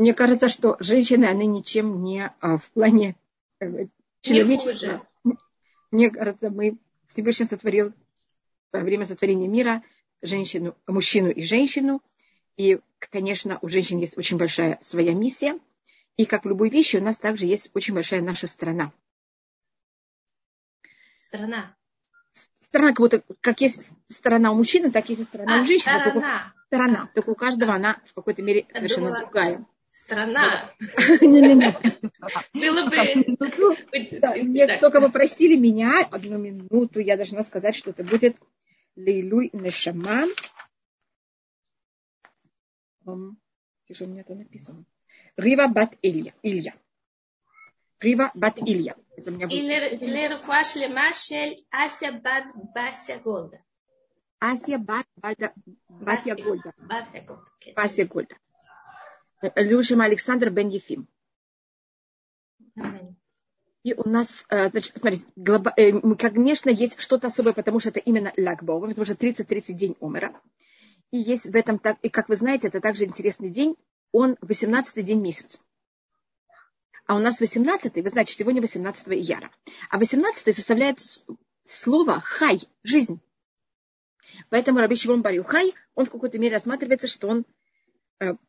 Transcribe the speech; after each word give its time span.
мне 0.00 0.14
кажется, 0.14 0.48
что 0.48 0.78
женщины, 0.80 1.26
они 1.26 1.46
ничем 1.46 2.02
не 2.02 2.32
а, 2.40 2.56
в 2.56 2.70
плане 2.70 3.16
э, 3.60 3.86
человечества. 4.22 5.06
Мне 5.90 6.10
кажется, 6.10 6.48
мы 6.48 6.78
Всевышний 7.06 7.44
сотворил 7.44 7.92
во 8.72 8.80
время 8.80 9.04
сотворения 9.04 9.46
мира 9.46 9.82
женщину, 10.22 10.74
мужчину 10.86 11.28
и 11.28 11.42
женщину. 11.42 12.02
И, 12.56 12.80
конечно, 12.98 13.58
у 13.60 13.68
женщин 13.68 13.98
есть 13.98 14.16
очень 14.16 14.38
большая 14.38 14.78
своя 14.80 15.12
миссия. 15.12 15.58
И 16.16 16.24
как 16.24 16.46
в 16.46 16.48
любой 16.48 16.70
вещи, 16.70 16.96
у 16.96 17.02
нас 17.02 17.18
также 17.18 17.44
есть 17.44 17.68
очень 17.74 17.92
большая 17.92 18.22
наша 18.22 18.46
страна. 18.46 18.92
Страна. 21.18 21.76
Страна, 22.60 22.88
как 22.88 23.00
будто, 23.00 23.22
как 23.42 23.60
есть 23.60 23.92
сторона 24.08 24.50
у 24.50 24.54
мужчины, 24.54 24.90
так 24.90 25.10
есть 25.10 25.20
и 25.20 25.24
сторона 25.24 25.58
а, 25.58 25.60
у 25.60 25.64
женщины. 25.64 26.00
Сторона. 26.00 26.10
Только, 26.12 26.66
сторона. 26.68 27.10
Только 27.14 27.30
у 27.30 27.34
каждого 27.34 27.74
она 27.74 28.00
в 28.06 28.14
какой-то 28.14 28.42
мере 28.42 28.66
совершенно 28.72 29.08
думала, 29.08 29.20
другая. 29.24 29.66
Страна. 29.90 30.72
Было 32.54 32.86
бы... 32.88 32.96
Только 34.80 35.00
вы 35.00 35.10
просили 35.10 35.56
меня 35.56 36.06
одну 36.10 36.38
минуту, 36.38 37.00
я 37.00 37.16
должна 37.16 37.42
сказать, 37.42 37.74
что 37.74 37.90
это 37.90 38.04
будет 38.04 38.36
Лейлуй 38.96 39.50
Нешама. 39.52 40.26
Где 43.04 43.94
же 43.94 44.04
у 44.04 44.08
меня 44.08 44.20
это 44.20 44.34
написано? 44.36 44.84
Рива 45.36 45.66
Бат 45.66 45.96
Илья. 46.02 46.32
Илья. 46.42 46.74
Рива 47.98 48.30
Бат 48.34 48.58
Илья. 48.58 48.94
Или 49.16 50.32
Руфа 50.32 50.64
Шлема 50.64 51.12
Шель 51.12 51.64
Ася 51.70 52.12
Бат 52.12 52.44
Бася 52.74 53.18
Голда. 53.24 53.60
Ася 54.38 54.78
Бат 54.78 55.06
Батя 55.16 55.52
Гольда. 56.36 56.72
Бася 57.74 58.04
Гольда. 58.04 58.36
Люшем 59.56 60.00
Александр 60.00 60.50
Бен 60.50 60.68
Ефим. 60.68 61.08
И 63.82 63.94
у 63.94 64.06
нас, 64.06 64.44
э, 64.50 64.68
значит, 64.68 64.98
смотрите, 64.98 65.24
глоба, 65.36 65.72
э, 65.76 65.92
конечно, 66.16 66.68
есть 66.68 67.00
что-то 67.00 67.28
особое, 67.28 67.54
потому 67.54 67.80
что 67.80 67.88
это 67.88 68.00
именно 68.00 68.30
Лагбова, 68.36 68.86
потому 68.86 69.06
что 69.06 69.14
30-30 69.14 69.72
день 69.72 69.96
умера. 70.00 70.38
И 71.10 71.16
есть 71.16 71.46
в 71.46 71.56
этом, 71.56 71.78
так, 71.78 71.98
и 72.02 72.10
как 72.10 72.28
вы 72.28 72.36
знаете, 72.36 72.68
это 72.68 72.80
также 72.82 73.06
интересный 73.06 73.48
день, 73.48 73.76
он 74.12 74.36
18 74.42 75.02
день 75.02 75.20
месяца. 75.20 75.60
А 77.06 77.16
у 77.16 77.20
нас 77.20 77.40
18 77.40 77.94
вы 77.94 78.08
знаете, 78.10 78.34
сегодня 78.34 78.60
18 78.60 79.08
ияра. 79.08 79.50
А 79.88 79.98
18 79.98 80.54
составляет 80.54 81.00
слово 81.64 82.20
хай, 82.20 82.60
жизнь. 82.82 83.18
Поэтому 84.50 84.80
Раби 84.80 84.96
Шимон 84.96 85.22
Барю 85.22 85.42
хай, 85.42 85.74
он 85.94 86.04
в 86.04 86.10
какой-то 86.10 86.38
мере 86.38 86.54
рассматривается, 86.54 87.08
что 87.08 87.28
он 87.28 87.46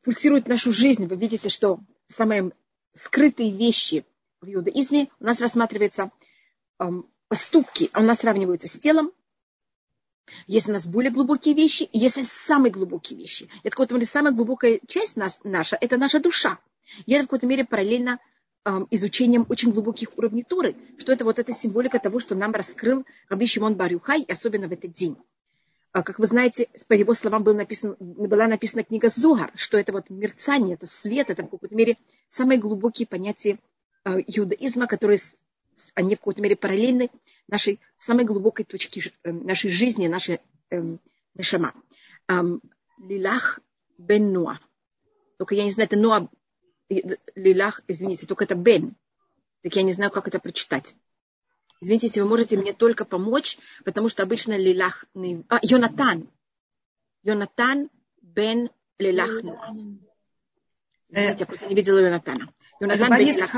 пульсирует 0.03 0.47
нашу 0.47 0.73
жизнь. 0.73 1.07
Вы 1.07 1.15
видите, 1.15 1.49
что 1.49 1.79
самые 2.07 2.51
скрытые 2.93 3.51
вещи 3.51 4.05
в 4.41 4.53
иудаизме 4.53 5.09
у 5.19 5.25
нас 5.25 5.39
рассматриваются 5.39 6.11
эм, 6.79 7.07
поступки, 7.27 7.89
а 7.93 8.01
у 8.01 8.03
нас 8.03 8.19
сравниваются 8.19 8.67
с 8.67 8.77
телом. 8.77 9.11
Есть 10.47 10.69
у 10.69 10.71
нас 10.71 10.87
более 10.87 11.11
глубокие 11.11 11.53
вещи, 11.53 11.83
и 11.83 11.99
есть 11.99 12.25
самые 12.27 12.71
глубокие 12.71 13.19
вещи. 13.19 13.49
Это 13.63 13.69
в 13.69 13.71
какой-то 13.71 13.95
мере 13.95 14.05
самая 14.05 14.33
глубокая 14.33 14.79
часть 14.87 15.15
нас, 15.15 15.39
наша, 15.43 15.77
это 15.79 15.97
наша 15.97 16.19
душа. 16.19 16.59
И 17.05 17.13
это 17.13 17.23
в 17.23 17.27
какой-то 17.27 17.47
мере 17.47 17.65
параллельно 17.65 18.19
эм, 18.65 18.87
изучением 18.91 19.45
очень 19.49 19.71
глубоких 19.71 20.17
уровней 20.17 20.43
Туры, 20.43 20.75
что 20.97 21.11
это 21.11 21.25
вот 21.25 21.39
эта 21.39 21.53
символика 21.53 21.99
того, 21.99 22.19
что 22.19 22.35
нам 22.35 22.51
раскрыл 22.51 23.05
Раби 23.29 23.45
Шимон 23.45 23.75
Барюхай, 23.75 24.23
особенно 24.27 24.67
в 24.67 24.71
этот 24.71 24.93
день. 24.93 25.17
А, 25.93 26.03
как 26.03 26.19
вы 26.19 26.25
знаете, 26.25 26.69
по 26.87 26.93
его 26.93 27.13
словам 27.13 27.43
был 27.43 27.53
написан, 27.53 27.97
была 27.99 28.47
написана 28.47 28.83
книга 28.83 29.09
Зугар, 29.09 29.51
что 29.55 29.77
это 29.77 29.91
вот 29.91 30.09
мерцание, 30.09 30.75
это 30.75 30.85
свет, 30.85 31.29
это 31.29 31.43
в 31.43 31.49
какой-то 31.49 31.75
мере 31.75 31.97
самые 32.29 32.59
глубокие 32.59 33.07
понятия 33.07 33.59
а, 34.03 34.19
иудаизма, 34.19 34.87
которые 34.87 35.19
они 35.95 36.15
в 36.15 36.19
какой-то 36.19 36.41
мере 36.41 36.55
параллельны 36.55 37.09
нашей 37.47 37.81
самой 37.97 38.23
глубокой 38.23 38.65
точке 38.65 39.11
э, 39.23 39.31
нашей 39.31 39.71
жизни, 39.71 40.07
нашей 40.07 40.39
эм, 40.69 40.99
нешама. 41.33 41.73
Лилах 42.99 43.59
бен 43.97 44.31
Нуа. 44.31 44.59
Только 45.37 45.55
я 45.55 45.63
не 45.63 45.71
знаю, 45.71 45.87
это 45.87 45.97
Нуа, 45.97 46.29
Лилах, 47.35 47.81
извините, 47.87 48.27
только 48.27 48.43
это 48.43 48.55
бен. 48.55 48.95
Так 49.63 49.75
я 49.75 49.81
не 49.81 49.93
знаю, 49.93 50.11
как 50.11 50.27
это 50.27 50.39
прочитать. 50.39 50.95
Извините, 51.81 52.07
если 52.07 52.21
вы 52.21 52.29
можете 52.29 52.57
мне 52.57 52.73
только 52.73 53.05
помочь, 53.05 53.57
потому 53.83 54.07
что 54.07 54.23
обычно 54.23 54.55
Лилах... 54.55 55.05
А, 55.49 55.59
Йонатан. 55.63 56.29
Йонатан 57.23 57.89
бен 58.21 58.69
Лилах 58.99 59.29
Извините, 61.09 61.39
я 61.39 61.45
просто 61.45 61.67
не 61.67 61.75
видела 61.75 61.99
Йонатана. 61.99 62.53
Йонатан 62.79 63.09
бен 63.17 63.35
Лилах 63.35 63.55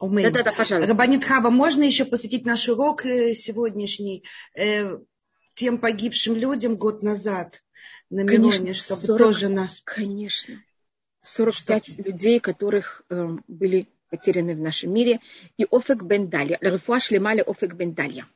Да, 0.00 0.30
да, 0.30 0.42
да, 0.42 0.52
пожалуйста. 0.52 0.88
Рабанит 0.88 1.24
Хаба, 1.24 1.50
можно 1.50 1.82
еще 1.82 2.04
посвятить 2.04 2.46
наш 2.46 2.68
урок 2.68 3.04
э, 3.04 3.34
сегодняшний 3.34 4.24
э, 4.54 4.96
тем 5.54 5.78
погибшим 5.78 6.36
людям 6.36 6.76
год 6.76 7.02
назад 7.02 7.62
на 8.08 8.22
Милоне, 8.22 8.72
чтобы 8.72 9.00
40, 9.00 9.18
тоже 9.18 9.48
нас... 9.48 9.82
Конечно. 9.84 10.62
45 11.22 11.86
что? 11.86 12.02
людей, 12.02 12.40
которых 12.40 13.02
э, 13.10 13.28
были 13.46 13.88
потеряны 14.10 14.54
в 14.54 14.60
нашем 14.60 14.92
мире, 14.92 15.20
и 15.56 15.66
Офек 15.70 16.02
бен 16.02 16.28
Далья, 16.28 16.58
Рефуа 16.60 17.00
Шлемали 17.00 17.42
Офек 17.46 17.74
бен 17.74 17.94
Далья. 17.94 18.26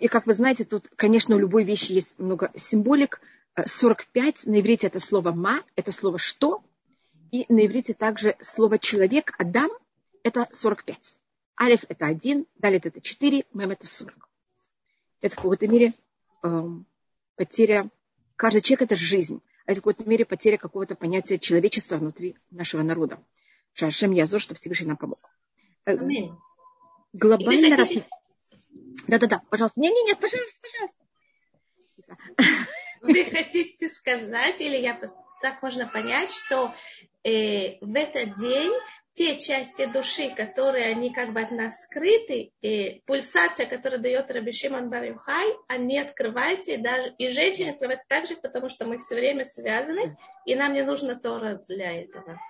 И, 0.00 0.08
как 0.08 0.26
вы 0.26 0.34
знаете, 0.34 0.64
тут, 0.64 0.88
конечно, 0.96 1.36
у 1.36 1.38
любой 1.38 1.64
вещи 1.64 1.92
есть 1.92 2.18
много 2.18 2.50
символик. 2.56 3.20
45 3.64 4.46
на 4.46 4.60
иврите 4.60 4.88
это 4.88 4.98
слово 4.98 5.30
«ма», 5.32 5.62
это 5.76 5.92
слово 5.92 6.18
«что», 6.18 6.64
и 7.30 7.44
на 7.48 7.66
иврите 7.66 7.94
также 7.94 8.36
слово 8.40 8.78
«человек», 8.78 9.34
«адам»– 9.38 9.70
это 10.24 10.48
45. 10.50 11.16
Алиф– 11.60 11.84
это 11.88 12.06
один, 12.06 12.46
далит– 12.56 12.86
это 12.86 13.00
4, 13.00 13.44
мем– 13.52 13.70
это 13.72 13.86
40. 13.86 14.28
Это 15.20 15.34
в 15.34 15.36
какой-то 15.36 15.68
мере 15.68 15.94
э, 16.42 16.60
потеря, 17.36 17.90
каждый 18.36 18.60
человек– 18.60 18.82
это 18.90 18.96
жизнь, 18.96 19.40
а 19.66 19.72
это 19.72 19.80
в 19.80 19.84
какой-то 19.84 20.08
мере 20.08 20.24
потеря 20.24 20.58
какого-то 20.58 20.96
понятия 20.96 21.38
человечества 21.38 21.96
внутри 21.96 22.36
нашего 22.50 22.82
народа. 22.82 23.22
Шашем 23.74 24.12
Язо, 24.12 24.38
чтобы 24.38 24.58
Всевышний 24.58 24.86
нам 24.86 24.96
помог. 24.96 25.18
Э, 25.84 25.92
Аминь. 25.92 26.32
Глобально 27.12 27.76
раз... 27.76 27.90
Да-да-да, 29.08 29.42
пожалуйста. 29.50 29.80
Не-не, 29.80 30.02
нет, 30.04 30.18
пожалуйста, 30.18 30.60
пожалуйста. 30.62 30.98
Вы 33.02 33.24
хотите 33.24 33.90
сказать, 33.90 34.60
или 34.60 34.76
я 34.76 34.98
так 35.42 35.62
можно 35.62 35.86
понять, 35.86 36.30
что 36.30 36.72
э, 37.24 37.78
в 37.80 37.94
этот 37.94 38.38
день 38.38 38.72
те 39.12 39.38
части 39.38 39.84
души, 39.86 40.30
которые 40.30 40.86
они 40.86 41.12
как 41.12 41.32
бы 41.32 41.40
от 41.40 41.50
нас 41.50 41.84
скрыты, 41.84 42.52
и 42.62 43.02
пульсация, 43.06 43.66
которую 43.66 44.00
дает 44.00 44.30
Раби 44.30 44.52
Шимон 44.52 44.88
Барюхай, 44.88 45.54
они 45.68 45.98
открываются, 45.98 46.72
и, 46.72 46.76
даже, 46.78 47.14
и 47.18 47.28
женщины 47.28 47.70
открываются 47.70 48.08
также, 48.08 48.36
потому 48.36 48.68
что 48.68 48.86
мы 48.86 48.98
все 48.98 49.16
время 49.16 49.44
связаны, 49.44 50.16
и 50.46 50.54
нам 50.54 50.74
не 50.74 50.82
нужно 50.82 51.14
Тора 51.16 51.62
для 51.68 52.02
этого 52.02 52.40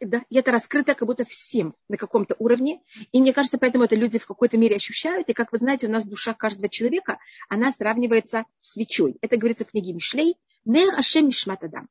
да, 0.00 0.24
и 0.30 0.36
это 0.36 0.50
раскрыто 0.50 0.94
как 0.94 1.06
будто 1.06 1.24
всем 1.24 1.74
на 1.88 1.96
каком-то 1.96 2.36
уровне. 2.38 2.80
И 3.12 3.20
мне 3.20 3.32
кажется, 3.32 3.58
поэтому 3.58 3.84
это 3.84 3.96
люди 3.96 4.18
в 4.18 4.26
какой-то 4.26 4.56
мере 4.56 4.76
ощущают. 4.76 5.28
И 5.28 5.34
как 5.34 5.52
вы 5.52 5.58
знаете, 5.58 5.86
у 5.86 5.90
нас 5.90 6.06
душа 6.06 6.34
каждого 6.34 6.68
человека, 6.68 7.18
она 7.48 7.70
сравнивается 7.72 8.46
с 8.60 8.72
свечой. 8.72 9.16
Это 9.20 9.36
говорится 9.36 9.64
в 9.64 9.70
книге 9.70 9.92
Мишлей. 9.92 10.36
Не 10.64 10.88
Ашем 10.90 11.26
Мишматадам. 11.26 11.88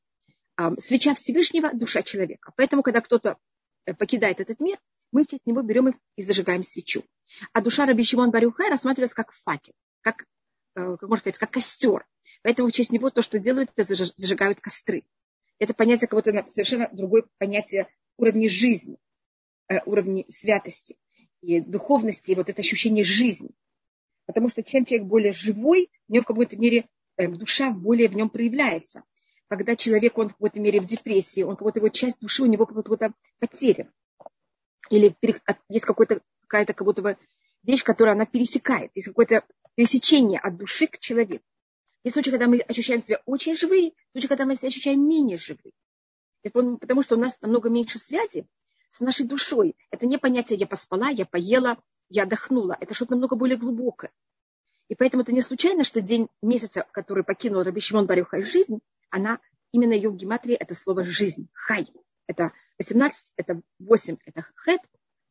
Свеча 0.79 1.13
Всевышнего, 1.15 1.71
душа 1.73 2.01
человека. 2.01 2.51
Поэтому, 2.55 2.83
когда 2.83 3.01
кто-то 3.01 3.37
э, 3.85 3.93
покидает 3.93 4.39
этот 4.39 4.59
мир, 4.59 4.77
мы 5.11 5.25
честь 5.25 5.45
него 5.45 5.61
берем 5.61 5.99
и 6.15 6.23
зажигаем 6.23 6.63
свечу. 6.63 7.03
А 7.53 7.61
душа 7.61 7.85
Раби 7.85 8.03
Шимон 8.03 8.29
Барюхай 8.29 8.69
рассматривается 8.69 9.15
как 9.15 9.31
факел, 9.31 9.73
как, 10.01 10.25
э, 10.75 10.97
как 10.99 11.09
можно 11.09 11.21
сказать, 11.21 11.39
как 11.39 11.51
костер. 11.51 12.05
Поэтому 12.43 12.69
в 12.69 12.71
честь 12.71 12.91
него 12.91 13.09
то, 13.09 13.23
что 13.23 13.39
делают, 13.39 13.71
это 13.75 13.95
зажигают 14.17 14.59
костры 14.59 15.03
это 15.63 15.73
понятие 15.73 16.07
кого-то 16.07 16.45
совершенно 16.49 16.89
другое 16.91 17.23
понятие 17.37 17.87
уровня 18.17 18.49
жизни, 18.49 18.97
э, 19.67 19.79
уровня 19.85 20.25
святости 20.29 20.97
и 21.41 21.59
духовности, 21.59 22.31
и 22.31 22.35
вот 22.35 22.49
это 22.49 22.61
ощущение 22.61 23.03
жизни. 23.03 23.49
Потому 24.25 24.49
что 24.49 24.63
чем 24.63 24.85
человек 24.85 25.07
более 25.07 25.33
живой, 25.33 25.89
у 26.07 26.13
него 26.13 26.23
в 26.23 26.27
какой-то 26.27 26.57
мере 26.57 26.87
э, 27.17 27.27
душа 27.27 27.71
более 27.71 28.07
в 28.07 28.15
нем 28.15 28.29
проявляется. 28.29 29.03
Когда 29.49 29.75
человек, 29.75 30.17
он 30.17 30.29
в 30.29 30.33
какой-то 30.33 30.61
мере 30.61 30.79
в 30.79 30.85
депрессии, 30.85 31.43
он 31.43 31.55
какой-то 31.55 31.79
его 31.79 31.89
часть 31.89 32.19
души 32.19 32.43
у 32.43 32.47
него 32.47 32.65
какой-то 32.65 33.13
потерян. 33.39 33.91
Или 34.89 35.15
есть 35.69 35.85
какой-то, 35.85 36.21
какая-то 36.41 36.73
как 36.73 36.85
будто 36.85 37.01
бы 37.01 37.17
вещь, 37.63 37.83
которая 37.83 38.15
она 38.15 38.25
пересекает. 38.25 38.91
Есть 38.95 39.07
какое-то 39.07 39.43
пересечение 39.75 40.39
от 40.39 40.57
души 40.57 40.87
к 40.87 40.99
человеку. 40.99 41.43
Есть 42.03 42.15
случаи, 42.15 42.31
когда 42.31 42.47
мы 42.47 42.59
ощущаем 42.59 43.01
себя 43.01 43.21
очень 43.25 43.55
живые, 43.55 43.93
случаи, 44.11 44.27
когда 44.27 44.45
мы 44.45 44.55
себя 44.55 44.67
ощущаем 44.67 45.07
менее 45.07 45.37
живые. 45.37 45.73
Это 46.43 46.61
потому 46.77 47.01
что 47.01 47.15
у 47.15 47.19
нас 47.19 47.39
намного 47.41 47.69
меньше 47.69 47.97
связи 47.97 48.45
с 48.89 48.99
нашей 48.99 49.25
душой. 49.25 49.75
Это 49.89 50.05
не 50.05 50.17
понятие 50.17 50.59
«я 50.59 50.67
поспала», 50.67 51.09
«я 51.09 51.25
поела», 51.25 51.77
«я 52.09 52.23
отдохнула». 52.23 52.77
Это 52.79 52.93
что-то 52.93 53.11
намного 53.11 53.37
более 53.37 53.57
глубокое. 53.57 54.11
И 54.89 54.95
поэтому 54.95 55.23
это 55.23 55.31
не 55.31 55.41
случайно, 55.41 55.85
что 55.85 56.01
день 56.01 56.27
месяца, 56.41 56.85
который 56.91 57.23
покинул 57.23 57.63
Раби 57.63 57.79
Шимон 57.79 58.05
Барюха 58.05 58.43
жизнь, 58.43 58.79
она 59.09 59.39
именно 59.71 59.93
ее 59.93 60.09
в 60.09 60.15
гематрии 60.17 60.55
это 60.55 60.75
слово 60.75 61.03
жизнь, 61.05 61.47
хай. 61.53 61.87
Это 62.27 62.51
18, 62.79 63.31
это 63.37 63.61
8, 63.79 64.17
это 64.25 64.45
хет, 64.55 64.81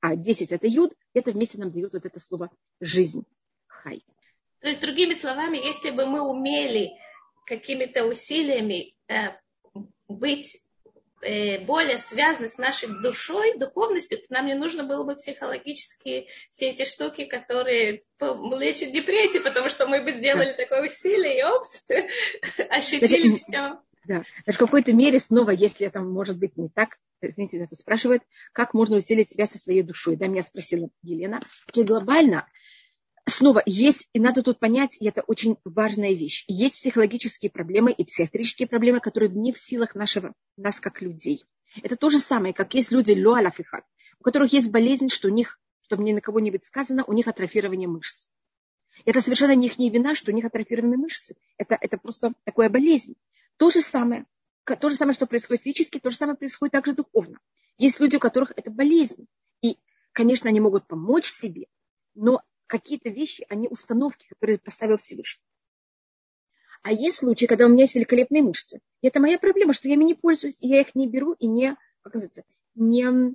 а 0.01 0.17
10 0.17 0.53
это 0.53 0.67
юд. 0.67 0.95
Это 1.13 1.33
вместе 1.33 1.59
нам 1.59 1.71
дают 1.71 1.93
вот 1.93 2.07
это 2.07 2.19
слово 2.19 2.51
жизнь, 2.81 3.25
хай. 3.67 4.03
То 4.63 4.69
есть, 4.69 4.81
другими 4.81 5.15
словами, 5.15 5.59
если 5.59 5.91
бы 5.91 6.07
мы 6.07 6.23
умели 6.23 6.93
какими-то 7.47 8.05
усилиями 8.05 8.95
э, 9.09 9.31
быть 10.09 10.59
э, 11.21 11.59
более 11.65 11.99
связаны 11.99 12.49
с 12.49 12.59
нашей 12.59 12.89
душой, 13.03 13.59
духовностью, 13.59 14.19
то 14.19 14.25
нам 14.31 14.47
не 14.47 14.55
нужно 14.55 14.85
было 14.85 15.05
бы 15.05 15.17
психологические 15.17 16.29
все 16.49 16.71
эти 16.71 16.85
штуки, 16.85 17.25
которые 17.25 18.05
лечат 18.21 18.93
депрессию, 18.93 19.43
потому 19.43 19.69
что 19.69 19.89
мы 19.89 20.01
бы 20.03 20.13
сделали 20.13 20.53
да. 20.53 20.65
такое 20.65 20.87
усилие, 20.87 21.39
и 21.39 21.43
опс, 21.43 21.87
ощутили 22.71 23.37
все. 23.37 23.81
Да, 24.05 24.25
даже 24.47 24.57
в 24.57 24.61
какой-то 24.61 24.93
мере 24.93 25.19
снова, 25.19 25.51
если 25.51 25.87
это 25.87 26.01
может 26.01 26.37
быть 26.37 26.57
не 26.57 26.69
так, 26.69 26.99
извините, 27.21 27.59
это 27.59 27.77
спрашивает, 27.77 28.23
как 28.53 28.75
можно 28.75 28.97
усилить 28.97 29.31
себя 29.31 29.47
со 29.47 29.59
своей 29.59 29.83
душой. 29.83 30.17
Да, 30.17 30.27
меня 30.27 30.43
спросила 30.43 30.89
Елена. 31.03 31.41
Глобально 31.73 32.49
снова 33.27 33.63
есть, 33.67 34.09
и 34.13 34.21
надо 34.21 34.43
тут 34.43 34.59
понять, 34.59 34.97
и 35.01 35.07
это 35.07 35.23
очень 35.23 35.57
важная 35.65 36.13
вещь, 36.13 36.45
есть 36.49 36.77
психологические 36.77 37.51
проблемы 37.51 37.93
и 37.93 38.05
психиатрические 38.05 38.69
проблемы, 38.69 39.01
которые 39.01 39.31
не 39.31 39.53
в 39.53 39.59
силах 39.59 39.95
нашего, 39.95 40.35
нас 40.57 40.81
как 40.81 41.03
людей. 41.03 41.45
Это 41.83 41.97
то 41.97 42.11
же 42.11 42.19
самое, 42.19 42.53
как 42.53 42.75
есть 42.75 42.93
люди 42.93 43.13
луаляфихат, 43.13 43.85
у 44.19 44.25
которых 44.25 44.53
есть 44.53 44.71
болезнь, 44.71 45.09
что 45.09 45.29
у 45.29 45.31
них, 45.31 45.59
чтобы 45.83 46.05
ни 46.05 46.13
на 46.13 46.21
кого 46.21 46.41
не 46.41 46.51
быть 46.51 46.65
сказано, 46.65 47.05
у 47.05 47.13
них 47.13 47.29
атрофирование 47.29 47.89
мышц. 47.89 48.29
Это 49.05 49.21
совершенно 49.21 49.55
не 49.55 49.67
их 49.67 49.79
не 49.79 49.91
вина, 49.91 50.15
что 50.15 50.31
у 50.31 50.35
них 50.35 50.45
атрофированы 50.45 50.97
мышцы. 50.97 51.35
Это, 51.57 51.77
это 51.81 51.99
просто 51.99 52.35
такая 52.45 52.69
болезнь. 52.69 53.15
То 53.57 53.71
же 53.71 53.81
самое, 53.81 54.27
то 54.65 54.91
же 54.91 54.97
самое, 54.97 55.15
что 55.15 55.27
происходит 55.27 55.63
физически, 55.63 55.99
то 55.99 56.11
же 56.11 56.17
самое 56.17 56.37
происходит 56.37 56.73
также 56.73 56.93
духовно. 56.93 57.39
Есть 57.79 58.01
люди, 58.01 58.17
у 58.17 58.21
которых 58.21 58.53
это 58.57 58.71
болезнь. 58.71 59.27
И, 59.61 59.79
конечно, 60.13 60.49
они 60.49 60.61
могут 60.61 60.87
помочь 60.87 61.27
себе, 61.27 61.67
но 62.15 62.43
какие-то 62.73 63.11
вещи, 63.11 63.45
они 63.51 63.69
установки, 63.69 64.27
которые 64.29 64.59
поставил 64.59 64.97
Всевышний. 64.97 65.45
А 66.83 66.91
есть 66.91 67.19
случаи, 67.19 67.45
когда 67.45 67.67
у 67.67 67.69
меня 67.69 67.83
есть 67.83 67.95
великолепные 67.95 68.43
мышцы. 68.43 68.81
И 69.03 69.07
это 69.07 69.21
моя 69.21 69.39
проблема, 69.39 69.75
что 69.75 69.89
я 69.89 69.95
ими 69.95 70.05
не 70.05 70.15
пользуюсь, 70.15 70.61
и 70.63 70.69
я 70.69 70.81
их 70.81 70.95
не 70.95 71.07
беру 71.07 71.35
и 71.35 71.47
не, 71.47 71.77
как 72.01 72.15
называется, 72.15 72.45
не, 72.75 73.35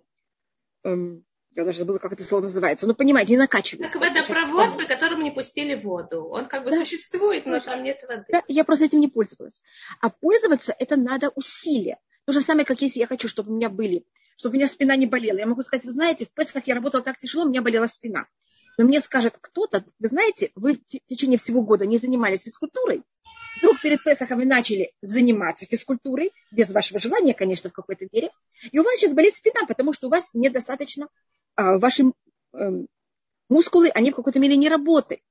эм, 0.84 1.24
я 1.56 1.66
даже 1.66 1.78
забыла, 1.78 2.00
как 2.00 2.13
это 2.13 2.24
слово 2.24 2.44
называется. 2.44 2.88
Ну, 2.88 2.95
понимаете, 2.95 3.34
не 3.34 3.38
накачиваю. 3.38 3.89
Как 3.92 4.01
водопровод, 4.01 4.75
по 4.75 4.86
которому 4.86 5.22
не 5.22 5.31
пустили 5.31 5.75
воду. 5.75 6.25
Он 6.25 6.48
как 6.48 6.63
бы 6.63 6.72
да. 6.72 6.78
существует, 6.78 7.45
но 7.45 7.60
там 7.60 7.84
нет 7.84 8.04
воды. 8.07 8.25
Да, 8.30 8.44
я 8.48 8.63
просто 8.63 8.86
этим 8.86 9.00
не 9.00 9.07
пользовалась. 9.07 9.62
А 10.01 10.10
пользоваться 10.10 10.75
это 10.78 10.95
надо 10.95 11.30
усилия. 11.36 12.00
То 12.25 12.34
же 12.34 12.42
самое, 12.42 12.66
как 12.66 12.81
если 12.81 13.00
я 13.00 13.07
хочу, 13.07 13.28
чтобы 13.28 13.51
у 13.51 13.56
меня 13.56 13.69
были, 13.69 14.04
чтобы 14.36 14.54
у 14.54 14.57
меня 14.57 14.68
спина 14.68 14.95
не 14.95 15.06
болела. 15.06 15.38
Я 15.38 15.45
могу 15.45 15.62
сказать, 15.62 15.86
вы 15.86 15.92
знаете, 15.92 16.25
в 16.25 16.31
Песхах 16.31 16.66
я 16.66 16.74
работала 16.74 17.04
так 17.04 17.19
тяжело, 17.19 17.45
у 17.45 17.50
меня 17.50 17.62
болела 17.62 17.86
спина 17.86 18.28
но 18.77 18.85
мне 18.85 19.00
скажет 19.00 19.38
кто-то, 19.39 19.85
вы 20.00 20.07
знаете, 20.07 20.51
вы 20.56 20.75
в 20.75 21.07
течение 21.07 21.38
всего 21.38 21.62
года 21.62 21.85
не 21.85 21.97
занимались 21.97 22.44
физкультурой, 22.44 23.03
вдруг 23.57 23.81
перед 23.81 24.03
Песохом 24.03 24.38
вы 24.38 24.45
начали 24.45 24.94
заниматься 25.01 25.65
физкультурой, 25.65 26.31
без 26.51 26.71
вашего 26.71 27.00
желания, 27.00 27.33
конечно, 27.33 27.69
в 27.69 27.74
какой-то 27.74 28.07
мере, 28.12 28.31
и 28.71 28.79
у 28.79 28.83
вас 28.83 28.95
сейчас 28.95 29.13
болит 29.13 29.35
спина, 29.35 29.65
потому 29.68 29.94
что 29.94 30.07
у 30.07 30.12
вас 30.12 30.29
недостаточно, 30.33 31.07
а, 31.56 31.79
ваши 31.79 32.03
э, 32.53 32.57
мускулы, 33.50 33.89
они 33.89 34.12
в 34.12 34.15
какой-то 34.15 34.39
мере 34.39 34.56
не 34.56 34.69
работают. 34.69 35.21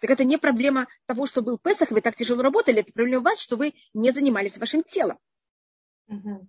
Так 0.00 0.10
это 0.10 0.24
не 0.24 0.38
проблема 0.38 0.86
того, 1.06 1.26
что 1.26 1.42
был 1.42 1.58
Песах, 1.58 1.90
вы 1.90 2.00
так 2.00 2.14
тяжело 2.14 2.42
работали, 2.42 2.80
это 2.80 2.92
проблема 2.92 3.20
у 3.20 3.24
вас, 3.24 3.40
что 3.40 3.56
вы 3.56 3.74
не 3.94 4.10
занимались 4.10 4.58
вашим 4.58 4.84
телом. 4.84 5.18
Угу. 6.08 6.48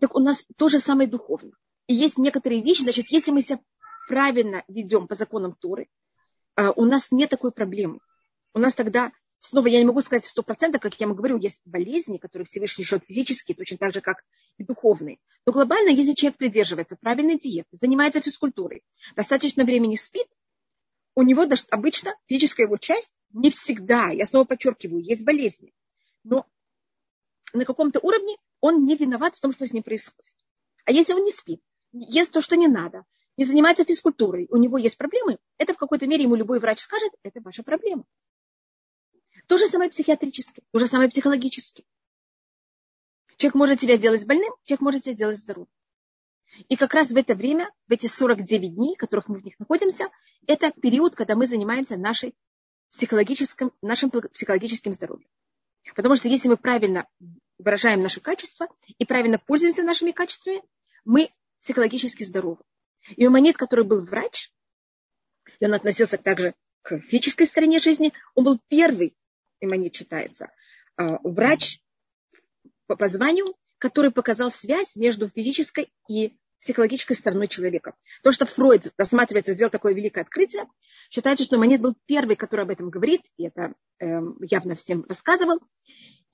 Так 0.00 0.14
у 0.14 0.20
нас 0.20 0.44
то 0.56 0.68
же 0.68 0.78
самое 0.78 1.08
духовно. 1.08 1.52
Есть 1.88 2.18
некоторые 2.18 2.62
вещи, 2.62 2.82
значит, 2.82 3.06
если 3.10 3.30
мы 3.30 3.42
себя 3.42 3.60
правильно 4.08 4.64
ведем 4.68 5.06
по 5.06 5.14
законам 5.14 5.54
Торы, 5.54 5.88
а, 6.54 6.72
у 6.72 6.84
нас 6.84 7.12
нет 7.12 7.30
такой 7.30 7.52
проблемы. 7.52 8.00
У 8.54 8.58
нас 8.58 8.74
тогда, 8.74 9.12
снова 9.40 9.66
я 9.66 9.78
не 9.78 9.84
могу 9.84 10.00
сказать 10.00 10.24
сто 10.24 10.42
процентов, 10.42 10.80
как 10.80 10.98
я 10.98 11.06
вам 11.06 11.16
говорю, 11.16 11.38
есть 11.38 11.60
болезни, 11.64 12.18
которые 12.18 12.46
Всевышний 12.46 12.84
шел 12.84 12.98
физически, 12.98 13.54
точно 13.54 13.76
так 13.78 13.92
же, 13.92 14.00
как 14.00 14.24
и 14.58 14.64
духовные. 14.64 15.18
Но 15.44 15.52
глобально, 15.52 15.90
если 15.90 16.14
человек 16.14 16.38
придерживается 16.38 16.96
правильной 16.96 17.38
диеты, 17.38 17.68
занимается 17.72 18.20
физкультурой, 18.20 18.82
достаточно 19.14 19.64
времени 19.64 19.96
спит, 19.96 20.26
у 21.14 21.22
него 21.22 21.46
обычно 21.70 22.14
физическая 22.26 22.66
его 22.66 22.76
часть 22.76 23.18
не 23.32 23.50
всегда, 23.50 24.10
я 24.10 24.26
снова 24.26 24.44
подчеркиваю, 24.44 25.02
есть 25.02 25.24
болезни. 25.24 25.72
Но 26.24 26.46
на 27.52 27.64
каком-то 27.64 28.00
уровне 28.00 28.36
он 28.60 28.84
не 28.84 28.96
виноват 28.96 29.36
в 29.36 29.40
том, 29.40 29.52
что 29.52 29.66
с 29.66 29.72
ним 29.72 29.82
происходит. 29.82 30.34
А 30.84 30.92
если 30.92 31.14
он 31.14 31.24
не 31.24 31.32
спит, 31.32 31.60
ест 31.92 32.32
то, 32.32 32.40
что 32.40 32.56
не 32.56 32.68
надо, 32.68 33.04
не 33.36 33.44
занимается 33.44 33.84
физкультурой, 33.84 34.46
у 34.50 34.56
него 34.56 34.78
есть 34.78 34.96
проблемы, 34.96 35.38
это 35.58 35.74
в 35.74 35.76
какой-то 35.76 36.06
мере 36.06 36.24
ему 36.24 36.34
любой 36.34 36.58
врач 36.58 36.80
скажет, 36.80 37.12
это 37.22 37.40
ваша 37.40 37.62
проблема. 37.62 38.04
То 39.46 39.58
же 39.58 39.66
самое 39.66 39.90
психиатрически, 39.90 40.62
то 40.72 40.78
же 40.78 40.86
самое 40.86 41.08
психологически. 41.08 41.84
Человек 43.36 43.54
может 43.54 43.80
себя 43.82 43.96
сделать 43.96 44.26
больным, 44.26 44.52
человек 44.64 44.80
может 44.80 45.04
себя 45.04 45.12
сделать 45.12 45.38
здоровым. 45.38 45.68
И 46.68 46.76
как 46.76 46.94
раз 46.94 47.10
в 47.10 47.16
это 47.16 47.34
время, 47.34 47.70
в 47.86 47.92
эти 47.92 48.06
49 48.06 48.74
дней, 48.74 48.94
в 48.94 48.98
которых 48.98 49.28
мы 49.28 49.40
в 49.40 49.44
них 49.44 49.58
находимся, 49.58 50.08
это 50.46 50.72
период, 50.72 51.14
когда 51.14 51.34
мы 51.34 51.46
занимаемся 51.46 51.98
нашей 51.98 52.34
психологическим, 52.90 53.72
нашим 53.82 54.10
психологическим 54.10 54.92
здоровьем. 54.92 55.28
Потому 55.94 56.16
что 56.16 56.28
если 56.28 56.48
мы 56.48 56.56
правильно 56.56 57.06
выражаем 57.58 58.00
наши 58.00 58.20
качества 58.20 58.68
и 58.98 59.04
правильно 59.04 59.38
пользуемся 59.38 59.82
нашими 59.82 60.12
качествами, 60.12 60.62
мы 61.04 61.30
психологически 61.60 62.24
здоровы. 62.24 62.62
И 63.16 63.26
у 63.26 63.30
Манит, 63.30 63.56
который 63.56 63.84
был 63.84 64.04
врач, 64.04 64.52
и 65.60 65.64
он 65.64 65.74
относился 65.74 66.18
также 66.18 66.54
к 66.82 66.98
физической 67.00 67.46
стороне 67.46 67.78
жизни, 67.78 68.12
он 68.34 68.44
был 68.44 68.60
первый, 68.68 69.16
Иманит 69.60 69.94
считается, 69.94 70.50
а, 70.96 71.18
врач 71.22 71.80
по 72.86 73.08
званию, 73.08 73.54
который 73.78 74.10
показал 74.10 74.50
связь 74.50 74.96
между 74.96 75.28
физической 75.28 75.92
и 76.08 76.36
психологической 76.60 77.16
стороной 77.16 77.48
человека. 77.48 77.94
То, 78.22 78.32
что 78.32 78.46
Фройд 78.46 78.92
рассматривается, 78.96 79.52
сделал 79.52 79.70
такое 79.70 79.94
великое 79.94 80.22
открытие, 80.22 80.66
считается, 81.10 81.44
что 81.44 81.58
Манит 81.58 81.80
был 81.80 81.94
первый, 82.06 82.36
который 82.36 82.62
об 82.62 82.70
этом 82.70 82.90
говорит, 82.90 83.22
и 83.36 83.46
это 83.46 83.74
э, 83.98 84.20
явно 84.40 84.74
всем 84.74 85.04
рассказывал. 85.08 85.60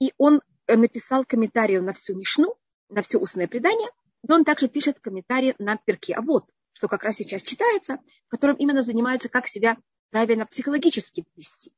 И 0.01 0.13
он 0.19 0.41
написал 0.69 1.25
комментарий 1.25 1.81
на 1.81 1.93
всю 1.93 2.15
Мишну, 2.17 2.57
на 2.89 3.03
все 3.03 3.19
устное 3.19 3.46
предание– 3.46 3.89
и 4.26 4.32
он 4.32 4.44
также 4.44 4.69
пишет 4.69 5.00
комментарии 5.00 5.55
на 5.58 5.76
перке. 5.76 6.14
А 6.14 6.22
вот, 6.22 6.50
что 6.72 6.88
как 6.88 7.02
раз 7.02 7.17
сейчас 7.17 7.43
читается, 7.43 7.98
в 8.26 8.31
котором 8.31 8.56
именно 8.56 8.82
занимаются, 8.82 9.29
как 9.29 9.46
себя 9.46 9.76
правильно 10.10 10.46
психологически 10.46 11.24
вести. 11.36 11.72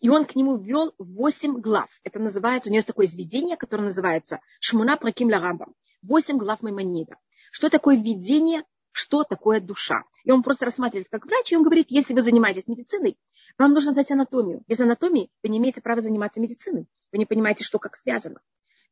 И 0.00 0.08
он 0.08 0.26
к 0.26 0.34
нему 0.34 0.58
ввел 0.58 0.94
восемь 0.98 1.58
глав. 1.60 1.88
Это 2.02 2.18
называется, 2.18 2.68
у 2.68 2.72
него 2.72 2.78
есть 2.78 2.88
такое 2.88 3.06
изведение, 3.06 3.56
которое 3.56 3.84
называется 3.84 4.40
Шмуна 4.60 4.96
Праким 4.96 5.30
Ламбам. 5.30 5.74
Восемь 6.02 6.36
глав 6.36 6.62
Маймонида. 6.62 7.16
Что 7.50 7.70
такое 7.70 7.96
видение, 7.96 8.64
что 8.92 9.24
такое 9.24 9.60
душа. 9.60 10.04
И 10.24 10.30
он 10.30 10.42
просто 10.42 10.66
рассматривает 10.66 11.08
как 11.08 11.24
врач, 11.24 11.52
и 11.52 11.56
он 11.56 11.62
говорит, 11.62 11.86
если 11.88 12.14
вы 12.14 12.22
занимаетесь 12.22 12.68
медициной, 12.68 13.16
вам 13.58 13.72
нужно 13.72 13.92
знать 13.92 14.10
анатомию. 14.10 14.62
Без 14.66 14.80
анатомии 14.80 15.30
вы 15.42 15.48
не 15.48 15.58
имеете 15.58 15.80
права 15.80 16.02
заниматься 16.02 16.40
медициной. 16.40 16.86
Вы 17.12 17.18
не 17.18 17.26
понимаете, 17.26 17.64
что 17.64 17.78
как 17.78 17.96
связано. 17.96 18.40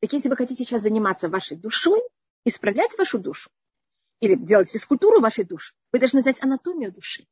Так 0.01 0.13
если 0.13 0.29
вы 0.29 0.37
хотите 0.37 0.65
сейчас 0.65 0.83
заниматься 0.83 1.29
вашей 1.29 1.57
душой, 1.57 2.01
исправлять 2.45 2.97
вашу 2.99 3.19
душу 3.19 3.51
или 4.21 4.35
делать 4.35 4.71
физкультуру 4.71 5.21
вашей 5.21 5.45
души, 5.45 5.75
вы 5.93 5.99
должны 5.99 6.23
знать 6.23 6.43
анатомию 6.43 6.93
души. 6.93 7.27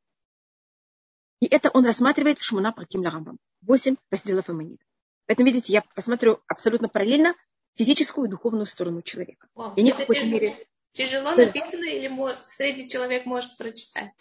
И 1.40 1.46
это 1.46 1.70
он 1.70 1.84
рассматривает 1.84 2.38
в 2.38 2.44
Шмуна 2.44 2.72
Праким 2.72 3.02
Лагамбам. 3.02 3.38
Восемь 3.62 3.96
разделов 4.10 4.48
Аманида. 4.48 4.84
Поэтому, 5.26 5.48
видите, 5.48 5.72
я 5.72 5.82
посмотрю 5.94 6.40
абсолютно 6.46 6.88
параллельно 6.88 7.34
физическую 7.74 8.26
и 8.26 8.30
духовную 8.30 8.66
сторону 8.66 9.02
человека. 9.02 9.48
О, 9.54 9.72
и 9.76 9.82
не 9.82 9.92
в 9.92 9.96
какой-то 9.96 10.26
мере... 10.26 10.66
Тяжело 10.92 11.34
написано 11.34 11.84
или 11.84 12.10
средний 12.48 12.86
человек 12.86 13.24
может 13.24 13.56
прочитать? 13.56 14.12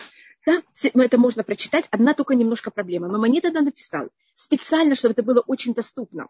Да, 0.45 0.63
это 0.95 1.17
можно 1.17 1.43
прочитать. 1.43 1.85
Одна 1.91 2.13
только 2.13 2.33
немножко 2.33 2.71
проблема. 2.71 3.09
Мамонит 3.09 3.45
это 3.45 3.61
написал 3.61 4.09
специально, 4.35 4.95
чтобы 4.95 5.11
это 5.11 5.23
было 5.23 5.41
очень 5.41 5.73
доступно 5.73 6.27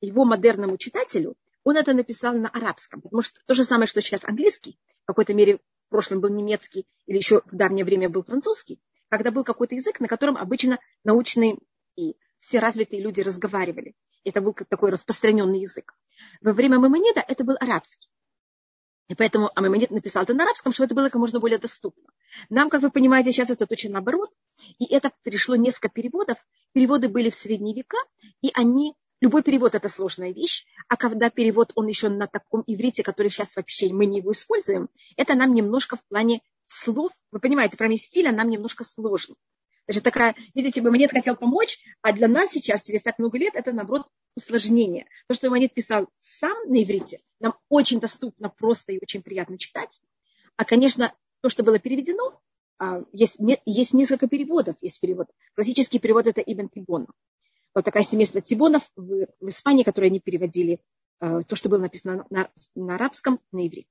его 0.00 0.24
модерному 0.24 0.76
читателю, 0.76 1.34
он 1.64 1.76
это 1.76 1.92
написал 1.92 2.34
на 2.34 2.48
арабском, 2.48 3.00
потому 3.00 3.22
что 3.22 3.40
то 3.46 3.54
же 3.54 3.64
самое, 3.64 3.86
что 3.86 4.00
сейчас 4.00 4.24
английский, 4.24 4.78
в 5.04 5.06
какой-то 5.06 5.34
мере 5.34 5.56
в 5.56 5.90
прошлом 5.90 6.20
был 6.20 6.28
немецкий 6.30 6.86
или 7.06 7.16
еще 7.16 7.42
в 7.46 7.56
давнее 7.56 7.84
время 7.84 8.08
был 8.08 8.22
французский, 8.22 8.80
когда 9.08 9.30
был 9.30 9.44
какой-то 9.44 9.74
язык, 9.74 10.00
на 10.00 10.08
котором 10.08 10.36
обычно 10.36 10.78
научные 11.04 11.58
и 11.96 12.16
все 12.40 12.58
развитые 12.58 13.02
люди 13.02 13.20
разговаривали. 13.20 13.94
Это 14.24 14.40
был 14.40 14.52
такой 14.52 14.90
распространенный 14.90 15.60
язык. 15.60 15.94
Во 16.40 16.52
время 16.52 16.78
Мамонеда 16.78 17.24
это 17.26 17.44
был 17.44 17.56
арабский. 17.58 18.08
И 19.08 19.14
поэтому 19.14 19.50
Амамонид 19.54 19.90
написал 19.90 20.24
это 20.24 20.34
на 20.34 20.44
арабском, 20.44 20.72
чтобы 20.72 20.86
это 20.86 20.94
было 20.94 21.08
как 21.08 21.14
можно 21.14 21.40
более 21.40 21.58
доступно. 21.58 22.04
Нам, 22.50 22.68
как 22.68 22.82
вы 22.82 22.90
понимаете, 22.90 23.32
сейчас 23.32 23.48
это 23.48 23.66
точно 23.66 23.92
наоборот. 23.92 24.30
И 24.78 24.84
это 24.84 25.10
перешло 25.22 25.56
несколько 25.56 25.88
переводов. 25.88 26.36
Переводы 26.72 27.08
были 27.08 27.30
в 27.30 27.34
средние 27.34 27.74
века, 27.74 27.96
и 28.42 28.50
они 28.52 28.94
любой 29.20 29.42
перевод 29.42 29.74
это 29.74 29.88
сложная 29.88 30.32
вещь, 30.32 30.66
а 30.88 30.96
когда 30.96 31.30
перевод, 31.30 31.72
он 31.74 31.86
еще 31.86 32.08
на 32.08 32.26
таком 32.26 32.62
иврите, 32.66 33.02
который 33.02 33.30
сейчас 33.30 33.56
вообще 33.56 33.92
мы 33.92 34.06
не 34.06 34.18
его 34.18 34.32
используем, 34.32 34.88
это 35.16 35.34
нам 35.34 35.54
немножко 35.54 35.96
в 35.96 36.04
плане 36.08 36.40
слов, 36.66 37.12
вы 37.32 37.40
понимаете, 37.40 37.76
про 37.76 37.94
стиля 37.96 38.32
нам 38.32 38.50
немножко 38.50 38.84
сложно. 38.84 39.34
Даже 39.86 40.02
такая, 40.02 40.34
видите, 40.54 40.82
бы 40.82 40.90
Монет 40.90 41.12
хотел 41.12 41.34
помочь, 41.34 41.78
а 42.02 42.12
для 42.12 42.28
нас 42.28 42.50
сейчас, 42.50 42.82
через 42.82 43.02
так 43.02 43.18
много 43.18 43.38
лет, 43.38 43.54
это, 43.54 43.72
наоборот, 43.72 44.06
усложнение. 44.36 45.06
То, 45.28 45.34
что 45.34 45.48
Монет 45.48 45.72
писал 45.72 46.08
сам 46.18 46.56
на 46.66 46.82
иврите, 46.82 47.20
нам 47.40 47.54
очень 47.70 47.98
доступно, 47.98 48.50
просто 48.50 48.92
и 48.92 48.98
очень 49.00 49.22
приятно 49.22 49.56
читать. 49.56 50.02
А, 50.56 50.66
конечно, 50.66 51.14
то, 51.40 51.48
что 51.48 51.62
было 51.62 51.78
переведено, 51.78 52.38
а, 52.78 53.02
есть, 53.12 53.38
есть 53.64 53.94
несколько 53.94 54.28
переводов. 54.28 54.76
Есть 54.80 55.00
перевод. 55.00 55.28
Классический 55.54 55.98
перевод 55.98 56.26
это 56.26 56.40
Ибн 56.40 56.68
Тибон. 56.68 57.06
Вот 57.74 57.84
такая 57.84 58.02
семейство 58.02 58.40
Тибонов 58.40 58.90
в, 58.96 59.26
в 59.40 59.48
Испании, 59.48 59.84
которые 59.84 60.08
они 60.08 60.20
переводили 60.20 60.80
а, 61.20 61.42
то, 61.42 61.56
что 61.56 61.68
было 61.68 61.78
написано 61.78 62.26
на, 62.30 62.50
на 62.74 62.94
арабском, 62.94 63.40
на 63.52 63.66
иврите. 63.66 63.88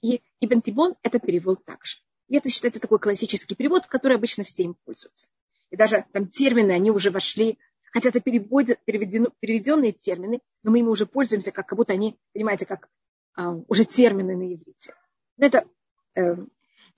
И 0.00 0.22
Ибн 0.40 0.60
Тибон 0.60 0.94
это 1.02 1.18
перевод 1.18 1.64
также. 1.64 1.98
И 2.28 2.36
это 2.36 2.48
считается 2.48 2.80
такой 2.80 2.98
классический 2.98 3.54
перевод, 3.54 3.86
который 3.86 4.16
обычно 4.16 4.44
все 4.44 4.64
им 4.64 4.76
пользуются. 4.84 5.26
И 5.70 5.76
даже 5.76 6.04
там 6.12 6.28
термины, 6.28 6.72
они 6.72 6.90
уже 6.90 7.10
вошли, 7.10 7.58
хотя 7.92 8.08
это 8.08 8.20
переведенные 8.20 9.92
термины, 9.92 10.40
но 10.62 10.70
мы 10.70 10.80
ими 10.80 10.88
уже 10.88 11.06
пользуемся, 11.06 11.52
как, 11.52 11.66
как 11.66 11.76
будто 11.76 11.92
они, 11.92 12.18
понимаете, 12.32 12.66
как 12.66 12.88
а, 13.34 13.52
уже 13.68 13.84
термины 13.84 14.36
на 14.36 14.54
иврите. 14.54 14.94
Но 15.36 15.46
это, 15.46 15.66
э, 16.14 16.36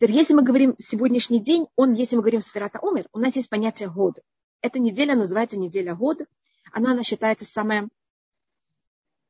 если 0.00 0.34
мы 0.34 0.42
говорим 0.42 0.74
сегодняшний 0.78 1.40
день, 1.40 1.66
он, 1.76 1.94
если 1.94 2.16
мы 2.16 2.22
говорим 2.22 2.40
Сферата 2.40 2.78
Омер, 2.82 3.08
у 3.12 3.18
нас 3.18 3.36
есть 3.36 3.48
понятие 3.48 3.90
года. 3.90 4.22
Эта 4.64 4.78
неделя 4.78 5.14
называется 5.14 5.58
неделя 5.58 5.94
года. 5.94 6.24
Она, 6.72 6.92
она 6.92 7.02
считается 7.02 7.44
самая, 7.44 7.86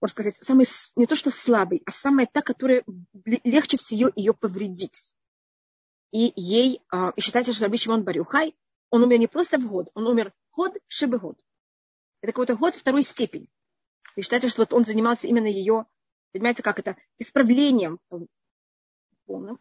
можно 0.01 0.13
сказать, 0.13 0.37
самой, 0.37 0.65
не 0.95 1.07
то 1.07 1.17
что 1.17 1.33
слабой, 1.33 1.83
а 1.87 1.91
самая 1.91 2.29
та, 2.33 2.41
которая 2.41 2.85
легче 3.43 3.77
всего 3.77 4.13
ее 4.15 4.33
повредить 4.33 5.13
и 6.13 6.33
ей, 6.37 6.81
а, 6.89 7.13
и 7.17 7.21
считается, 7.21 7.53
что 7.53 7.65
Раби 7.65 7.79
Шимон 7.79 8.05
Барюхай, 8.05 8.55
он 8.91 9.03
умер 9.03 9.19
не 9.19 9.27
просто 9.27 9.59
в 9.59 9.67
год, 9.67 9.89
он 9.95 10.07
умер 10.07 10.33
год, 10.53 10.77
шибы 10.87 11.19
год. 11.19 11.37
Это 12.21 12.31
какой-то 12.31 12.55
год 12.55 12.77
второй 12.77 13.03
степени. 13.03 13.49
И 14.15 14.23
считается, 14.23 14.49
что 14.49 14.63
вот 14.63 14.73
он 14.73 14.85
занимался 14.85 15.27
именно 15.27 15.49
ее, 15.49 15.85
понимаете, 16.31 16.63
как 16.63 16.79
это, 16.79 16.97
исправлением 17.19 17.99
полным. 19.27 19.59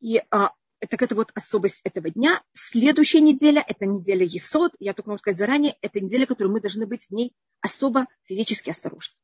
И 0.00 0.20
а, 0.32 0.52
так 0.86 1.02
это 1.02 1.14
вот 1.14 1.30
особость 1.34 1.80
этого 1.84 2.10
дня. 2.10 2.42
Следующая 2.52 3.20
неделя– 3.20 3.64
это 3.68 3.86
неделя 3.86 4.24
Есод. 4.24 4.72
Я 4.78 4.94
только 4.94 5.10
могу 5.10 5.18
сказать 5.18 5.38
заранее, 5.38 5.76
это 5.82 6.00
неделя, 6.00 6.26
которую 6.26 6.52
мы 6.52 6.60
должны 6.60 6.86
быть 6.86 7.06
в 7.06 7.10
ней 7.10 7.34
особо 7.60 8.06
физически 8.24 8.70
осторожны. 8.70 9.14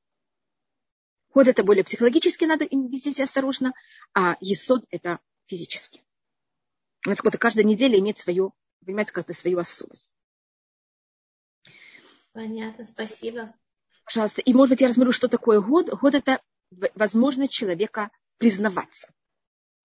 Ход– 1.30 1.48
это 1.48 1.64
более 1.64 1.84
психологически 1.84 2.44
надо 2.44 2.64
вести 2.64 3.22
осторожно, 3.22 3.72
а 4.14 4.36
Есод– 4.40 4.84
это 4.90 5.20
физически. 5.46 6.02
У 7.06 7.10
нас 7.10 7.20
как 7.20 7.38
каждая 7.38 7.64
неделя 7.64 7.98
имеет 7.98 8.18
свою, 8.18 8.54
понимаете, 8.84 9.12
как-то 9.12 9.32
свою 9.32 9.58
особость. 9.58 10.12
Понятно, 12.32 12.84
спасибо. 12.84 13.54
Пожалуйста. 14.04 14.42
И, 14.42 14.52
может 14.52 14.70
быть, 14.70 14.80
я 14.82 14.88
рассмотрю, 14.88 15.12
что 15.12 15.28
такое 15.28 15.60
год. 15.60 15.88
Год– 15.88 16.14
это 16.16 16.42
возможность 16.94 17.52
человека 17.52 18.10
признаваться. 18.38 19.08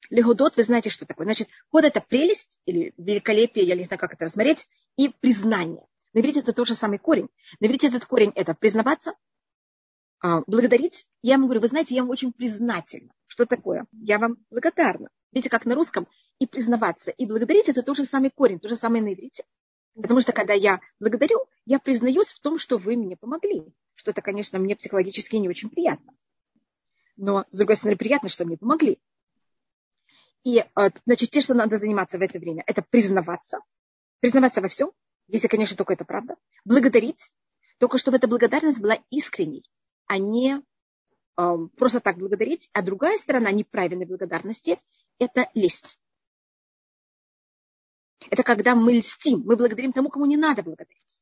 Легодот, 0.10 0.58
вы 0.58 0.64
знаете, 0.64 0.90
что 0.90 1.06
такое. 1.06 1.26
Значит, 1.26 1.48
год– 1.72 1.84
это 1.86 2.02
прелесть 2.02 2.60
или 2.66 2.94
великолепие, 2.98 3.66
я 3.66 3.76
не 3.76 3.84
знаю, 3.84 4.00
как 4.00 4.14
это 4.14 4.26
рассмотреть, 4.26 4.68
и 4.98 5.10
признание. 5.10 5.86
На 6.14 6.20
это 6.20 6.52
тот 6.52 6.68
же 6.68 6.74
самый 6.74 7.00
корень. 7.00 7.30
На 7.60 7.68
этот 7.68 8.06
корень– 8.06 8.32
это 8.36 8.54
признаваться, 8.54 9.14
а, 10.20 10.44
благодарить. 10.46 11.08
Я 11.22 11.38
вам 11.38 11.46
говорю, 11.46 11.62
вы 11.62 11.68
знаете, 11.68 11.96
я 11.96 12.02
вам 12.02 12.12
очень 12.12 12.32
признательна. 12.32 13.12
Что 13.28 13.46
такое? 13.46 13.88
Я 13.92 14.20
вам 14.20 14.38
благодарна. 14.50 15.10
Видите, 15.32 15.50
как 15.50 15.66
на 15.66 15.76
русском, 15.76 16.08
и 16.40 16.46
признаваться, 16.46 17.12
и 17.12 17.26
благодарить, 17.26 17.70
это 17.70 17.82
тот 17.82 17.98
же 17.98 18.04
самый 18.04 18.30
корень, 18.30 18.60
то 18.60 18.68
же 18.68 18.76
самое 18.76 19.04
на 19.04 19.14
иврите. 19.14 19.46
Потому 19.96 20.22
что 20.22 20.32
когда 20.32 20.54
я 20.54 20.80
благодарю, 21.00 21.46
я 21.66 21.80
признаюсь 21.80 22.32
в 22.32 22.40
том, 22.40 22.58
что 22.58 22.78
вы 22.78 22.96
мне 22.96 23.16
помогли. 23.16 23.64
Что 23.96 24.12
это, 24.12 24.22
конечно, 24.22 24.58
мне 24.60 24.76
психологически 24.76 25.36
не 25.36 25.50
очень 25.50 25.70
приятно. 25.70 26.14
Но, 27.18 27.46
с 27.52 27.58
другой 27.58 27.76
стороны, 27.76 27.98
приятно, 27.98 28.30
что 28.30 28.46
мне 28.46 28.58
помогли. 28.58 29.00
И, 30.44 30.60
э, 30.60 30.66
значит, 31.06 31.30
те, 31.32 31.42
что 31.42 31.54
надо 31.54 31.78
заниматься 31.78 32.18
в 32.18 32.22
это 32.22 32.40
время, 32.40 32.64
это 32.66 32.82
признаваться. 32.82 33.60
Признаваться 34.20 34.62
во 34.62 34.68
всем, 34.68 34.92
если, 35.28 35.48
конечно, 35.48 35.78
только 35.78 35.94
это 35.94 36.06
правда. 36.06 36.36
Благодарить, 36.66 37.34
только 37.78 37.98
чтобы 37.98 38.18
эта 38.18 38.28
благодарность 38.28 38.82
была 38.82 38.98
искренней, 39.10 39.64
а 40.08 40.18
не 40.18 40.62
э, 41.38 41.58
просто 41.78 42.00
так 42.00 42.18
благодарить. 42.18 42.70
А 42.74 42.82
другая 42.82 43.18
сторона 43.18 43.52
неправильной 43.52 44.06
благодарности 44.06 44.80
это 45.20 45.50
лесть. 45.54 46.00
Это 48.30 48.44
когда 48.44 48.76
мы 48.76 48.94
льстим, 48.94 49.42
мы 49.46 49.56
благодарим 49.56 49.94
тому, 49.94 50.10
кому 50.10 50.26
не 50.26 50.38
надо 50.38 50.62
благодарить. 50.62 51.22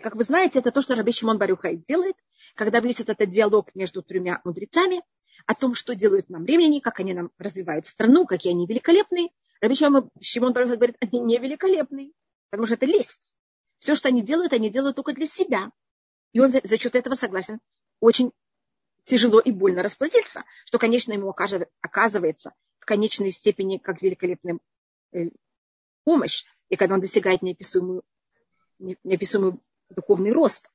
как 0.00 0.14
вы 0.14 0.22
знаете, 0.24 0.60
это 0.60 0.70
то, 0.70 0.82
что 0.82 0.94
Раби 0.94 1.12
Шимон 1.12 1.38
Барюхай 1.38 1.76
делает, 1.76 2.16
когда 2.54 2.78
есть 2.78 3.00
этот 3.00 3.30
диалог 3.30 3.74
между 3.74 4.02
тремя 4.02 4.40
мудрецами 4.44 5.02
о 5.46 5.54
том, 5.54 5.74
что 5.74 5.94
делают 5.94 6.28
нам 6.28 6.44
римляне, 6.44 6.80
как 6.80 7.00
они 7.00 7.14
нам 7.14 7.30
развивают 7.38 7.86
страну, 7.86 8.26
какие 8.26 8.52
они 8.52 8.66
великолепные. 8.66 9.28
Раби 9.60 9.74
Шимон 9.74 10.52
Барюхай 10.52 10.76
говорит, 10.76 10.96
они 11.00 11.20
не 11.20 11.38
великолепные, 11.38 12.12
потому 12.50 12.66
что 12.66 12.74
это 12.74 12.86
лесть. 12.86 13.34
Все, 13.78 13.94
что 13.94 14.08
они 14.08 14.22
делают, 14.22 14.52
они 14.52 14.70
делают 14.70 14.96
только 14.96 15.12
для 15.12 15.26
себя. 15.26 15.70
И 16.32 16.40
он 16.40 16.50
за, 16.50 16.60
за 16.64 16.78
счет 16.78 16.94
этого 16.94 17.14
согласен 17.14 17.60
очень 18.00 18.32
тяжело 19.04 19.40
и 19.40 19.52
больно 19.52 19.82
расплатиться, 19.82 20.44
что, 20.64 20.78
конечно, 20.78 21.12
ему 21.12 21.30
оказывается 21.30 22.52
конечной 22.86 23.32
степени 23.32 23.76
как 23.76 24.00
великолепная 24.00 24.58
э, 25.12 25.28
помощь, 26.04 26.44
и 26.70 26.76
когда 26.76 26.94
он 26.94 27.00
достигает 27.00 27.42
неописуемый, 27.42 28.00
неописуемый 28.78 29.60
духовный 29.90 30.32
рост. 30.32 30.70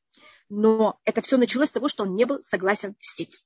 Но 0.49 0.99
это 1.05 1.21
все 1.21 1.37
началось 1.37 1.69
с 1.69 1.71
того, 1.71 1.87
что 1.87 2.03
он 2.03 2.15
не 2.15 2.25
был 2.25 2.41
согласен 2.41 2.95
льстить. 2.99 3.45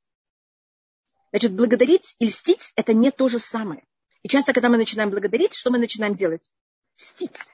Значит, 1.32 1.54
благодарить 1.54 2.16
и 2.20 2.26
льстить– 2.26 2.72
это 2.76 2.94
не 2.94 3.12
то 3.12 3.28
же 3.28 3.40
самое. 3.40 3.86
И 4.24 4.28
часто, 4.28 4.54
когда 4.54 4.70
мы 4.70 4.78
начинаем 4.78 5.10
благодарить, 5.10 5.54
что 5.54 5.70
мы 5.70 5.78
начинаем 5.78 6.16
делать? 6.16 6.52
Льстить. 6.98 7.50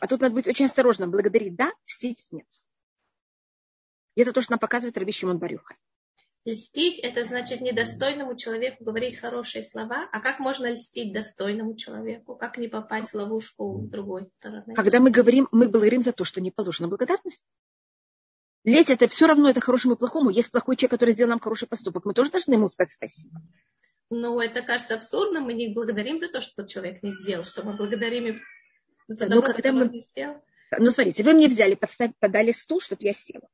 А 0.00 0.06
тут 0.06 0.20
надо 0.20 0.34
быть 0.34 0.48
очень 0.48 0.66
осторожным. 0.66 1.10
Благодарить– 1.10 1.54
да, 1.56 1.72
льстить– 1.86 2.26
нет. 2.30 2.46
И 4.14 4.22
это 4.22 4.32
то, 4.32 4.40
что 4.40 4.52
нам 4.52 4.58
показывает 4.58 4.96
Раби 4.98 5.12
Шимон 5.12 5.38
Барюха. 5.38 5.76
Льстить– 6.44 6.98
это 7.02 7.24
значит 7.24 7.60
недостойному 7.60 8.34
человеку 8.34 8.84
говорить 8.84 9.18
хорошие 9.18 9.62
слова. 9.62 10.08
А 10.12 10.20
как 10.20 10.38
можно 10.38 10.72
льстить 10.72 11.12
достойному 11.12 11.76
человеку? 11.76 12.36
Как 12.36 12.56
не 12.56 12.68
попасть 12.68 13.10
в 13.10 13.14
ловушку 13.14 13.80
другой 13.82 14.24
стороны? 14.24 14.74
Когда 14.74 14.98
мы 14.98 15.10
говорим, 15.10 15.48
мы 15.52 15.68
благодарим 15.68 16.00
за 16.00 16.12
то, 16.12 16.24
что 16.24 16.40
не 16.40 16.50
положена 16.50 16.88
благодарность. 16.88 17.48
Лесть– 18.64 18.90
это 18.90 19.08
все 19.08 19.26
равно, 19.26 19.48
это 19.48 19.60
хорошему 19.60 19.94
и 19.94 19.98
плохому. 19.98 20.30
Есть 20.30 20.50
плохой 20.50 20.76
человек, 20.76 20.92
который 20.92 21.14
сделал 21.14 21.30
нам 21.30 21.40
хороший 21.40 21.68
поступок. 21.68 22.04
Мы 22.04 22.14
тоже 22.14 22.30
должны 22.30 22.54
ему 22.54 22.68
сказать 22.68 22.92
спасибо. 22.92 23.40
Ну, 24.10 24.40
это 24.40 24.62
кажется 24.62 24.94
абсурдным. 24.94 25.44
Мы 25.44 25.54
не 25.54 25.68
благодарим 25.68 26.18
за 26.18 26.28
то, 26.28 26.40
что 26.40 26.66
человек 26.66 27.02
не 27.02 27.10
сделал, 27.10 27.44
что 27.44 27.62
мы 27.62 27.76
благодарим 27.76 28.26
им 28.26 28.40
за 29.06 29.26
то, 29.26 29.42
что 29.42 29.52
когда 29.52 29.72
мы... 29.72 29.82
он 29.82 29.90
не 29.90 30.00
сделал. 30.00 30.42
Ну, 30.78 30.90
смотрите, 30.90 31.22
вы 31.22 31.32
мне 31.34 31.48
взяли, 31.48 31.74
подставь, 31.74 32.12
подали 32.18 32.52
стул, 32.52 32.80
чтобы 32.80 33.04
я 33.04 33.12
села. 33.12 33.48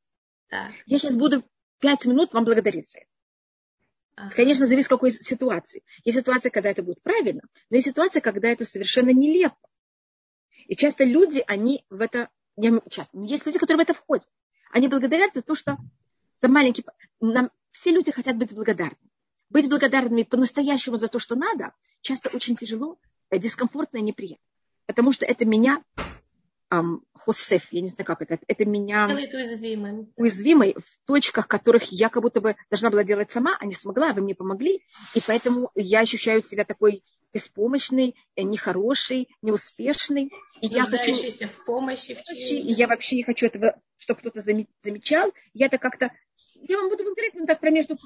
Так. 0.49 0.73
Я 0.87 0.99
сейчас 0.99 1.17
буду 1.17 1.43
пять 1.79 2.07
минут 2.07 2.33
вам 2.33 2.45
благодарить 2.45 2.91
за 2.91 3.01
это. 3.01 3.09
Ага. 4.17 4.35
Конечно, 4.35 4.67
зависит 4.67 4.87
от 4.87 4.97
какой 4.99 5.11
ситуации. 5.11 5.83
Есть 6.05 6.19
ситуация, 6.19 6.51
когда 6.51 6.71
это 6.71 6.83
будет 6.83 7.03
правильно, 7.03 7.43
но 7.71 7.77
есть 7.77 7.89
ситуация, 7.89 8.21
когда 8.21 8.49
это 8.49 8.65
совершенно 8.65 9.11
нелепо. 9.11 9.57
И 10.67 10.77
часто 10.77 11.05
люди, 11.05 11.43
они 11.47 11.85
в 11.91 12.01
это, 12.01 12.31
не 12.57 12.81
часто, 12.91 13.19
есть 13.19 13.45
люди, 13.45 13.59
которые 13.59 13.85
в 13.85 13.89
это 13.89 13.95
входят. 13.95 14.29
Они 14.75 14.89
благодарят 14.89 15.35
за 15.35 15.43
то, 15.43 15.55
что 15.55 15.79
за 16.41 16.49
маленький... 16.49 16.85
Нам, 17.21 17.53
все 17.71 17.93
люди 17.93 18.11
хотят 18.11 18.37
быть 18.37 18.53
благодарными. 18.53 19.09
Быть 19.49 19.69
благодарными 19.71 20.25
по-настоящему 20.25 20.97
за 20.97 21.07
то, 21.07 21.21
что 21.21 21.37
надо, 21.37 21.73
часто 22.01 22.29
очень 22.35 22.57
тяжело, 22.57 22.99
дискомфортно 23.31 23.99
и 23.99 24.03
неприятно. 24.03 24.45
Потому 24.87 25.13
что 25.13 25.27
это 25.27 25.45
меня 25.45 25.81
эм, 26.73 27.05
хосеф, 27.13 27.69
я 27.71 27.83
не 27.83 27.89
знаю, 27.89 28.05
как 28.05 28.23
это, 28.23 28.41
это 28.49 28.65
меня 28.65 29.07
уязвимым. 29.07 30.13
уязвимой 30.17 30.75
в 30.75 31.07
точках, 31.07 31.47
которых 31.47 31.85
я 31.93 32.09
как 32.09 32.25
будто 32.25 32.41
бы 32.41 32.57
должна 32.69 32.91
была 32.91 33.05
делать 33.05 33.31
сама, 33.31 33.57
а 33.61 33.67
не 33.67 33.75
смогла, 33.75 34.11
а 34.11 34.13
вы 34.13 34.23
мне 34.23 34.35
помогли, 34.35 34.83
и 35.15 35.21
поэтому 35.25 35.71
я 35.77 36.01
ощущаю 36.01 36.41
себя 36.41 36.65
такой 36.65 37.05
беспомощный, 37.35 38.15
э, 38.37 38.43
нехороший, 38.43 39.29
неуспешный. 39.43 40.31
И 40.61 40.69
я 40.69 40.85
хочу 40.85 41.15
в 41.15 41.65
помощи, 41.65 42.15
в 42.15 42.41
и 42.41 42.73
я 42.73 42.87
вообще 42.87 43.17
не 43.17 43.25
хочу 43.25 43.47
этого, 43.47 43.79
чтобы 43.99 44.21
кто-то 44.21 44.41
замечал. 44.41 45.33
Я 45.53 45.67
это 45.67 45.79
как-то, 45.79 46.13
я 46.55 46.79
вам 46.79 46.89
буду 46.89 47.03
говорить, 47.05 47.35
ну 47.35 47.45
так 47.45 47.61
про 47.61 47.71
между. 47.71 47.97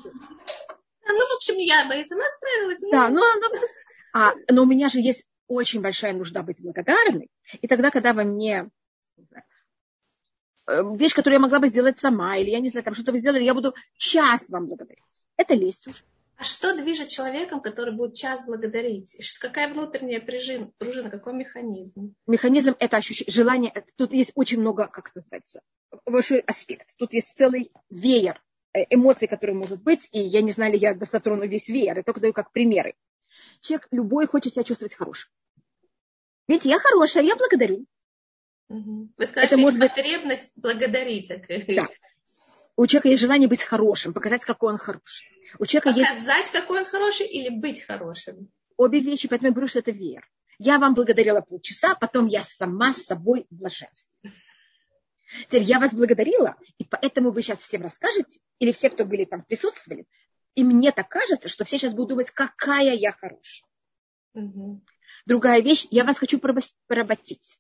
Ну, 1.11 1.27
в 1.27 1.37
общем, 1.37 1.57
я 1.59 1.87
бы 1.87 2.01
и 2.01 2.05
сама 2.05 2.25
справилась. 2.37 2.81
Да, 2.91 3.09
но, 3.09 3.21
но, 3.21 3.49
а, 4.15 4.33
но 4.51 4.63
у 4.63 4.67
меня 4.67 4.89
же 4.89 5.01
есть 5.01 5.25
очень 5.47 5.81
большая 5.81 6.15
нужда 6.15 6.43
быть 6.43 6.61
благодарной. 6.61 7.29
И 7.61 7.67
тогда, 7.67 7.91
когда 7.91 8.13
во 8.13 8.25
мне 8.25 8.69
э, 10.67 10.83
вещь, 10.97 11.15
которую 11.15 11.37
я 11.37 11.41
могла 11.41 11.61
бы 11.61 11.69
сделать 11.69 11.99
сама, 11.99 12.37
или 12.37 12.51
я 12.51 12.61
не 12.61 12.69
знаю, 12.69 12.85
там 12.85 12.95
что-то 12.95 13.13
вы 13.13 13.19
сделали, 13.19 13.45
я 13.45 13.55
буду 13.55 13.75
час 13.97 14.49
вам 14.49 14.67
благодарить. 14.67 15.03
Это 15.37 15.55
лесть 15.55 15.87
уже. 15.87 16.03
А 16.39 16.45
что 16.45 16.73
движет 16.77 17.09
человеком, 17.09 17.61
который 17.61 17.93
будет 17.93 18.15
час 18.15 18.47
благодарить? 18.47 19.17
Какая 19.41 19.67
внутренняя 19.67 20.21
пружина, 20.21 20.71
пружина 20.79 21.11
какой 21.11 21.33
механизм? 21.33 22.15
Механизм– 22.29 22.77
это 22.79 22.97
ощущение, 22.97 23.33
желание. 23.33 23.85
Тут 23.97 24.13
есть 24.13 24.31
очень 24.37 24.61
много, 24.61 24.87
как 24.87 25.09
это 25.09 25.19
называется, 25.19 25.63
большой 26.07 26.39
аспект. 26.39 26.95
Тут 26.97 27.13
есть 27.13 27.37
целый 27.37 27.73
веер 27.91 28.41
э, 28.73 28.85
эмоций, 28.89 29.27
которые 29.27 29.57
может 29.57 29.83
быть, 29.83 30.09
и 30.13 30.21
я 30.21 30.41
не 30.41 30.53
знаю, 30.53 30.75
ли 30.75 30.79
я 30.79 30.97
затрону 31.11 31.45
весь 31.45 31.69
веер, 31.69 31.97
я 31.97 32.05
только 32.05 32.21
даю 32.21 32.33
как 32.33 32.53
примеры. 32.53 32.95
Человек 33.61 33.89
любой 33.91 34.29
хочет 34.29 34.55
себя 34.55 34.63
чувствовать 34.63 34.95
хорошим. 34.95 35.33
Ведь 36.47 36.65
я 36.65 36.79
хорошая, 36.79 37.25
я 37.25 37.35
благодарю. 37.35 37.85
Угу. 38.69 39.09
Вы 39.17 39.27
сказали, 39.27 39.47
это 39.47 39.57
что 39.57 39.61
может 39.61 39.81
быть 39.81 39.91
потребность 39.91 40.53
благодарить. 40.55 41.33
Да. 41.75 41.89
У 42.79 42.87
человека 42.87 43.09
есть 43.09 43.23
желание 43.23 43.49
быть 43.49 43.65
хорошим, 43.65 44.15
показать, 44.15 44.45
какой 44.45 44.71
он 44.71 44.79
хороший. 44.79 45.27
У 45.59 45.67
человека 45.67 45.89
Показать, 45.91 46.43
есть... 46.43 46.53
какой 46.53 46.79
он 46.79 46.85
хороший 46.85 47.27
или 47.27 47.49
быть 47.49 47.83
хорошим? 47.83 48.53
Обе 48.77 49.01
вещи, 49.01 49.27
поэтому 49.27 49.49
я 49.49 49.53
говорю, 49.53 49.67
что 49.67 49.81
это 49.81 49.91
веер. 49.91 50.31
Я 50.61 50.79
вам 50.79 50.95
благодарила 50.95 51.41
полчаса, 51.41 51.97
потом 51.97 52.29
я 52.29 52.45
сама 52.45 52.93
с 52.93 53.03
собой 53.03 53.47
в 53.51 53.57
блаженстве. 53.57 54.33
Теперь 55.49 55.65
я 55.65 55.81
вас 55.81 55.93
благодарила, 55.93 56.55
и 56.79 56.85
поэтому 56.85 57.33
вы 57.33 57.43
сейчас 57.43 57.59
всем 57.59 57.83
расскажете, 57.83 58.39
или 58.61 58.71
все, 58.71 58.91
кто 58.91 59.05
были 59.05 59.25
там 59.25 59.43
присутствовали, 59.43 60.07
и 60.55 60.63
мне 60.63 60.93
так 60.93 61.09
кажется, 61.09 61.49
что 61.49 61.65
все 61.65 61.79
сейчас 61.79 61.95
будут 61.95 62.11
думать, 62.11 62.31
какая 62.31 62.95
я 62.95 63.11
хорошая. 63.11 63.69
Угу. 64.35 64.85
Другая 65.27 65.63
вещь, 65.63 65.89
я 65.91 66.05
вас 66.05 66.17
хочу 66.17 66.39
поработить. 66.39 67.59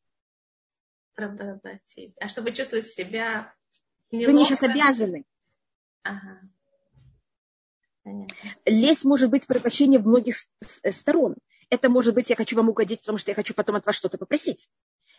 Поработить. 1.16 2.14
А 2.20 2.28
чтобы 2.28 2.52
чувствовать 2.52 2.86
себя 2.86 3.52
неловко. 4.10 4.30
Вы 4.30 4.36
мне 4.36 4.44
сейчас 4.44 4.62
обязаны. 4.62 5.24
Ага. 6.02 6.40
Лесть 8.64 9.04
может 9.04 9.30
быть 9.30 9.46
превращение 9.46 10.00
в 10.00 10.06
многих 10.06 10.36
э, 10.82 10.92
сторон. 10.92 11.36
Это 11.70 11.90
может 11.90 12.14
быть, 12.14 12.30
я 12.30 12.36
хочу 12.36 12.56
вам 12.56 12.70
угодить, 12.70 13.00
потому 13.00 13.18
что 13.18 13.30
я 13.30 13.34
хочу 13.34 13.54
потом 13.54 13.76
от 13.76 13.86
вас 13.86 13.96
что-то 13.96 14.18
попросить. 14.18 14.68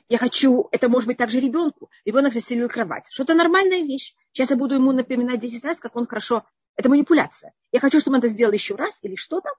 Я 0.08 0.18
хочу, 0.18 0.68
это 0.72 0.90
может 0.90 1.08
быть 1.08 1.18
также 1.18 1.40
ребенку. 1.40 1.92
Ребенок 2.04 2.34
заселил 2.34 2.68
кровать. 2.68 3.08
Что-то 3.12 3.36
нормальная 3.36 3.82
вещь. 3.82 4.16
Сейчас 4.32 4.50
я 4.50 4.56
буду 4.56 4.76
ему 4.76 4.92
напоминать 4.92 5.40
10 5.40 5.64
раз, 5.64 5.78
как 5.78 5.96
он 5.96 6.08
хорошо. 6.08 6.46
Это 6.76 6.90
манипуляция. 6.90 7.54
Я 7.72 7.80
хочу, 7.80 8.00
чтобы 8.00 8.16
он 8.16 8.20
это 8.20 8.30
сделал 8.30 8.52
еще 8.52 8.74
раз 8.76 9.00
или 9.04 9.16
что-то. 9.16 9.50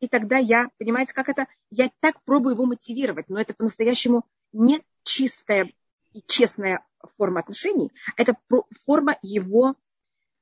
И 0.00 0.08
тогда 0.08 0.38
я, 0.38 0.68
понимаете, 0.78 1.14
как 1.14 1.28
это? 1.28 1.46
Я 1.70 1.90
так 2.00 2.20
пробую 2.24 2.54
его 2.54 2.66
мотивировать, 2.66 3.28
но 3.28 3.40
это 3.40 3.54
по-настоящему 3.54 4.24
не 4.52 4.82
чистая 5.04 5.70
и 6.12 6.22
честная 6.26 6.84
форма 7.16 7.40
отношений. 7.40 7.90
Это 8.16 8.36
форма 8.84 9.16
его 9.22 9.74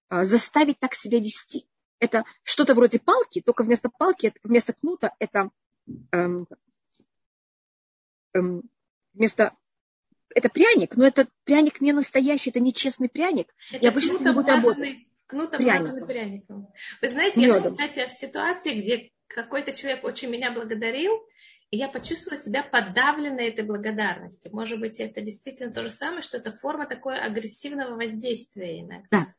а, 0.09 0.25
заставить 0.25 0.79
так 0.79 0.95
себя 0.95 1.19
вести 1.19 1.67
это 2.01 2.25
что-то 2.43 2.75
вроде 2.75 2.99
палки, 2.99 3.41
только 3.41 3.63
вместо 3.63 3.91
палки, 3.91 4.33
вместо 4.43 4.73
кнута 4.73 5.15
это 5.19 5.51
эм, 6.11 6.49
эм, 8.33 8.63
вместо 9.13 9.55
это 10.35 10.49
пряник, 10.49 10.97
но 10.97 11.07
это 11.07 11.29
пряник 11.45 11.81
не 11.81 11.93
настоящий, 11.93 12.51
это 12.51 12.61
не 12.61 12.73
честный 12.73 13.09
пряник. 13.09 13.55
Это 13.71 13.85
и 13.85 13.89
обычно 13.89 14.19
кнут, 14.19 14.23
не 14.23 14.33
будет 14.33 14.49
работать. 14.49 14.97
Кнут 15.27 15.51
пряником. 15.51 16.07
пряником. 16.07 16.69
Вы 17.03 17.09
знаете, 17.09 17.41
Медом. 17.41 17.77
я 17.79 17.89
себя 17.89 18.07
в 18.09 18.13
ситуации, 18.13 18.81
где 18.81 19.11
какой-то 19.27 19.73
человек 19.73 20.03
очень 20.05 20.31
меня 20.31 20.51
благодарил, 20.51 21.13
и 21.71 21.77
я 21.77 21.89
почувствовала 21.89 22.41
себя 22.41 22.63
подавленной 22.63 23.49
этой 23.49 23.65
благодарности. 23.65 24.49
Может 24.53 24.81
быть, 24.81 24.99
это 24.99 25.21
действительно 25.21 25.73
то 25.73 25.83
же 25.83 25.91
самое, 25.91 26.23
что 26.23 26.39
это 26.39 26.53
форма 26.53 26.87
такой 26.87 27.19
агрессивного 27.19 27.95
воздействия 27.95 28.81
иногда. 28.81 29.07
Да. 29.11 29.35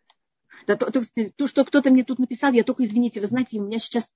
Да, 0.67 0.75
то, 0.75 0.91
то, 0.91 1.01
то, 1.35 1.47
что 1.47 1.65
кто-то 1.65 1.89
мне 1.89 2.03
тут 2.03 2.19
написал, 2.19 2.51
я 2.53 2.63
только, 2.63 2.83
извините, 2.83 3.19
вы 3.19 3.27
знаете, 3.27 3.59
у 3.59 3.63
меня 3.63 3.79
сейчас... 3.79 4.13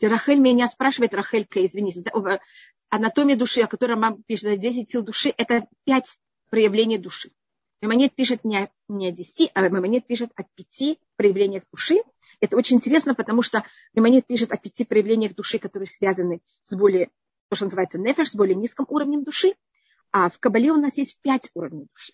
Рахель 0.00 0.38
меня 0.38 0.66
спрашивает, 0.68 1.14
Рахелька, 1.14 1.64
извините, 1.64 2.02
анатомия 2.90 3.36
души, 3.36 3.62
о 3.62 3.66
которой 3.66 3.96
мама 3.96 4.22
пишет, 4.26 4.60
10 4.60 4.90
сил 4.90 5.02
души, 5.02 5.32
это 5.36 5.66
5 5.84 6.18
проявлений 6.50 6.98
души. 6.98 7.30
Мемонет 7.80 8.14
пишет 8.14 8.44
не 8.44 8.58
о, 8.58 8.70
не 8.88 9.08
о 9.08 9.12
10, 9.12 9.52
а 9.54 9.68
Мемонет 9.68 10.06
пишет 10.06 10.30
о 10.36 10.42
5 10.42 10.98
проявлениях 11.16 11.62
души. 11.72 12.02
Это 12.40 12.56
очень 12.56 12.76
интересно, 12.76 13.14
потому 13.14 13.42
что 13.42 13.64
Мемонет 13.94 14.26
пишет 14.26 14.52
о 14.52 14.56
пяти 14.56 14.84
проявлениях 14.84 15.34
души, 15.34 15.58
которые 15.58 15.86
связаны 15.86 16.40
с 16.62 16.74
более, 16.76 17.10
то, 17.48 17.56
что 17.56 17.64
называется 17.64 17.98
нефеш, 17.98 18.30
с 18.30 18.34
более 18.34 18.54
низким 18.54 18.86
уровнем 18.88 19.24
души. 19.24 19.54
А 20.12 20.30
в 20.30 20.38
Кабале 20.38 20.70
у 20.70 20.76
нас 20.76 20.96
есть 20.96 21.18
пять 21.20 21.50
уровней 21.54 21.86
души. 21.92 22.12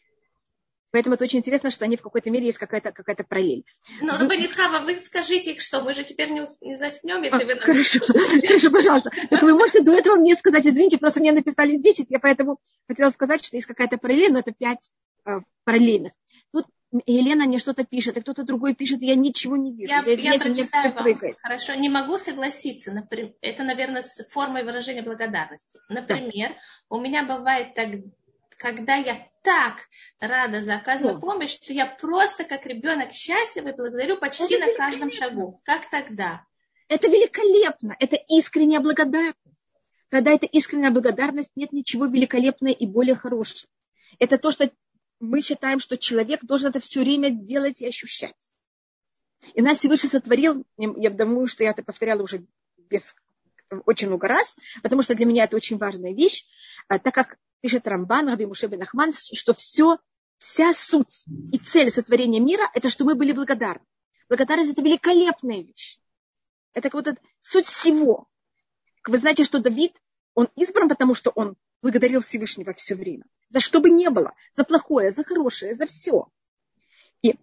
Поэтому 0.95 1.17
это 1.17 1.25
очень 1.25 1.41
интересно, 1.41 1.71
что 1.71 1.85
они 1.85 1.97
в 1.97 2.03
какой-то 2.03 2.31
мере 2.31 2.47
есть 2.47 2.59
какая-то 2.59 2.93
какая 2.93 3.17
параллель. 3.17 3.65
Но, 4.01 4.13
вы... 4.13 4.19
Рабанитхава, 4.21 4.79
вы 4.85 4.95
скажите, 4.95 5.59
что 5.59 5.83
мы 5.83 5.93
же 5.93 6.05
теперь 6.05 6.31
не, 6.31 6.45
не 6.65 6.77
заснем, 6.77 7.21
если 7.23 7.43
а, 7.43 7.47
вы 7.47 7.55
нам... 7.57 7.65
Хорошо, 7.65 7.99
хорошо, 7.99 8.71
пожалуйста. 8.71 9.11
Так 9.29 9.43
вы 9.43 9.55
можете 9.55 9.83
до 9.83 9.93
этого 9.93 10.15
мне 10.15 10.37
сказать, 10.37 10.65
извините, 10.65 10.99
просто 10.99 11.19
мне 11.19 11.33
написали 11.33 11.79
10, 11.79 12.13
я 12.13 12.21
поэтому 12.21 12.61
хотела 12.87 13.11
сказать, 13.11 13.45
что 13.45 13.57
есть 13.57 13.67
какая-то 13.67 13.99
параллель, 13.99 14.33
но 14.33 14.39
это 14.39 14.53
5 14.53 14.91
э, 15.27 15.41
параллельных. 15.65 16.13
Елена 17.07 17.47
мне 17.47 17.59
что-то 17.59 17.85
пишет, 17.85 18.17
и 18.17 18.21
кто-то 18.21 18.45
другой 18.45 18.75
пишет, 18.75 19.03
и 19.03 19.07
я 19.07 19.17
ничего 19.17 19.57
не 19.57 19.73
вижу. 19.73 19.93
Я, 19.93 20.03
я, 20.05 20.33
я 20.33 20.39
прочитаю 20.39 20.93
вам. 20.95 21.35
Хорошо, 21.43 21.75
не 21.75 21.89
могу 21.89 22.19
согласиться. 22.19 22.93
Например, 22.93 23.33
это, 23.41 23.65
наверное, 23.65 24.03
с 24.03 24.25
формой 24.31 24.65
выражения 24.65 25.03
благодарности. 25.03 25.81
Например, 25.89 26.51
да. 26.51 26.57
у 26.89 27.01
меня 27.01 27.25
бывает 27.25 27.75
так, 27.75 27.89
когда 28.59 28.95
я 28.95 29.17
так 29.43 29.89
рада 30.21 30.63
за 30.63 30.77
оказанную 30.77 31.21
помощь, 31.21 31.55
что 31.55 31.73
я 31.73 31.87
просто 31.87 32.45
как 32.45 32.65
ребенок 32.67 33.13
счастлив 33.13 33.67
и 33.67 33.73
благодарю 33.73 34.17
почти 34.17 34.55
это 34.55 34.67
на 34.67 34.75
каждом 34.75 35.11
шагу. 35.11 35.61
Как 35.65 35.91
тогда? 35.91 36.47
Это 36.89 37.09
великолепно, 37.09 37.97
это 37.99 38.17
искренняя 38.29 38.81
благодарность. 38.81 39.69
Когда 40.09 40.33
это 40.33 40.47
искренняя 40.47 40.91
благодарность, 40.91 41.51
нет 41.57 41.73
ничего 41.73 42.07
великолепного 42.07 42.73
и 42.73 42.87
более 42.87 43.17
хорошего. 43.17 43.69
Это 44.19 44.39
то, 44.39 44.53
что 44.53 44.71
мы 45.21 45.41
считаем, 45.41 45.81
что 45.81 45.97
человек 45.97 46.45
должен 46.45 46.71
это 46.71 46.81
все 46.81 47.01
время 47.01 47.31
делать 47.31 47.81
и 47.81 47.87
ощущать. 47.87 48.57
И 49.55 49.61
нас 49.61 49.79
Всевышний 49.79 50.11
сотворил, 50.11 50.65
я 50.77 51.11
думаю, 51.11 51.47
что 51.47 51.65
я 51.65 51.71
это 51.71 51.83
повторяла 51.83 52.23
уже 52.23 52.47
без, 52.77 53.15
очень 53.87 54.09
много 54.09 54.29
раз, 54.29 54.57
потому 54.83 55.03
что 55.03 55.15
для 55.15 55.27
меня 55.27 55.45
это 55.45 55.57
очень 55.57 55.77
важная 55.77 56.15
вещь, 56.15 56.47
а, 56.89 56.99
так 56.99 57.15
как 57.15 57.39
пишет 57.61 57.87
Рамбан, 57.87 58.29
Раби 58.29 58.47
Муше 58.47 58.67
бен 58.67 58.83
Ахман, 58.83 59.13
что 59.13 59.55
все, 59.55 59.99
вся 60.39 60.73
суть 60.73 61.25
и 61.53 61.59
цель 61.59 61.91
сотворения 61.91 62.41
мира– 62.41 62.71
это 62.75 62.89
что 62.89 63.05
мы 63.05 63.15
были 63.15 63.33
благодарны. 63.33 63.85
Благодарность– 64.29 64.73
это 64.73 64.83
великолепная 64.83 65.63
вещь. 65.63 65.99
Это 66.73 66.91
как 66.91 67.07
вот 67.07 67.17
суть 67.41 67.67
всего. 67.67 68.27
Вы 69.07 69.19
знаете, 69.19 69.45
что 69.45 69.59
Давид, 69.61 69.95
он 70.35 70.49
избран, 70.57 70.89
потому 70.89 71.15
что 71.15 71.31
он 71.31 71.57
благодарил 71.85 72.23
Всевышнего 72.23 72.73
все 72.73 72.95
время. 72.95 73.25
За 73.51 73.61
что 73.61 73.81
бы 73.81 73.91
ни 73.91 74.09
было. 74.09 74.33
За 74.57 74.65
плохое, 74.65 75.11
за 75.11 75.23
хорошее, 75.23 75.75
за 75.75 75.87
все. 75.87 76.29
И 77.21 77.39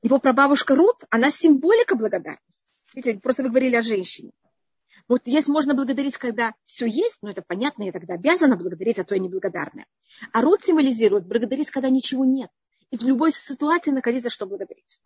его 0.00 0.18
прабабушка 0.18 0.74
Рут, 0.74 1.04
она 1.10 1.30
символика 1.30 1.94
благодарности. 1.94 2.72
Видите, 2.94 3.20
просто 3.20 3.42
вы 3.42 3.50
говорили 3.50 3.76
о 3.76 3.82
женщине. 3.82 4.30
Вот 5.06 5.26
есть 5.26 5.48
можно 5.48 5.74
благодарить, 5.74 6.16
когда 6.16 6.54
все 6.64 6.86
есть, 6.86 7.18
но 7.20 7.30
это 7.30 7.42
понятно, 7.42 7.82
я 7.82 7.92
тогда 7.92 8.14
обязана 8.14 8.56
благодарить, 8.56 8.98
а 8.98 9.04
то 9.04 9.14
я 9.14 9.20
неблагодарная. 9.20 9.86
А 10.32 10.40
род 10.40 10.64
символизирует 10.64 11.26
благодарить, 11.26 11.70
когда 11.70 11.90
ничего 11.90 12.24
нет. 12.24 12.50
И 12.90 12.96
в 12.96 13.02
любой 13.02 13.32
ситуации 13.32 13.90
находиться, 13.90 14.30
что 14.30 14.46
благодарить. 14.46 14.98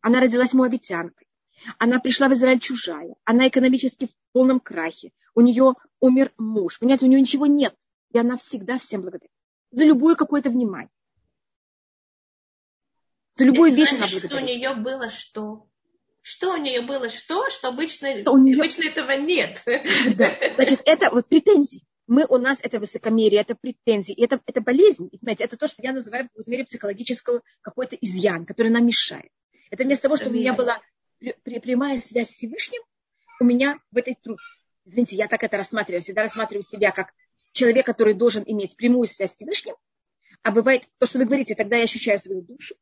Она 0.00 0.20
родилась 0.20 0.52
муавитянкой. 0.52 1.26
Она 1.78 1.98
пришла 1.98 2.28
в 2.28 2.34
Израиль 2.34 2.60
чужая. 2.60 3.16
Она 3.24 3.48
экономически 3.48 4.06
в 4.06 4.32
полном 4.32 4.60
крахе. 4.60 5.10
У 5.34 5.40
нее 5.40 5.74
умер 6.04 6.32
муж. 6.36 6.78
Понимаете, 6.78 7.06
у 7.06 7.08
нее 7.08 7.20
ничего 7.20 7.46
нет. 7.46 7.74
И 8.12 8.18
она 8.18 8.36
всегда 8.36 8.78
всем 8.78 9.00
благодарит. 9.00 9.32
За 9.70 9.84
любое 9.84 10.14
какое-то 10.14 10.50
внимание. 10.50 10.90
За 13.36 13.46
любую 13.46 13.74
вещь 13.74 13.92
она 13.92 14.06
благодарит. 14.06 14.30
Что 14.30 14.36
у 14.36 14.46
нее 14.46 14.74
было 14.74 15.08
что? 15.08 15.66
Что 16.20 16.54
у 16.54 16.56
нее 16.58 16.82
было 16.82 17.08
что, 17.08 17.50
что 17.50 17.68
обычно, 17.68 18.20
что 18.20 18.32
у 18.32 18.38
нее... 18.38 18.56
обычно 18.56 18.84
этого 18.84 19.12
нет. 19.12 19.62
Да. 20.16 20.30
Значит, 20.54 20.82
это 20.84 21.10
вот 21.10 21.26
претензии. 21.26 21.82
Мы, 22.06 22.26
у 22.28 22.36
нас 22.36 22.58
это 22.62 22.80
высокомерие, 22.80 23.40
это 23.40 23.54
претензии, 23.54 24.14
это, 24.22 24.40
это 24.44 24.60
болезнь. 24.60 25.08
Знаете, 25.22 25.44
это 25.44 25.56
то, 25.56 25.66
что 25.66 25.82
я 25.82 25.92
называю 25.92 26.28
в 26.34 26.46
мере 26.46 26.64
психологического 26.64 27.42
какой-то 27.62 27.96
изъян, 27.96 28.44
который 28.44 28.70
нам 28.70 28.86
мешает. 28.86 29.30
Это 29.70 29.84
вместо 29.84 30.02
того, 30.02 30.16
чтобы 30.16 30.36
у 30.36 30.38
меня 30.38 30.52
была 30.52 30.80
прямая 31.44 32.00
связь 32.00 32.28
с 32.28 32.34
Всевышним, 32.34 32.82
у 33.40 33.44
меня 33.44 33.78
в 33.90 33.96
этой 33.96 34.14
трубе 34.14 34.42
извините, 34.84 35.16
я 35.16 35.28
так 35.28 35.42
это 35.42 35.56
рассматриваю, 35.56 36.02
всегда 36.02 36.22
рассматриваю 36.22 36.62
себя 36.62 36.92
как 36.92 37.12
человек, 37.52 37.86
который 37.86 38.14
должен 38.14 38.42
иметь 38.46 38.76
прямую 38.76 39.06
связь 39.06 39.32
с 39.32 39.34
Всевышним, 39.34 39.76
а 40.42 40.50
бывает 40.50 40.88
то, 40.98 41.06
что 41.06 41.18
вы 41.18 41.24
говорите, 41.24 41.54
тогда 41.54 41.76
я 41.76 41.84
ощущаю 41.84 42.18
свою 42.18 42.42
душу. 42.42 42.74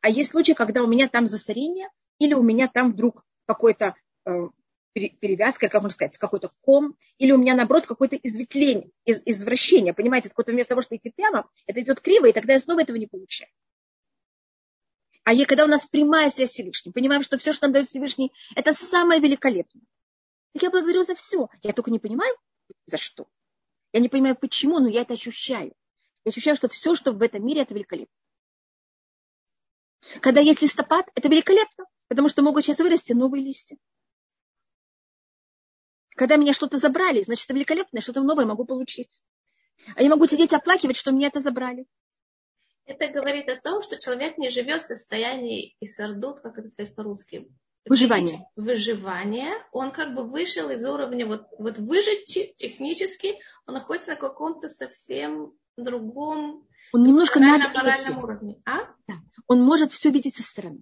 А 0.00 0.08
есть 0.08 0.30
случаи, 0.30 0.52
когда 0.52 0.82
у 0.82 0.86
меня 0.86 1.08
там 1.08 1.26
засорение, 1.26 1.88
или 2.18 2.34
у 2.34 2.42
меня 2.42 2.68
там 2.68 2.92
вдруг 2.92 3.24
какой-то 3.46 3.94
э, 4.26 4.48
перевязка, 4.94 5.68
как 5.68 5.82
можно 5.82 5.94
сказать, 5.94 6.18
какой-то 6.18 6.50
ком, 6.62 6.96
или 7.18 7.32
у 7.32 7.38
меня, 7.38 7.54
наоборот, 7.54 7.86
какое-то 7.86 8.16
изветвление, 8.16 8.90
из, 9.04 9.20
извращение, 9.24 9.94
понимаете, 9.94 10.28
какое-то 10.28 10.52
вместо 10.52 10.70
того, 10.70 10.82
что 10.82 10.96
идти 10.96 11.10
прямо, 11.10 11.48
это 11.66 11.80
идет 11.80 12.00
криво, 12.00 12.26
и 12.26 12.32
тогда 12.32 12.52
я 12.54 12.60
снова 12.60 12.82
этого 12.82 12.96
не 12.96 13.06
получаю. 13.06 13.50
А 15.24 15.34
когда 15.44 15.64
у 15.64 15.68
нас 15.68 15.86
прямая 15.86 16.30
связь 16.30 16.50
с 16.50 16.52
Всевышним, 16.54 16.92
понимаем, 16.92 17.22
что 17.22 17.36
все, 17.36 17.52
что 17.52 17.66
нам 17.66 17.72
дает 17.72 17.86
Всевышний, 17.86 18.32
это 18.54 18.72
самое 18.72 19.20
великолепное. 19.20 19.82
Я 20.60 20.70
благодарю 20.70 21.02
за 21.02 21.14
все. 21.14 21.48
Я 21.62 21.72
только 21.72 21.90
не 21.90 21.98
понимаю, 21.98 22.34
за 22.86 22.98
что. 22.98 23.28
Я 23.92 24.00
не 24.00 24.08
понимаю, 24.08 24.36
почему, 24.36 24.78
но 24.78 24.88
я 24.88 25.02
это 25.02 25.14
ощущаю. 25.14 25.74
Я 26.24 26.30
ощущаю, 26.30 26.56
что 26.56 26.68
все, 26.68 26.94
что 26.94 27.12
в 27.12 27.22
этом 27.22 27.44
мире, 27.44 27.62
это 27.62 27.74
великолепно. 27.74 28.14
Когда 30.20 30.40
есть 30.40 30.62
листопад, 30.62 31.06
это 31.14 31.28
великолепно, 31.28 31.86
потому 32.08 32.28
что 32.28 32.42
могут 32.42 32.64
сейчас 32.64 32.78
вырасти 32.78 33.12
новые 33.12 33.44
листья. 33.44 33.76
Когда 36.10 36.36
меня 36.36 36.52
что-то 36.52 36.78
забрали, 36.78 37.22
значит, 37.22 37.44
это 37.46 37.54
великолепно, 37.54 38.00
что-то 38.00 38.22
новое 38.22 38.44
могу 38.44 38.64
получить. 38.64 39.22
А 39.94 40.02
я 40.02 40.08
могу 40.08 40.26
сидеть 40.26 40.52
оплакивать, 40.52 40.96
что 40.96 41.12
мне 41.12 41.26
это 41.26 41.40
забрали. 41.40 41.86
Это 42.84 43.08
говорит 43.08 43.48
о 43.48 43.60
том, 43.60 43.82
что 43.82 43.98
человек 43.98 44.38
не 44.38 44.48
живет 44.48 44.82
в 44.82 44.86
состоянии 44.86 45.76
исардут, 45.80 46.40
как 46.40 46.58
это 46.58 46.68
сказать 46.68 46.94
по-русски? 46.94 47.46
Выживание. 47.86 48.46
Выживание. 48.56 49.52
Он 49.72 49.90
как 49.90 50.14
бы 50.14 50.24
вышел 50.24 50.70
из 50.70 50.84
уровня, 50.84 51.26
вот, 51.26 51.46
вот 51.58 51.78
выжить 51.78 52.26
технически, 52.56 53.38
он 53.66 53.74
находится 53.74 54.10
на 54.10 54.16
каком-то 54.16 54.68
совсем 54.68 55.54
другом 55.76 56.68
он 56.92 57.04
немножко 57.04 57.38
моральном 57.40 58.24
уровне. 58.24 58.62
А? 58.64 58.78
Да. 59.06 59.14
Он 59.46 59.62
может 59.62 59.92
все 59.92 60.10
видеть 60.10 60.36
со 60.36 60.42
стороны. 60.42 60.80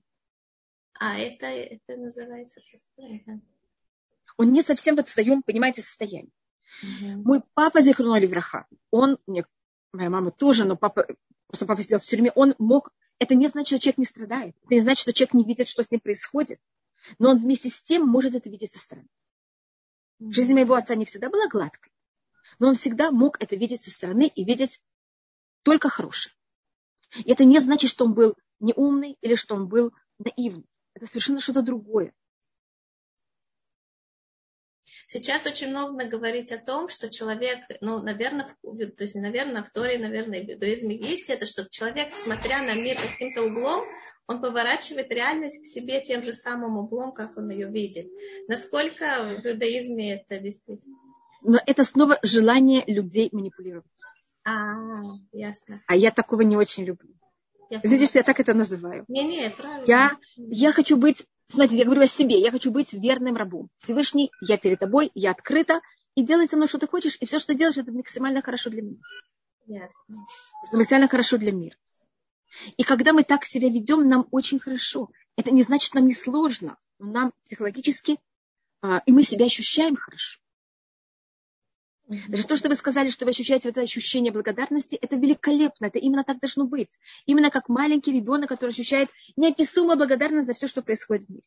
А, 0.98 1.18
это, 1.18 1.46
это 1.46 1.96
называется 1.96 2.60
со 2.60 2.78
стороны. 2.78 3.42
Он 4.36 4.52
не 4.52 4.62
совсем 4.62 4.96
в 4.96 5.08
своем, 5.08 5.42
понимаете, 5.42 5.82
состоянии. 5.82 6.32
Угу. 6.82 7.22
Мой 7.24 7.42
папа 7.54 7.80
Зихруноли 7.80 8.26
Враха, 8.26 8.66
он, 8.90 9.18
мне, 9.26 9.44
моя 9.92 10.10
мама 10.10 10.30
тоже, 10.30 10.64
но 10.64 10.76
папа, 10.76 11.06
просто 11.46 11.66
папа 11.66 11.82
сидел 11.82 11.98
в 11.98 12.02
тюрьме, 12.02 12.32
он 12.34 12.54
мог, 12.58 12.92
это 13.18 13.34
не 13.34 13.48
значит, 13.48 13.68
что 13.68 13.78
человек 13.78 13.98
не 13.98 14.04
страдает, 14.04 14.56
это 14.64 14.74
не 14.74 14.80
значит, 14.80 15.00
что 15.00 15.12
человек 15.12 15.34
не 15.34 15.44
видит, 15.44 15.68
что 15.68 15.82
с 15.82 15.90
ним 15.90 16.00
происходит, 16.00 16.60
но 17.18 17.30
он 17.30 17.38
вместе 17.38 17.70
с 17.70 17.82
тем 17.82 18.06
может 18.06 18.34
это 18.34 18.48
видеть 18.50 18.74
со 18.74 18.78
стороны. 18.78 19.08
Жизнь 20.20 20.54
моего 20.54 20.74
отца 20.74 20.94
не 20.94 21.04
всегда 21.04 21.28
была 21.28 21.48
гладкой, 21.48 21.92
но 22.58 22.68
он 22.68 22.74
всегда 22.74 23.10
мог 23.10 23.42
это 23.42 23.56
видеть 23.56 23.82
со 23.82 23.90
стороны 23.90 24.30
и 24.34 24.44
видеть 24.44 24.80
только 25.62 25.88
хорошее. 25.88 26.34
И 27.16 27.30
это 27.30 27.44
не 27.44 27.58
значит, 27.60 27.90
что 27.90 28.04
он 28.04 28.14
был 28.14 28.36
неумный 28.60 29.18
или 29.20 29.34
что 29.34 29.54
он 29.54 29.68
был 29.68 29.92
наивный. 30.18 30.68
Это 30.94 31.06
совершенно 31.06 31.40
что-то 31.40 31.62
другое. 31.62 32.14
Сейчас 35.08 35.46
очень 35.46 35.70
много 35.70 36.04
говорить 36.06 36.50
о 36.50 36.58
том, 36.58 36.88
что 36.88 37.08
человек, 37.08 37.60
ну, 37.80 38.02
наверное, 38.02 38.48
в, 38.62 38.86
то 38.90 39.04
есть, 39.04 39.14
наверное, 39.14 39.62
в 39.62 39.70
Торе, 39.70 40.00
наверное, 40.00 40.42
в 40.42 40.50
иудаизме 40.50 40.96
есть 40.96 41.30
это, 41.30 41.46
что 41.46 41.64
человек, 41.70 42.12
смотря 42.12 42.60
на 42.62 42.74
мир 42.74 42.96
каким-то 42.96 43.44
углом, 43.44 43.84
он 44.26 44.40
поворачивает 44.40 45.12
реальность 45.12 45.62
к 45.62 45.64
себе 45.64 46.00
тем 46.00 46.24
же 46.24 46.34
самым 46.34 46.76
углом, 46.78 47.12
как 47.12 47.36
он 47.36 47.48
ее 47.48 47.70
видит. 47.70 48.08
Насколько 48.48 49.40
в 49.42 49.46
иудаизме 49.46 50.16
это 50.16 50.40
действительно? 50.40 50.96
Но 51.42 51.60
это 51.64 51.84
снова 51.84 52.18
желание 52.24 52.82
людей 52.88 53.28
манипулировать. 53.30 53.86
А, 54.44 54.74
ясно. 55.30 55.78
А 55.86 55.94
я 55.94 56.10
такого 56.10 56.40
не 56.40 56.56
очень 56.56 56.84
люблю. 56.84 57.14
Я 57.70 57.80
Видишь, 57.84 58.10
я 58.14 58.24
так 58.24 58.40
это 58.40 58.54
называю. 58.54 59.04
Не-не, 59.06 59.50
правильно. 59.50 59.84
Я, 59.86 60.18
я 60.36 60.72
хочу 60.72 60.96
быть 60.96 61.24
Смотрите, 61.48 61.78
я 61.78 61.84
говорю 61.84 62.02
о 62.02 62.06
себе. 62.06 62.40
Я 62.40 62.50
хочу 62.50 62.70
быть 62.70 62.92
верным 62.92 63.36
рабом. 63.36 63.68
Всевышний, 63.78 64.30
я 64.40 64.56
перед 64.56 64.80
тобой, 64.80 65.10
я 65.14 65.30
открыта. 65.30 65.80
И 66.14 66.22
делай 66.22 66.48
со 66.48 66.56
мной, 66.56 66.68
что 66.68 66.78
ты 66.78 66.86
хочешь. 66.86 67.16
И 67.20 67.26
все, 67.26 67.38
что 67.38 67.52
ты 67.52 67.58
делаешь, 67.58 67.76
это 67.76 67.92
максимально 67.92 68.42
хорошо 68.42 68.70
для 68.70 68.82
меня. 68.82 68.98
Ясно. 69.66 70.26
Это 70.66 70.76
максимально 70.76 71.08
хорошо 71.08 71.38
для 71.38 71.52
мира. 71.52 71.76
И 72.76 72.84
когда 72.84 73.12
мы 73.12 73.22
так 73.22 73.44
себя 73.44 73.68
ведем, 73.68 74.08
нам 74.08 74.26
очень 74.30 74.58
хорошо. 74.58 75.10
Это 75.36 75.50
не 75.50 75.62
значит, 75.62 75.94
нам 75.94 76.06
не 76.06 76.14
сложно. 76.14 76.78
Но 76.98 77.06
нам 77.06 77.32
психологически, 77.44 78.18
а, 78.80 79.02
и 79.04 79.12
мы 79.12 79.22
себя 79.22 79.46
ощущаем 79.46 79.96
хорошо. 79.96 80.40
Даже 82.06 82.46
то, 82.46 82.56
что 82.56 82.68
вы 82.68 82.76
сказали, 82.76 83.10
что 83.10 83.24
вы 83.24 83.32
ощущаете 83.32 83.70
это 83.70 83.80
ощущение 83.80 84.32
благодарности, 84.32 84.94
это 84.94 85.16
великолепно, 85.16 85.86
это 85.86 85.98
именно 85.98 86.22
так 86.22 86.38
должно 86.38 86.64
быть. 86.64 86.96
Именно 87.26 87.50
как 87.50 87.68
маленький 87.68 88.12
ребенок, 88.12 88.48
который 88.48 88.70
ощущает 88.70 89.10
неописуемую 89.36 89.96
благодарность 89.96 90.46
за 90.46 90.54
все, 90.54 90.68
что 90.68 90.82
происходит 90.82 91.26
в 91.26 91.30
мире. 91.30 91.42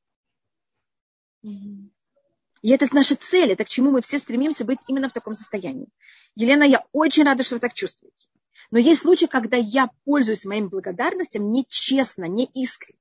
И 2.61 2.71
это 2.71 2.87
наша 2.91 3.15
цель, 3.15 3.51
это 3.51 3.63
к 3.63 3.69
чему 3.69 3.91
мы 3.91 4.01
все 4.01 4.19
стремимся 4.19 4.65
быть 4.65 4.79
именно 4.87 5.07
в 5.07 5.13
таком 5.13 5.33
состоянии. 5.33 5.87
Елена, 6.35 6.63
я 6.63 6.85
очень 6.91 7.23
рада, 7.23 7.43
что 7.43 7.55
вы 7.55 7.61
так 7.61 7.73
чувствуете. 7.73 8.27
Но 8.69 8.79
есть 8.79 9.01
случаи, 9.01 9.27
когда 9.27 9.55
я 9.55 9.89
пользуюсь 10.03 10.43
моим 10.43 10.67
благодарностям 10.67 11.51
нечестно, 11.51 12.25
не 12.25 12.45
искренне. 12.53 12.99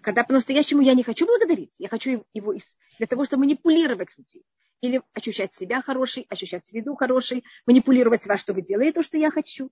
Когда 0.00 0.24
по-настоящему 0.24 0.80
я 0.80 0.94
не 0.94 1.02
хочу 1.02 1.26
благодарить, 1.26 1.74
я 1.78 1.88
хочу 1.88 2.24
его 2.32 2.54
для 2.98 3.06
того, 3.06 3.26
чтобы 3.26 3.44
манипулировать 3.44 4.16
людей 4.16 4.44
или 4.82 5.00
ощущать 5.14 5.54
себя 5.54 5.80
хорошей, 5.80 6.26
ощущать 6.28 6.66
среду 6.66 6.96
хорошей, 6.96 7.44
манипулировать 7.66 8.26
вас, 8.26 8.40
чтобы 8.40 8.62
делали 8.62 8.90
то, 8.90 9.02
что 9.02 9.16
я 9.16 9.30
хочу. 9.30 9.70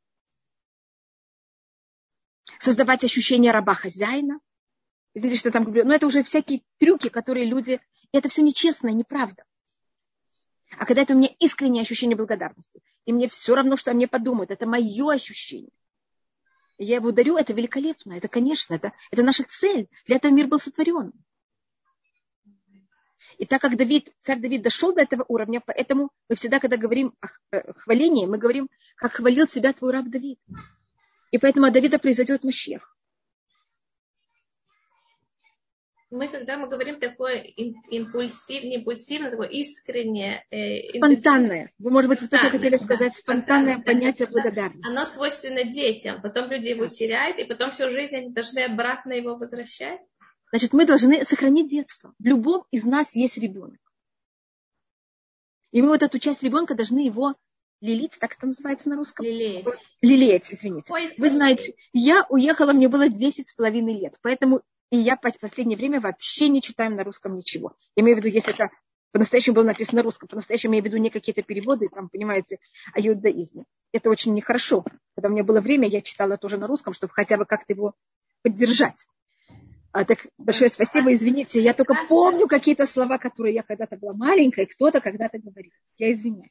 Создавать 2.58 3.04
ощущение 3.04 3.52
раба-хозяина. 3.52 4.40
Знаете, 5.14 5.36
что 5.36 5.50
там 5.50 5.64
говорю? 5.64 5.84
Но 5.84 5.94
это 5.94 6.06
уже 6.06 6.22
всякие 6.22 6.62
трюки, 6.78 7.08
которые 7.08 7.44
люди... 7.44 7.80
Это 8.12 8.28
все 8.28 8.42
нечестно 8.42 8.88
и 8.88 8.94
неправда. 8.94 9.44
А 10.78 10.86
когда 10.86 11.02
это 11.02 11.14
у 11.14 11.16
меня 11.16 11.30
искреннее 11.38 11.82
ощущение 11.82 12.16
благодарности, 12.16 12.80
и 13.04 13.12
мне 13.12 13.28
все 13.28 13.54
равно, 13.54 13.76
что 13.76 13.90
о 13.90 13.94
мне 13.94 14.08
подумают, 14.08 14.50
это 14.50 14.66
мое 14.66 15.12
ощущение. 15.12 15.70
я 16.78 16.96
его 16.96 17.10
дарю, 17.10 17.36
это 17.36 17.52
великолепно, 17.52 18.14
это, 18.14 18.28
конечно, 18.28 18.74
это, 18.74 18.92
это 19.10 19.22
наша 19.22 19.44
цель. 19.44 19.88
Для 20.06 20.16
этого 20.16 20.32
мир 20.32 20.46
был 20.46 20.60
сотворен. 20.60 21.12
И 23.40 23.46
так 23.46 23.62
как 23.62 23.78
Давид, 23.78 24.12
царь 24.20 24.38
Давид 24.38 24.60
дошел 24.60 24.94
до 24.94 25.00
этого 25.00 25.24
уровня, 25.26 25.62
поэтому 25.64 26.10
мы 26.28 26.36
всегда, 26.36 26.60
когда 26.60 26.76
говорим 26.76 27.14
о 27.20 27.28
э, 27.56 27.72
хвалении, 27.72 28.26
мы 28.26 28.36
говорим, 28.36 28.68
как 28.96 29.12
хвалил 29.12 29.48
себя 29.48 29.72
твой 29.72 29.92
раб 29.92 30.10
Давид. 30.10 30.38
И 31.30 31.38
поэтому 31.38 31.64
от 31.64 31.72
Давида 31.72 31.98
произойдет 31.98 32.44
Мащех. 32.44 32.94
мы, 36.10 36.26
когда 36.28 36.58
мы 36.58 36.68
говорим 36.68 36.98
такое 36.98 37.36
импульсив, 37.36 38.64
не 38.64 38.76
импульсивное, 38.76 39.30
такое 39.30 39.48
искреннее. 39.48 40.44
Э, 40.50 40.98
спонтанное. 40.98 41.72
Вы, 41.78 41.90
может 41.90 42.10
быть, 42.10 42.20
вы 42.20 42.28
тоже 42.28 42.50
хотели 42.50 42.76
сказать 42.76 43.14
спонтанное, 43.14 43.74
спонтанное 43.74 43.84
понятие 43.84 44.28
благодарности. 44.28 44.90
Оно 44.90 45.06
свойственно 45.06 45.64
детям. 45.64 46.20
Потом 46.20 46.50
люди 46.50 46.68
его 46.68 46.86
теряют, 46.88 47.38
и 47.38 47.44
потом 47.44 47.70
всю 47.70 47.88
жизнь 47.90 48.16
они 48.16 48.30
должны 48.32 48.58
обратно 48.60 49.12
его 49.12 49.36
возвращать. 49.36 50.00
Значит, 50.50 50.72
мы 50.72 50.84
должны 50.84 51.24
сохранить 51.24 51.70
детство. 51.70 52.14
В 52.18 52.24
любом 52.24 52.64
из 52.70 52.84
нас 52.84 53.14
есть 53.14 53.38
ребенок. 53.38 53.78
И 55.70 55.80
мы 55.82 55.88
вот 55.88 56.02
эту 56.02 56.18
часть 56.18 56.42
ребенка 56.42 56.74
должны 56.74 56.98
его 57.00 57.36
лилить, 57.80 58.18
так 58.18 58.36
это 58.36 58.46
называется 58.46 58.88
на 58.88 58.96
русском? 58.96 59.24
Лелеять. 59.24 59.66
Лелеять, 60.02 60.52
извините. 60.52 60.92
Ой, 60.92 61.14
Вы 61.16 61.30
знаете, 61.30 61.74
я 61.92 62.26
уехала, 62.28 62.72
мне 62.72 62.88
было 62.88 63.08
10 63.08 63.48
с 63.48 63.54
половиной 63.54 63.94
лет, 63.94 64.18
поэтому 64.22 64.62
и 64.90 64.96
я 64.96 65.16
в 65.16 65.20
последнее 65.20 65.78
время 65.78 66.00
вообще 66.00 66.48
не 66.48 66.60
читаю 66.60 66.94
на 66.94 67.04
русском 67.04 67.34
ничего. 67.34 67.76
Я 67.94 68.02
имею 68.02 68.16
в 68.16 68.24
виду, 68.24 68.34
если 68.34 68.52
это 68.52 68.70
по-настоящему 69.12 69.54
было 69.54 69.64
написано 69.64 69.98
на 69.98 70.02
русском, 70.02 70.28
по-настоящему 70.28 70.74
я 70.74 70.80
имею 70.80 70.84
в 70.84 70.86
виду 70.86 70.96
не 70.96 71.10
какие-то 71.10 71.42
переводы, 71.42 71.88
там, 71.88 72.08
понимаете, 72.08 72.58
о 72.92 73.00
иудаизме. 73.00 73.64
Это 73.92 74.10
очень 74.10 74.34
нехорошо. 74.34 74.84
Когда 75.14 75.28
у 75.28 75.32
меня 75.32 75.44
было 75.44 75.60
время, 75.60 75.88
я 75.88 76.00
читала 76.00 76.36
тоже 76.36 76.58
на 76.58 76.66
русском, 76.66 76.92
чтобы 76.92 77.12
хотя 77.12 77.36
бы 77.36 77.44
как-то 77.44 77.72
его 77.72 77.94
поддержать. 78.42 79.06
А, 79.92 80.04
так 80.04 80.26
большое 80.38 80.70
спасибо, 80.70 81.12
извините, 81.12 81.60
я 81.60 81.74
только 81.74 81.94
помню 82.08 82.46
какие-то 82.46 82.86
слова, 82.86 83.18
которые 83.18 83.54
я 83.56 83.62
когда-то 83.62 83.96
была 83.96 84.12
маленькой, 84.14 84.66
кто-то 84.66 85.00
когда-то 85.00 85.38
говорил. 85.38 85.72
Я 85.98 86.12
извиняюсь. 86.12 86.50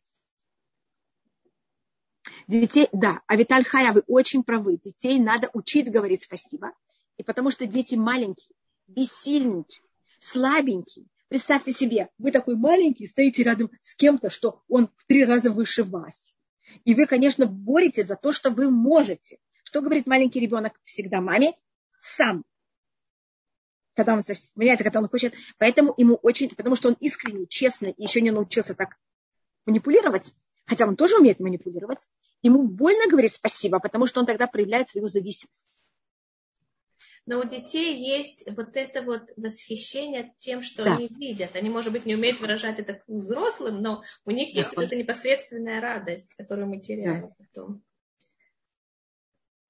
Детей, 2.48 2.90
да, 2.92 3.22
а 3.28 3.36
Виталь 3.38 3.64
Хая, 3.64 3.94
вы 3.94 4.04
очень 4.08 4.44
правы. 4.44 4.78
Детей 4.84 5.20
надо 5.20 5.50
учить 5.54 5.90
говорить 5.90 6.24
спасибо. 6.24 6.74
И 7.18 7.24
потому 7.24 7.52
что 7.52 7.66
дети 7.66 7.96
маленькие, 7.96 8.56
бессильненькие, 8.88 9.84
слабенькие. 10.20 11.06
Представьте 11.30 11.72
себе, 11.72 12.10
вы 12.18 12.32
такой 12.32 12.56
маленький, 12.56 13.06
стоите 13.06 13.44
рядом 13.44 13.70
с 13.82 13.96
кем-то, 13.96 14.30
что 14.30 14.64
он 14.68 14.90
в 14.98 15.06
три 15.06 15.24
раза 15.24 15.52
выше 15.52 15.84
вас. 15.84 16.34
И 16.84 16.94
вы, 16.94 17.06
конечно, 17.06 17.46
боретесь 17.46 18.08
за 18.08 18.16
то, 18.16 18.34
что 18.34 18.50
вы 18.50 18.70
можете. 18.70 19.38
Что 19.64 19.82
говорит 19.82 20.08
маленький 20.08 20.40
ребенок 20.40 20.80
всегда 20.84 21.22
маме? 21.22 21.54
Сам 22.02 22.44
когда 24.00 24.14
он, 24.14 24.24
понимаете, 24.56 24.84
когда 24.86 25.00
он 25.00 25.10
хочет. 25.10 25.34
Поэтому 25.58 25.94
ему 25.98 26.16
очень, 26.16 26.50
потому 26.56 26.78
что 26.78 26.88
он 26.88 26.96
искренний, 27.02 27.48
честный 27.50 27.92
и 27.92 28.04
еще 28.04 28.22
не 28.22 28.32
научился 28.32 28.74
так 28.74 28.96
манипулировать, 29.66 30.34
хотя 30.66 30.88
он 30.88 30.96
тоже 30.96 31.18
умеет 31.18 31.42
манипулировать, 31.42 32.08
ему 32.42 32.64
больно 32.64 33.10
говорить 33.10 33.34
спасибо, 33.34 33.80
потому 33.80 34.08
что 34.08 34.22
он 34.22 34.26
тогда 34.26 34.48
проявляет 34.48 34.88
свою 34.88 35.08
зависимость. 35.08 35.82
но 37.26 37.42
у 37.42 37.44
детей 37.44 37.98
есть 37.98 38.46
вот 38.56 38.78
это 38.78 39.02
вот 39.02 39.34
восхищение 39.36 40.34
тем, 40.40 40.64
что 40.64 40.86
да. 40.86 40.96
они 40.96 41.10
видят. 41.10 41.56
Они, 41.56 41.70
может 41.70 41.92
быть, 41.92 42.06
не 42.06 42.16
умеют 42.16 42.40
выражать 42.40 42.80
это 42.80 43.02
взрослым, 43.08 43.82
но 43.82 44.02
у 44.24 44.32
них 44.32 44.54
да. 44.54 44.62
есть 44.62 44.78
вот 44.78 44.86
эта 44.86 44.96
непосредственная 44.96 45.82
радость, 45.82 46.36
которую 46.36 46.70
мы 46.70 46.80
теряем 46.80 47.28
да. 47.28 47.36
потом. 47.38 47.84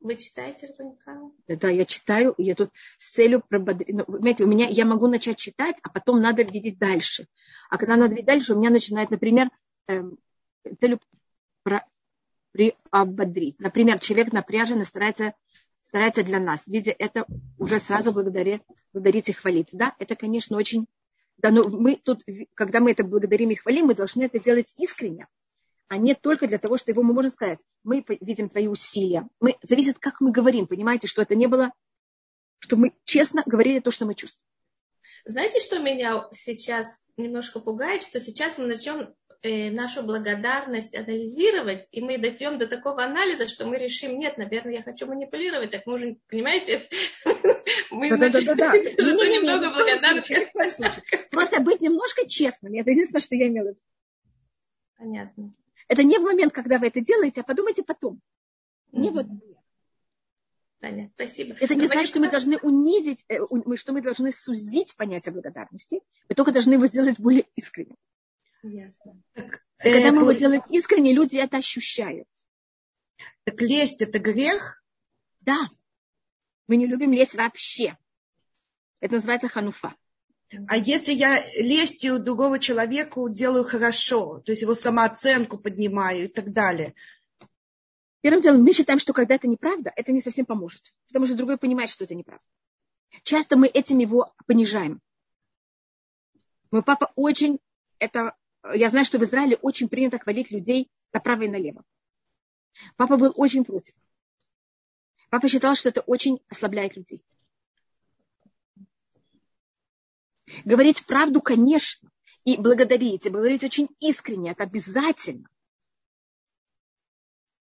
Вы 0.01 0.15
читаете 0.15 0.67
Рабанитхана? 0.67 1.31
Да, 1.47 1.69
я 1.69 1.83
читаю, 1.83 2.33
я 2.37 2.55
тут 2.55 2.71
с 2.97 3.11
целью 3.11 3.41
прободрить. 3.41 3.93
Ну, 3.93 4.05
понимаете, 4.05 4.45
у 4.45 4.47
меня, 4.47 4.67
я 4.69 4.85
могу 4.85 5.07
начать 5.07 5.37
читать, 5.37 5.77
а 5.83 5.89
потом 5.89 6.21
надо 6.21 6.43
видеть 6.43 6.77
дальше. 6.77 7.27
А 7.69 7.77
когда 7.77 7.97
надо 7.97 8.11
видеть 8.11 8.27
дальше, 8.27 8.53
у 8.53 8.57
меня 8.57 8.69
начинает, 8.69 9.11
например, 9.11 9.49
эм, 9.87 10.17
целью 10.79 10.99
про, 11.63 11.85
приободрить. 12.51 13.59
Например, 13.59 13.99
человек 13.99 14.31
напряжен 14.31 14.81
и 14.81 14.85
старается, 14.85 15.33
старается 15.81 16.23
для 16.23 16.39
нас. 16.39 16.67
Видя 16.67 16.95
это, 16.97 17.25
уже 17.57 17.79
сразу 17.79 18.13
благодаря, 18.13 18.61
благодарить 18.93 19.27
и 19.27 19.33
хвалить. 19.33 19.69
Да, 19.73 19.95
это, 19.99 20.15
конечно, 20.15 20.57
очень... 20.57 20.87
Да, 21.37 21.51
но 21.51 21.67
мы 21.67 21.97
тут, 21.97 22.23
когда 22.53 22.79
мы 22.79 22.91
это 22.91 23.03
благодарим 23.03 23.49
и 23.51 23.55
хвалим, 23.55 23.87
мы 23.87 23.95
должны 23.95 24.23
это 24.23 24.39
делать 24.39 24.73
искренне 24.77 25.27
а 25.89 25.97
не 25.97 26.13
только 26.13 26.47
для 26.47 26.59
того, 26.59 26.77
что 26.77 26.91
его 26.91 27.01
мы 27.01 27.13
можем 27.13 27.31
сказать. 27.31 27.59
Мы 27.83 28.05
видим 28.21 28.47
твои 28.47 28.67
усилия. 28.67 29.27
Мы, 29.39 29.57
зависит, 29.63 29.97
как 29.97 30.21
мы 30.21 30.31
говорим. 30.31 30.67
Понимаете, 30.67 31.07
что 31.07 31.23
это 31.23 31.35
не 31.35 31.47
было, 31.47 31.73
что 32.59 32.77
мы 32.77 32.93
честно 33.05 33.43
говорили 33.45 33.79
то, 33.79 33.91
что 33.91 34.05
мы 34.05 34.13
чувствуем. 34.13 34.47
Знаете, 35.25 35.59
что 35.59 35.79
меня 35.79 36.29
сейчас 36.33 37.05
немножко 37.17 37.59
пугает? 37.59 38.03
Что 38.03 38.21
сейчас 38.21 38.59
мы 38.59 38.67
начнем 38.67 39.15
э, 39.41 39.71
нашу 39.71 40.03
благодарность 40.03 40.95
анализировать, 40.95 41.87
и 41.91 42.01
мы 42.01 42.19
дойдем 42.19 42.59
до 42.59 42.67
такого 42.67 43.03
анализа, 43.03 43.47
что 43.47 43.65
мы 43.65 43.77
решим, 43.77 44.19
нет, 44.19 44.37
наверное, 44.37 44.75
я 44.75 44.83
хочу 44.83 45.07
манипулировать, 45.07 45.71
так 45.71 45.87
мы 45.87 45.95
уже, 45.95 46.17
понимаете, 46.27 46.87
мы 47.89 48.09
немного 49.25 49.71
благодарны. 49.71 50.21
Просто 51.31 51.61
быть 51.61 51.81
немножко 51.81 52.27
честным, 52.27 52.75
это 52.75 52.91
единственное, 52.91 53.21
что 53.21 53.35
я 53.35 53.47
имела 53.47 53.65
в 53.65 53.69
виду. 53.69 53.79
Понятно. 54.99 55.53
Это 55.89 56.03
не 56.03 56.19
в 56.19 56.21
момент, 56.21 56.53
когда 56.53 56.77
вы 56.77 56.87
это 56.87 57.01
делаете, 57.01 57.41
а 57.41 57.43
подумайте 57.43 57.83
потом. 57.83 58.21
Не 58.91 59.09
вот. 59.09 59.25
Таня, 60.79 61.11
спасибо. 61.15 61.55
Это 61.59 61.75
не 61.75 61.87
значит, 61.87 62.09
что 62.09 62.19
мы 62.19 62.29
должны 62.29 62.57
унизить, 62.59 63.25
э, 63.27 63.39
что 63.75 63.91
мы 63.91 64.01
должны 64.01 64.31
сузить 64.31 64.95
понятие 64.95 65.33
благодарности. 65.33 66.01
Мы 66.29 66.35
только 66.35 66.53
должны 66.53 66.75
его 66.75 66.87
сделать 66.87 67.19
более 67.19 67.47
искренним. 67.55 67.97
Ясно. 68.61 69.21
Так, 69.33 69.61
И 69.83 69.91
когда 69.91 70.11
мы 70.11 70.21
его 70.21 70.31
делаем 70.31 70.61
искренне, 70.69 71.11
люди 71.11 71.37
это 71.37 71.57
ощущают. 71.57 72.27
Так 73.43 73.59
лесть 73.61 74.01
это 74.01 74.19
грех? 74.19 74.81
Да. 75.41 75.69
Мы 76.67 76.77
не 76.77 76.85
любим 76.85 77.11
лезть 77.11 77.33
вообще. 77.33 77.97
Это 79.01 79.15
называется 79.15 79.49
хануфа. 79.49 79.95
А 80.67 80.77
если 80.77 81.13
я 81.13 81.43
лестью 81.59 82.19
другого 82.19 82.57
человека 82.57 83.21
делаю 83.29 83.63
хорошо, 83.63 84.39
то 84.39 84.51
есть 84.51 84.63
его 84.63 84.73
самооценку 84.73 85.59
поднимаю 85.59 86.25
и 86.25 86.27
так 86.27 86.51
далее. 86.53 86.95
Первым 88.21 88.41
делом, 88.41 88.63
мы 88.63 88.73
считаем, 88.73 88.99
что 88.99 89.13
когда 89.13 89.35
это 89.35 89.47
неправда, 89.47 89.93
это 89.95 90.11
не 90.11 90.21
совсем 90.21 90.45
поможет. 90.45 90.93
Потому 91.07 91.25
что 91.25 91.35
другой 91.35 91.57
понимает, 91.57 91.89
что 91.89 92.03
это 92.03 92.15
неправда. 92.15 92.43
Часто 93.23 93.57
мы 93.57 93.67
этим 93.67 93.99
его 93.99 94.33
понижаем. 94.47 95.01
Мой 96.71 96.83
папа 96.83 97.11
очень, 97.15 97.59
это, 97.99 98.35
я 98.73 98.89
знаю, 98.89 99.05
что 99.05 99.19
в 99.19 99.23
Израиле 99.23 99.55
очень 99.57 99.87
принято 99.87 100.19
хвалить 100.19 100.51
людей 100.51 100.89
направо 101.13 101.43
и 101.43 101.47
налево. 101.47 101.83
Папа 102.97 103.17
был 103.17 103.33
очень 103.35 103.65
против. 103.65 103.95
Папа 105.29 105.47
считал, 105.47 105.75
что 105.75 105.89
это 105.89 106.01
очень 106.01 106.41
ослабляет 106.49 106.95
людей. 106.95 107.23
Говорить 110.65 111.05
правду, 111.05 111.41
конечно, 111.41 112.09
и 112.43 112.57
благодарить, 112.57 113.25
и 113.25 113.29
благодарить 113.29 113.63
очень 113.63 113.89
искренне, 113.99 114.51
это 114.51 114.63
обязательно. 114.63 115.47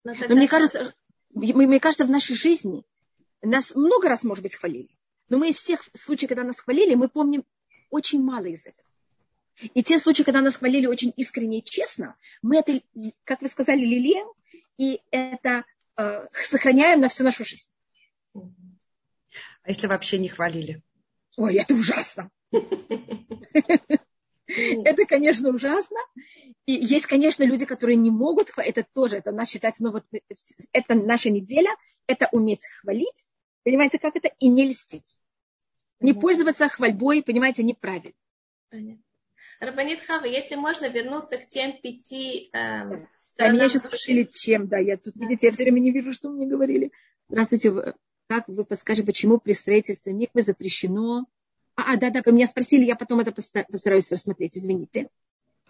Но, 0.04 0.14
Но 0.28 0.34
мне 0.34 0.48
кажется, 0.48 0.94
мне 1.30 1.80
кажется, 1.80 2.04
в 2.04 2.10
нашей 2.10 2.36
жизни 2.36 2.84
нас 3.42 3.74
много 3.74 4.08
раз, 4.08 4.24
может 4.24 4.42
быть, 4.42 4.54
хвалили. 4.54 4.88
Но 5.28 5.38
мы 5.38 5.50
из 5.50 5.56
всех 5.56 5.86
случаев, 5.94 6.28
когда 6.28 6.44
нас 6.44 6.60
хвалили, 6.60 6.94
мы 6.94 7.08
помним 7.08 7.44
очень 7.90 8.22
мало 8.22 8.46
из 8.46 8.66
этого. 8.66 8.88
И 9.74 9.82
те 9.82 9.98
случаи, 9.98 10.22
когда 10.22 10.40
нас 10.40 10.56
хвалили 10.56 10.86
очень 10.86 11.12
искренне 11.16 11.58
и 11.58 11.64
честно, 11.64 12.16
мы 12.42 12.58
это, 12.58 12.80
как 13.24 13.42
вы 13.42 13.48
сказали, 13.48 13.80
лелеем, 13.80 14.28
и 14.76 15.00
это 15.10 15.64
э, 15.96 16.28
сохраняем 16.44 17.00
на 17.00 17.08
всю 17.08 17.24
нашу 17.24 17.44
жизнь. 17.44 17.70
А 18.34 18.40
если 19.66 19.88
вообще 19.88 20.18
не 20.18 20.28
хвалили? 20.28 20.82
Ой, 21.36 21.56
это 21.56 21.74
ужасно. 21.74 22.30
Это, 24.48 25.04
конечно, 25.06 25.50
ужасно. 25.50 25.98
И 26.64 26.72
есть, 26.72 27.06
конечно, 27.06 27.44
люди, 27.44 27.66
которые 27.66 27.96
не 27.96 28.10
могут, 28.10 28.50
это 28.56 28.84
тоже, 28.94 29.16
это 29.16 29.30
нас 29.30 29.50
считается, 29.50 29.82
ну 29.82 29.92
вот, 29.92 30.04
это 30.72 30.94
наша 30.94 31.30
неделя, 31.30 31.70
это 32.06 32.28
уметь 32.32 32.66
хвалить, 32.80 33.32
понимаете, 33.64 33.98
как 33.98 34.16
это, 34.16 34.30
и 34.38 34.48
не 34.48 34.68
льстить. 34.68 35.18
Не 36.00 36.14
пользоваться 36.14 36.68
хвальбой, 36.68 37.22
понимаете, 37.22 37.62
неправильно. 37.62 38.14
Понятно. 38.70 39.02
Рабанит 39.60 40.02
Хава, 40.02 40.24
если 40.24 40.54
можно 40.54 40.88
вернуться 40.88 41.38
к 41.38 41.46
тем 41.46 41.80
пяти... 41.80 42.50
Э, 42.52 43.06
да, 43.36 43.50
меня 43.50 43.64
еще 43.64 43.78
спросили, 43.78 44.24
чем, 44.24 44.68
да, 44.68 44.78
я 44.78 44.96
тут, 44.96 45.16
видите, 45.16 45.46
я 45.48 45.52
все 45.52 45.64
время 45.64 45.80
не 45.80 45.92
вижу, 45.92 46.12
что 46.12 46.28
мне 46.28 46.46
говорили. 46.46 46.92
Здравствуйте, 47.28 47.94
как 48.28 48.48
вы 48.48 48.64
подскажете, 48.64 49.06
почему 49.06 49.38
при 49.38 49.52
строительстве 49.52 50.12
миквы 50.12 50.42
запрещено 50.42 51.26
а, 51.86 51.96
да, 51.96 52.10
да, 52.10 52.22
вы 52.24 52.32
меня 52.32 52.46
спросили, 52.46 52.84
я 52.84 52.96
потом 52.96 53.20
это 53.20 53.32
постараюсь 53.32 54.10
рассмотреть, 54.10 54.58
извините. 54.58 55.08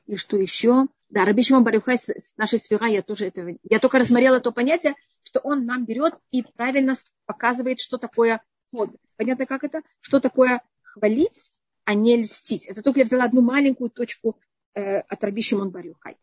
И 0.07 0.17
что 0.17 0.39
еще? 0.39 0.87
Да, 1.11 1.27
Раби 1.27 1.43
Шимон 1.43 1.65
Барюхай 1.65 1.99
с 1.99 2.35
нашей 2.39 2.59
сфера, 2.59 2.87
я 2.87 3.03
тоже 3.03 3.27
это... 3.27 3.57
Я 3.63 3.79
только 3.79 3.99
рассмотрела 3.99 4.41
то 4.41 4.51
понятие, 4.51 4.95
что 5.23 5.41
он 5.41 5.67
нам 5.67 5.85
берет 5.85 6.15
и 6.31 6.43
правильно 6.43 6.97
показывает, 7.27 7.81
что 7.81 7.99
такое 7.99 8.43
ход. 8.73 8.91
Понятно, 9.17 9.45
как 9.45 9.65
это? 9.65 9.83
Что 10.01 10.19
такое 10.19 10.63
хвалить, 10.83 11.53
а 11.85 11.93
не 11.93 12.17
льстить. 12.17 12.67
Это 12.69 12.83
только 12.83 13.01
я 13.01 13.05
взяла 13.05 13.25
одну 13.25 13.43
маленькую 13.43 13.91
точку 13.91 14.41
э, 14.75 15.01
от 15.01 15.23
Раби 15.23 15.43
Шимон 15.43 15.71
Барюхай. 15.71 16.17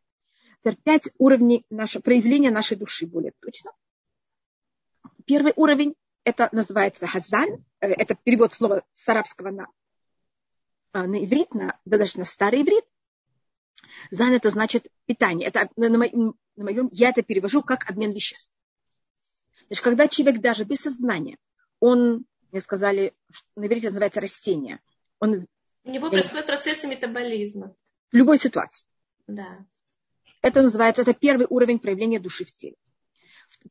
Пять 0.84 1.12
уровней 1.20 1.64
нашего, 1.70 2.02
проявления 2.02 2.50
нашей 2.50 2.76
души, 2.76 3.06
более 3.06 3.34
точно. 3.40 3.72
Первый 5.26 5.54
уровень 5.56 5.94
это 6.26 6.50
называется 6.52 7.08
хазан. 7.08 7.64
Э, 7.80 7.88
это 7.88 8.16
перевод 8.16 8.52
слова 8.52 8.84
с 8.92 9.08
арабского 9.08 9.52
на, 9.52 9.68
а, 10.92 11.08
на 11.08 11.24
иврит, 11.24 11.54
на, 11.54 11.80
даже 11.86 12.20
на 12.20 12.26
старый 12.26 12.64
иврит. 12.64 12.84
Зан 14.12 14.34
это 14.34 14.50
значит 14.50 14.88
питание. 15.06 15.48
Это 15.48 15.70
на, 15.78 15.88
на, 15.88 16.00
моем, 16.00 16.36
на 16.56 16.64
моем, 16.66 16.90
я 16.92 17.10
это 17.10 17.22
перевожу 17.22 17.62
как 17.62 17.90
обмен 17.90 18.12
веществ. 18.12 18.58
Значит, 19.68 19.84
когда 19.84 20.08
человек 20.08 20.42
даже 20.42 20.64
без 20.64 20.80
сознания, 20.80 21.38
он, 21.80 22.26
мне 22.52 22.62
сказали, 22.62 23.14
на 23.56 23.68
иврите 23.68 23.90
называется 23.90 24.22
растение. 24.22 24.80
Он, 25.20 25.48
У 25.84 25.92
него 25.92 26.10
происходит 26.10 26.48
процессы 26.48 26.88
метаболизма. 26.88 27.76
В 28.12 28.16
любой 28.16 28.38
ситуации. 28.38 28.86
Да. 29.28 29.66
Это 30.42 30.62
называется, 30.62 31.04
это 31.04 31.14
первый 31.14 31.48
уровень 31.50 31.80
проявления 31.80 32.20
души 32.20 32.46
в 32.46 32.52
теле. 32.52 32.76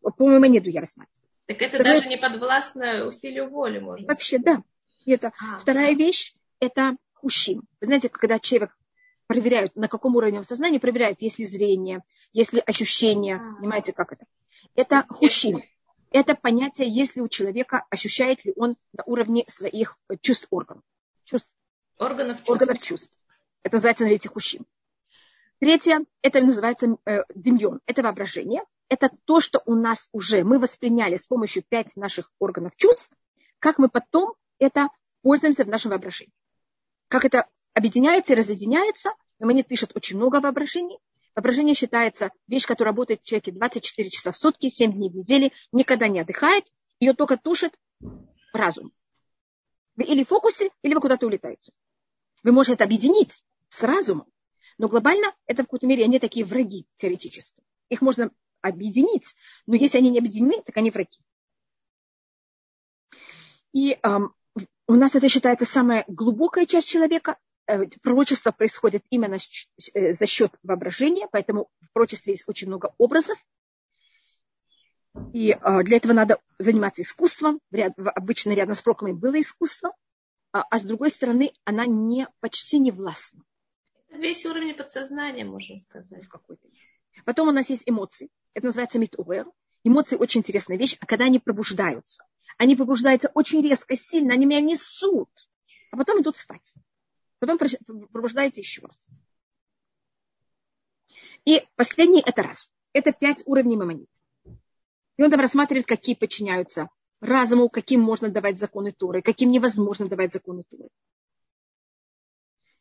По-моему, 0.01 0.45
нету 0.47 0.71
я 0.71 0.81
рассматриваю. 0.81 1.24
Так 1.47 1.61
это 1.61 1.77
Вторая... 1.77 1.97
даже 1.97 2.09
не 2.09 2.17
подвластно 2.17 3.07
усилию 3.07 3.49
воли, 3.49 3.79
можно 3.79 4.07
Вообще, 4.07 4.39
сказать. 4.39 4.63
да. 5.05 5.13
это. 5.13 5.33
А, 5.41 5.59
Вторая 5.59 5.95
вещь– 5.95 6.35
это 6.61 6.97
хущим. 7.13 7.65
Вы 7.81 7.87
знаете, 7.87 8.09
когда 8.09 8.39
человек 8.39 8.77
проверяют, 9.27 9.77
на 9.77 9.89
каком 9.89 10.17
уровне 10.17 10.43
сознания 10.43 10.81
проверяют, 10.81 11.21
есть 11.23 11.39
ли 11.39 11.45
зрение, 11.45 12.03
есть 12.33 12.53
ли 12.53 12.63
ощущение, 12.65 13.37
а. 13.37 13.61
понимаете, 13.61 13.93
как 13.93 14.13
это. 14.13 14.27
Это 14.75 15.05
хущим. 15.09 15.63
Это 16.11 16.35
понятие, 16.35 16.89
если 16.89 17.21
у 17.21 17.29
человека 17.29 17.85
ощущает 17.91 18.45
ли 18.45 18.53
он 18.57 18.77
на 18.93 19.03
уровне 19.05 19.45
своих 19.49 19.99
чувств 20.21 20.47
органов. 20.51 20.85
Чувств. 21.25 21.57
Органов 21.99 22.39
чувств. 22.39 22.51
Органов 22.51 22.81
чувств. 22.81 23.19
Это 23.63 23.77
называется, 23.77 24.05
на 24.07 24.31
хущим. 24.31 24.67
Третье, 25.59 26.05
это 26.23 26.41
называется 26.41 26.97
э, 27.07 27.23
демьон, 27.35 27.81
это 27.87 28.03
воображение 28.03 28.63
это 28.95 29.11
то, 29.25 29.41
что 29.41 29.63
у 29.67 29.75
нас 29.75 30.09
уже 30.13 30.45
мы 30.45 30.59
восприняли 30.59 31.17
с 31.17 31.27
помощью 31.27 31.63
пять 31.63 31.97
наших 31.97 32.31
органов 32.39 32.77
чувств, 32.77 33.13
как 33.59 33.79
мы 33.79 33.89
потом 33.89 34.35
это 34.59 34.89
пользуемся 35.23 35.65
в 35.65 35.69
нашем 35.69 35.91
воображении. 35.91 36.33
Как 37.09 37.25
это 37.25 37.49
объединяется 37.73 38.33
и 38.33 38.37
разъединяется. 38.37 39.11
Монет 39.41 39.67
пишет 39.67 39.93
очень 39.95 40.17
много 40.17 40.41
воображений. 40.41 40.99
Воображение 41.35 41.75
считается 41.75 42.31
вещь, 42.47 42.67
которая 42.67 42.93
работает 42.93 43.21
в 43.21 43.25
человеке 43.25 43.53
24 43.53 44.09
часа 44.09 44.33
в 44.33 44.39
сутки, 44.39 44.69
7 44.69 44.93
дней 44.93 45.11
в 45.11 45.17
неделю, 45.17 45.51
никогда 45.73 46.07
не 46.07 46.21
отдыхает, 46.21 46.65
ее 47.01 47.13
только 47.13 47.37
тушит 47.37 47.75
разум. 48.53 48.93
Вы 49.97 50.05
или 50.05 50.23
в 50.23 50.29
фокусе, 50.29 50.71
или 50.83 50.95
вы 50.95 51.01
куда-то 51.01 51.27
улетаете. 51.27 51.73
Вы 52.45 52.53
можете 52.53 52.75
это 52.75 52.85
объединить 52.85 53.43
с 53.69 53.83
разумом, 53.83 54.29
но 54.79 54.89
глобально 54.89 55.35
это 55.47 55.63
в 55.63 55.67
какой-то 55.67 55.89
мере 55.89 56.05
они 56.05 56.21
такие 56.21 56.47
враги 56.47 56.87
теоретически. 56.97 57.61
Их 57.89 58.01
можно 58.01 58.31
объединить. 58.69 59.35
Но 59.67 59.77
если 59.77 59.99
они 59.99 60.11
не 60.11 60.19
объединены, 60.19 60.63
так 60.65 60.77
они 60.77 60.91
враги. 60.91 61.19
И 63.73 63.99
эм, 64.03 64.35
у 64.87 64.95
нас 64.95 65.15
это 65.15 65.29
считается 65.29 65.67
самая 65.67 66.05
глубокая 66.09 66.67
часть 66.67 66.89
человека. 66.89 67.39
Э, 67.67 67.87
пророчество 68.03 68.53
происходит 68.53 69.05
именно 69.11 69.37
э, 69.95 70.13
за 70.13 70.27
счет 70.27 70.53
воображения, 70.63 71.29
поэтому 71.31 71.69
в 71.81 71.93
пророчестве 71.93 72.33
есть 72.33 72.49
очень 72.49 72.69
много 72.69 72.95
образов. 72.99 73.39
И 75.33 75.51
э, 75.51 75.83
для 75.83 75.97
этого 75.97 76.13
надо 76.13 76.39
заниматься 76.59 77.03
искусством. 77.03 77.61
Обычно 77.97 78.53
рядом 78.53 78.75
с 78.75 78.83
пророками 78.83 79.13
было 79.13 79.41
искусство, 79.41 79.95
а, 80.53 80.63
а 80.71 80.79
с 80.79 80.85
другой 80.85 81.11
стороны 81.11 81.53
она 81.65 81.87
не, 81.87 82.29
почти 82.41 82.79
не 82.79 82.93
властна. 82.93 83.43
Весь 84.11 84.47
уровень 84.47 84.77
подсознания, 84.77 85.45
можно 85.45 85.77
сказать. 85.79 86.29
какой-то. 86.29 86.69
Потом 87.25 87.49
у 87.49 87.53
нас 87.53 87.71
есть 87.71 87.83
эмоции. 87.87 88.29
Это 88.55 88.67
называется 88.67 88.99
митуэр. 88.99 89.47
Эмоции 89.83 90.17
очень 90.17 90.41
интересная 90.41 90.79
вещь, 90.79 90.97
а 91.01 91.07
когда 91.07 91.27
они 91.27 91.39
пробуждаются. 91.39 92.25
Они 92.57 92.77
пробуждаются 92.77 93.31
очень 93.35 93.63
резко, 93.63 93.97
сильно, 93.97 94.35
они 94.35 94.47
меня 94.47 94.61
несут, 94.61 95.29
а 95.91 95.97
потом 95.97 96.23
идут 96.23 96.37
спать. 96.37 96.73
Потом 97.41 97.59
пробуждаются 97.59 98.61
еще 98.61 98.83
раз. 98.83 99.11
И 101.45 101.63
последний 101.77 102.23
это 102.25 102.43
раз. 102.43 102.71
Это 102.93 103.13
пять 103.13 103.43
уровней 103.47 103.77
мамонит. 103.77 104.09
И 105.17 105.23
он 105.23 105.31
там 105.31 105.41
рассматривает, 105.41 105.87
какие 105.87 106.15
подчиняются 106.15 106.89
разуму, 107.21 107.69
каким 107.69 108.01
можно 108.01 108.29
давать 108.29 108.59
законы 108.59 108.93
Торы, 108.93 109.21
каким 109.21 109.51
невозможно 109.51 110.09
давать 110.09 110.33
законы 110.33 110.65
Торы. 110.71 110.89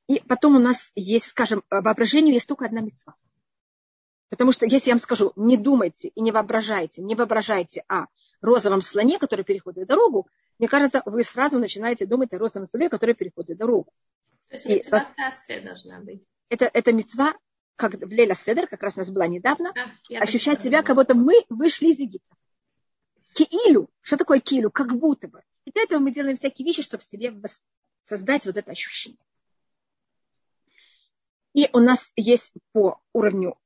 И 0.07 0.21
потом 0.27 0.55
у 0.55 0.59
нас 0.59 0.91
есть, 0.95 1.27
скажем, 1.27 1.63
воображению 1.69 2.33
есть 2.33 2.47
только 2.47 2.65
одна 2.65 2.81
мецва. 2.81 3.15
Потому 4.33 4.51
что 4.51 4.65
если 4.65 4.89
я 4.89 4.95
вам 4.95 4.99
скажу, 4.99 5.31
не 5.35 5.57
думайте 5.57 6.07
и 6.07 6.19
не 6.19 6.31
воображайте, 6.31 7.03
не 7.03 7.13
воображайте 7.13 7.83
о 7.87 8.07
розовом 8.41 8.81
слоне, 8.81 9.19
который 9.19 9.45
переходит 9.45 9.87
дорогу, 9.87 10.27
мне 10.57 10.67
кажется, 10.67 11.03
вы 11.05 11.23
сразу 11.23 11.59
начинаете 11.59 12.07
думать 12.07 12.33
о 12.33 12.39
розовом 12.39 12.67
слоне, 12.67 12.89
который 12.89 13.13
переходит 13.13 13.59
дорогу. 13.59 13.93
То 14.49 14.55
есть 14.55 14.65
мецва 14.65 15.07
должна 15.63 15.99
быть. 15.99 16.23
Это, 16.49 16.65
это 16.65 16.91
мецва, 16.93 17.35
как 17.75 17.93
в 17.93 18.09
Леля 18.09 18.33
Седер, 18.33 18.65
как 18.65 18.81
раз 18.81 18.95
у 18.95 19.01
нас 19.01 19.11
была 19.11 19.27
недавно, 19.27 19.71
а, 19.71 20.23
ощущать 20.23 20.63
себя, 20.63 20.81
как 20.81 20.95
будто 20.95 21.13
мы 21.13 21.35
вышли 21.49 21.89
из 21.89 21.99
Египта. 21.99 22.35
Киилю. 23.35 23.87
Что 24.01 24.17
такое 24.17 24.39
киилю? 24.39 24.71
Как 24.71 24.97
будто 24.97 25.27
бы. 25.27 25.43
И 25.65 25.71
для 25.71 25.83
этого 25.83 25.99
мы 25.99 26.11
делаем 26.11 26.37
всякие 26.37 26.65
вещи, 26.65 26.81
чтобы 26.81 27.03
себе 27.03 27.39
создать 28.05 28.47
вот 28.47 28.57
это 28.57 28.71
ощущение. 28.71 29.19
И 31.53 31.69
у 31.71 31.77
нас 31.77 32.11
есть 32.15 32.51
по 32.71 32.99
уровню 33.13 33.59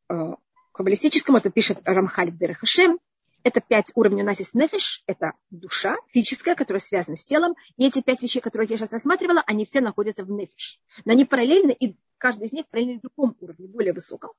каббалистическому, 0.78 1.40
это 1.40 1.50
пишет 1.50 1.80
Рамхаль 1.84 2.32
Берехашем, 2.32 3.00
это 3.44 3.62
пять 3.62 3.92
уровней. 3.96 4.24
У 4.24 4.26
нас 4.26 4.40
есть 4.40 4.54
нефиш, 4.54 5.04
это 5.08 5.34
душа 5.50 5.96
физическая, 6.10 6.56
которая 6.56 6.80
связана 6.80 7.16
с 7.16 7.24
телом. 7.24 7.56
И 7.78 7.88
эти 7.88 8.02
пять 8.02 8.22
вещей, 8.22 8.42
которые 8.42 8.68
я 8.70 8.78
сейчас 8.78 8.92
рассматривала, 8.92 9.44
они 9.46 9.66
все 9.66 9.82
находятся 9.82 10.24
в 10.24 10.32
нефиш. 10.32 10.80
Но 11.06 11.14
они 11.14 11.26
параллельны, 11.26 11.72
и 11.72 11.98
каждый 12.18 12.48
из 12.48 12.52
них 12.52 12.68
параллельно 12.68 13.02
другому 13.02 13.36
уровню, 13.40 13.68
более 13.68 13.94
высоком. 13.94 14.32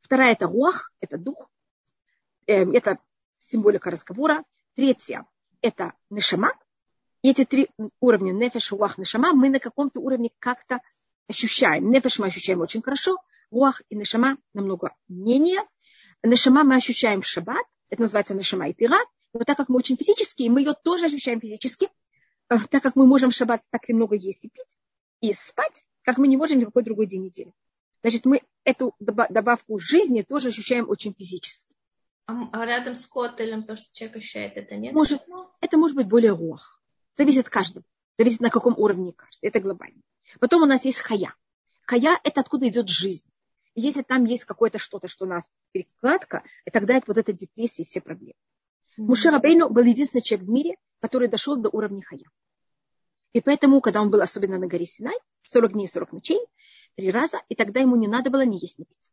Вторая– 0.00 0.32
это 0.34 0.46
руах, 0.46 0.92
это 1.00 1.18
дух. 1.18 1.50
Эм, 2.46 2.72
это 2.72 2.98
символика 3.38 3.90
разговора. 3.90 4.44
Третья– 4.74 5.26
это 5.60 5.92
нешама. 6.10 6.52
И 7.22 7.30
эти 7.30 7.44
три 7.44 7.68
уровня, 8.00 8.32
нефеш, 8.32 8.72
руах, 8.72 8.98
нешама, 8.98 9.32
мы 9.32 9.48
на 9.50 9.58
каком-то 9.58 10.00
уровне 10.00 10.30
как-то 10.38 10.80
ощущаем. 11.28 11.90
Нефеш 11.90 12.18
мы 12.18 12.26
ощущаем 12.26 12.60
очень 12.60 12.82
хорошо, 12.82 13.16
руах 13.50 13.82
и 13.88 13.96
нешама 13.96 14.38
намного 14.54 14.94
менее. 15.08 15.62
Нашама 16.26 16.64
мы 16.64 16.74
ощущаем 16.74 17.22
в 17.22 17.26
шаббат, 17.26 17.64
это 17.88 18.02
называется 18.02 18.34
нашама 18.34 18.68
и 18.68 18.74
тира. 18.74 18.98
Но 19.32 19.44
так 19.44 19.56
как 19.56 19.68
мы 19.68 19.76
очень 19.76 19.96
физические, 19.96 20.50
мы 20.50 20.60
ее 20.60 20.74
тоже 20.74 21.06
ощущаем 21.06 21.40
физически. 21.40 21.88
Э, 22.48 22.56
так 22.68 22.82
как 22.82 22.96
мы 22.96 23.06
можем 23.06 23.30
в 23.30 23.34
шаббат 23.34 23.62
так 23.70 23.88
немного 23.88 24.16
есть 24.16 24.44
и 24.44 24.48
пить, 24.48 24.76
и 25.20 25.32
спать, 25.32 25.86
как 26.02 26.18
мы 26.18 26.26
не 26.26 26.36
можем 26.36 26.58
ни 26.58 26.64
в 26.64 26.66
какой 26.66 26.82
другой 26.82 27.06
день 27.06 27.26
недели. 27.26 27.52
Значит, 28.02 28.24
мы 28.24 28.42
эту 28.64 28.96
добавку 28.98 29.78
жизни 29.78 30.22
тоже 30.22 30.48
ощущаем 30.48 30.88
очень 30.88 31.14
физически. 31.16 31.72
А 32.26 32.66
рядом 32.66 32.96
с 32.96 33.06
котелем 33.06 33.62
то, 33.62 33.76
что 33.76 33.86
человек 33.92 34.16
ощущает, 34.16 34.56
это 34.56 34.74
нет? 34.74 34.94
Может, 34.94 35.22
это 35.60 35.76
может 35.76 35.96
быть 35.96 36.08
более 36.08 36.32
рух. 36.32 36.82
Зависит 37.16 37.46
от 37.46 37.50
каждого. 37.50 37.86
Зависит 38.18 38.40
на 38.40 38.50
каком 38.50 38.76
уровне 38.76 39.12
каждый. 39.12 39.46
Это 39.46 39.60
глобально. 39.60 40.02
Потом 40.40 40.64
у 40.64 40.66
нас 40.66 40.84
есть 40.84 40.98
хая. 40.98 41.36
Хая– 41.82 42.18
это 42.24 42.40
откуда 42.40 42.66
идет 42.66 42.88
жизнь 42.88 43.30
если 43.80 44.02
там 44.02 44.24
есть 44.24 44.44
какое-то 44.44 44.78
что-то, 44.78 45.08
что 45.08 45.24
у 45.24 45.28
нас 45.28 45.52
перекладка, 45.72 46.42
и 46.64 46.70
тогда 46.70 46.96
это 46.96 47.04
вот 47.08 47.18
эта 47.18 47.32
депрессия 47.32 47.82
и 47.82 47.86
все 47.86 48.00
проблемы. 48.00 48.34
Mm-hmm. 48.98 49.04
Муше 49.04 49.30
Рабейну 49.30 49.68
был 49.68 49.84
единственный 49.84 50.22
человек 50.22 50.48
в 50.48 50.50
мире, 50.50 50.76
который 51.00 51.28
дошел 51.28 51.56
до 51.56 51.68
уровня 51.68 52.02
хая. 52.02 52.24
И 53.32 53.40
поэтому, 53.40 53.80
когда 53.82 54.00
он 54.00 54.10
был 54.10 54.22
особенно 54.22 54.58
на 54.58 54.66
горе 54.66 54.86
Синай, 54.86 55.18
40 55.42 55.72
дней, 55.74 55.86
40 55.86 56.12
ночей, 56.12 56.40
три 56.96 57.10
раза, 57.10 57.42
и 57.48 57.54
тогда 57.54 57.80
ему 57.80 57.96
не 57.96 58.08
надо 58.08 58.30
было 58.30 58.44
ни 58.46 58.56
есть, 58.56 58.78
ни 58.78 58.84
пить. 58.84 59.12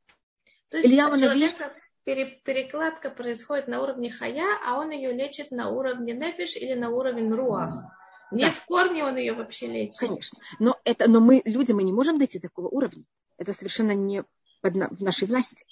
То 0.70 0.78
есть 0.78 0.90
Илья 0.90 1.10
человека 1.18 1.74
перекладка 2.06 3.10
происходит 3.10 3.68
на 3.68 3.82
уровне 3.82 4.10
хая, 4.12 4.48
а 4.66 4.80
он 4.80 4.92
ее 4.92 5.12
лечит 5.12 5.52
на 5.52 5.70
уровне 5.70 6.14
нефиш 6.14 6.56
или 6.56 6.74
на 6.74 6.90
уровне 6.90 7.30
руах. 7.34 7.74
Не 8.32 8.46
да. 8.46 8.52
в 8.52 8.66
корне 8.66 9.04
он 9.04 9.18
ее 9.18 9.34
вообще 9.34 9.68
лечит. 9.68 10.00
Конечно. 10.00 10.40
Но, 10.58 10.80
это, 10.86 11.10
но 11.10 11.20
мы, 11.20 11.42
люди, 11.46 11.72
мы 11.72 11.84
не 11.84 11.94
можем 11.94 12.18
дойти 12.18 12.40
до 12.40 12.48
такого 12.48 12.68
уровня. 12.68 13.04
Это 13.38 13.54
совершенно 13.54 13.92
не 13.92 14.24
в 14.64 15.04
нашей 15.04 15.28
власти. 15.28 15.66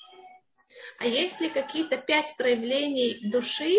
А 1.00 1.06
есть 1.06 1.42
ли 1.42 1.50
какие-то 1.50 1.98
пять 1.98 2.36
проявлений 2.38 3.30
души, 3.30 3.78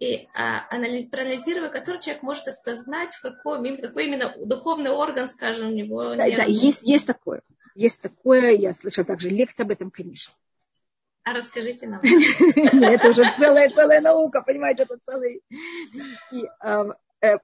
и 0.00 0.28
а, 0.34 0.66
анализ, 0.70 1.06
проанализируя 1.06 1.68
который 1.68 2.00
человек 2.00 2.22
может 2.22 2.48
осознать, 2.48 3.14
в 3.14 3.22
какой, 3.22 3.76
какой 3.78 4.06
именно 4.06 4.34
духовный 4.44 4.90
орган, 4.90 5.28
скажем, 5.28 5.68
у 5.68 5.72
него. 5.72 6.16
Да, 6.16 6.24
да 6.28 6.44
есть, 6.44 6.82
есть 6.82 7.06
такое. 7.06 7.42
Есть 7.74 8.00
такое, 8.00 8.52
я 8.52 8.72
слышала 8.72 9.04
также 9.04 9.28
лекции 9.28 9.62
об 9.62 9.70
этом, 9.70 9.90
конечно. 9.90 10.34
А 11.24 11.32
расскажите 11.32 11.86
нам. 11.86 12.00
Это 12.02 13.08
уже 13.08 13.24
целая, 13.36 13.70
целая 13.70 14.00
наука, 14.00 14.42
понимаете, 14.42 14.82
это 14.82 14.98
целый. 14.98 15.42
Э, 16.60 16.84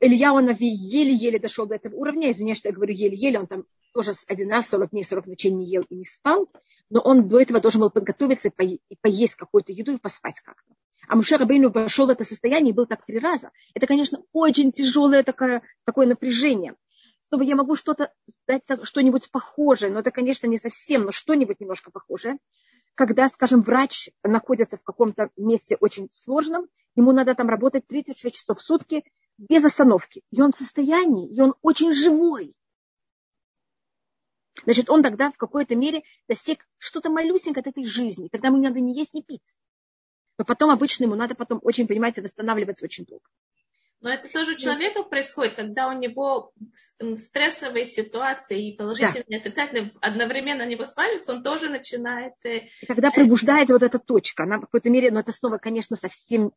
Илья 0.01 0.33
Онави 0.33 0.69
еле-еле 0.69 1.39
дошел 1.39 1.67
до 1.67 1.77
этого 1.77 1.95
уровня. 1.95 2.31
Извиняюсь, 2.31 2.59
что 2.59 2.69
я 2.69 2.75
говорю 2.75 2.95
еле-еле. 2.95 3.39
Он 3.39 3.47
там 3.47 3.65
тоже 3.93 4.13
один 4.27 4.51
раз 4.51 4.69
40 4.69 4.91
дней, 4.91 5.05
40 5.05 5.27
ночей 5.27 5.51
не 5.51 5.67
ел 5.67 5.83
и 5.89 5.97
не 5.97 6.05
спал 6.05 6.49
но 6.91 7.01
он 7.01 7.29
до 7.29 7.41
этого 7.41 7.61
должен 7.61 7.81
был 7.81 7.91
подготовиться 7.91 8.51
и 8.59 8.97
поесть 9.01 9.37
какую-то 9.37 9.73
еду 9.73 9.93
и 9.93 9.99
поспать 9.99 10.41
как-то. 10.41 10.75
А 11.09 11.17
Муше 11.17 11.39
Рабейну 11.39 11.71
вошел 11.71 12.07
в 12.07 12.11
это 12.11 12.25
состояние 12.25 12.71
и 12.71 12.75
был 12.75 12.87
так 12.87 13.05
три 13.07 13.19
раза. 13.19 13.51
Это, 13.75 13.87
конечно, 13.87 14.23
очень 14.33 14.73
тяжелое 14.73 15.23
такое, 15.23 15.63
такое 15.85 16.07
напряжение. 16.07 16.75
Снова 17.21 17.43
я 17.43 17.57
могу 17.57 17.77
что-то 17.77 18.13
дать, 18.47 18.63
что-нибудь 18.83 19.31
похожее, 19.31 19.93
но 19.93 20.01
это, 20.01 20.11
конечно, 20.11 20.47
не 20.47 20.59
совсем, 20.59 21.05
но 21.05 21.13
что-нибудь 21.13 21.61
немножко 21.61 21.91
похожее. 21.91 22.39
Когда, 22.97 23.29
скажем, 23.29 23.63
врач 23.63 24.11
находится 24.25 24.77
в 24.77 24.83
каком-то 24.83 25.31
месте 25.37 25.77
очень 25.77 26.09
сложном, 26.13 26.67
ему 26.97 27.13
надо 27.13 27.35
там 27.35 27.49
работать 27.49 27.87
36 27.87 28.35
часов 28.35 28.59
в 28.59 28.63
сутки 28.63 29.05
без 29.49 29.65
остановки. 29.65 30.23
И 30.31 30.41
он 30.41 30.53
в 30.53 30.57
состоянии, 30.57 31.33
и 31.33 31.41
он 31.41 31.55
очень 31.63 31.93
живой. 31.93 32.55
Значит, 34.65 34.91
он 34.91 35.03
тогда 35.03 35.31
в 35.31 35.37
какой-то 35.37 35.75
мере 35.75 36.03
достиг 36.29 36.69
что-то 36.77 37.09
малюсенькое 37.09 37.63
от 37.63 37.69
этой 37.69 37.85
жизни. 37.85 38.29
Тогда 38.29 38.49
ему 38.49 38.59
не 38.59 38.69
надо 38.69 38.81
не 38.81 38.95
есть, 38.95 39.15
не 39.15 39.23
пить. 39.23 39.57
Но 40.37 40.45
потом 40.45 40.71
обычно 40.71 41.05
ему 41.05 41.15
надо 41.15 41.35
потом 41.35 41.61
очень, 41.63 41.87
понимаете, 41.87 42.21
восстанавливаться 42.21 42.85
очень 42.85 43.07
долго. 43.07 43.25
Но 44.03 44.11
это 44.11 44.31
тоже 44.31 44.53
у 44.53 44.57
человека 44.57 45.03
происходит, 45.03 45.55
когда 45.55 45.89
у 45.89 45.93
него 45.93 46.53
стрессовые 47.17 47.85
ситуации 47.85 48.69
и 48.69 48.77
положительные, 48.77 49.25
да. 49.29 49.37
отрицательные 49.37 49.93
одновременно 50.01 50.65
на 50.65 50.69
него 50.69 50.87
сваливаются, 50.87 51.33
он 51.33 51.43
тоже 51.43 51.69
начинает... 51.69 52.33
Э, 52.45 52.61
и 52.81 52.87
когда 52.87 53.11
пробуждается 53.11 53.75
вот 53.75 53.83
эта 53.83 53.99
точка, 53.99 54.45
она 54.45 54.57
в 54.57 54.63
какой-то 54.63 54.89
мере, 54.89 55.11
но 55.11 55.21
это 55.21 55.33
снова, 55.33 55.59
конечно, 55.59 55.97
совсем 55.97 56.53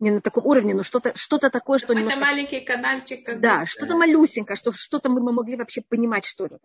не 0.00 0.10
на 0.10 0.20
таком 0.20 0.46
уровне, 0.46 0.74
но 0.74 0.82
что-то 0.82 1.16
что 1.16 1.38
такое, 1.38 1.78
что 1.78 1.92
немножко... 1.92 2.20
маленький 2.20 2.60
канальчик. 2.60 3.24
Как 3.24 3.40
да, 3.40 3.66
что-то 3.66 3.96
малюсенькое, 3.96 4.56
что, 4.56 4.72
что-то 4.72 5.08
мы, 5.08 5.20
мы 5.20 5.32
могли 5.32 5.56
вообще 5.56 5.80
понимать, 5.80 6.24
что 6.24 6.46
это. 6.46 6.58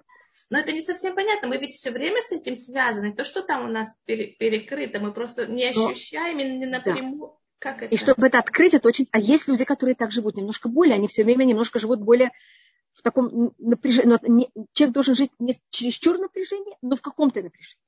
Но 0.50 0.60
это 0.60 0.72
не 0.72 0.82
совсем 0.82 1.15
понятно. 1.15 1.48
Мы 1.48 1.58
ведь 1.58 1.74
все 1.74 1.91
время 1.91 2.22
с 2.22 2.32
этим 2.32 2.56
связаны. 2.56 3.13
То, 3.13 3.23
что 3.23 3.42
там 3.42 3.65
у 3.65 3.71
нас 3.71 4.00
перекрыто, 4.06 5.00
мы 5.00 5.12
просто 5.13 5.48
не 5.48 5.65
ощущаем 5.65 6.38
но... 6.38 6.44
не 6.44 6.65
напрямую. 6.65 7.31
Да. 7.31 7.38
Как 7.60 7.84
это? 7.84 7.96
И 7.96 7.98
чтобы 7.98 8.27
это 8.27 8.40
открыть, 8.40 8.73
это 8.73 8.88
очень... 8.88 9.08
А 9.12 9.19
есть 9.19 9.48
люди, 9.48 9.63
которые 9.63 9.96
так 9.96 10.12
живут 10.12 10.36
немножко 10.36 10.67
более, 10.67 10.96
они 10.96 11.08
все 11.08 11.23
время 11.23 11.46
немножко 11.46 11.79
живут 11.79 12.02
более 12.02 12.31
в 12.94 13.02
таком 13.02 13.54
напряжении. 13.58 14.17
Не... 14.29 14.50
Человек 14.73 14.94
должен 14.94 15.15
жить 15.15 15.31
не 15.40 15.60
чересчур 15.69 16.17
напряжении, 16.19 16.77
но 16.81 16.96
в 16.96 17.02
каком-то 17.02 17.42
напряжении. 17.42 17.84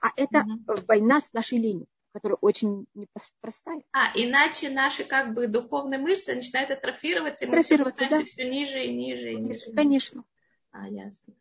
А 0.00 0.08
это 0.16 0.40
угу. 0.40 0.82
война 0.88 1.20
с 1.20 1.32
нашей 1.32 1.58
ленью 1.58 1.86
которая 2.12 2.38
очень 2.40 2.86
непростая. 2.94 3.82
А, 3.92 4.10
иначе 4.14 4.70
наши 4.70 5.04
как 5.04 5.34
бы 5.34 5.46
духовные 5.46 5.98
мышцы 5.98 6.34
начинают 6.34 6.70
атрофироваться, 6.70 7.44
и 7.44 7.48
мы 7.48 7.54
атрофироваться, 7.54 8.06
да. 8.10 8.24
все 8.24 8.48
ниже 8.48 8.84
и 8.84 8.92
ниже 8.92 9.32
и 9.32 9.36
ниже. 9.36 9.72
Конечно. 9.74 10.24
А, 10.72 10.88
ясно. 10.88 11.34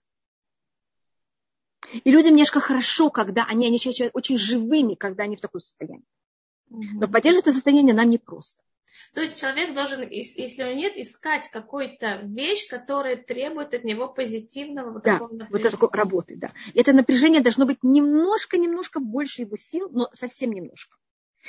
И 1.91 2.11
людям 2.11 2.31
немножко 2.31 2.59
хорошо, 2.59 3.09
когда 3.09 3.45
они, 3.45 3.65
они 3.65 3.77
ощущают 3.77 4.15
очень 4.15 4.37
живыми, 4.37 4.95
когда 4.95 5.23
они 5.23 5.35
в 5.35 5.41
таком 5.41 5.61
состоянии. 5.61 6.05
Угу. 6.69 6.83
Но 6.93 7.07
поддерживать 7.07 7.47
это 7.47 7.53
состояние 7.53 7.95
нам 7.95 8.09
непросто. 8.09 8.63
То 9.13 9.21
есть 9.21 9.39
человек 9.39 9.73
должен, 9.73 10.07
если 10.09 10.61
него 10.61 10.71
нет, 10.73 10.97
искать 10.97 11.49
какую-то 11.49 12.21
вещь, 12.23 12.67
которая 12.69 13.15
требует 13.15 13.73
от 13.73 13.83
него 13.83 14.07
позитивного 14.07 14.93
вот 14.93 15.03
да, 15.03 15.13
такого 15.13 15.33
напряжения. 15.33 15.69
Вот 15.69 15.71
такой 15.71 15.89
работы, 15.97 16.35
да. 16.35 16.51
Это 16.75 16.93
напряжение 16.93 17.41
должно 17.41 17.65
быть 17.65 17.83
немножко-немножко 17.83 18.99
больше 18.99 19.41
его 19.43 19.55
сил, 19.55 19.89
но 19.91 20.09
совсем 20.13 20.51
немножко. 20.51 20.97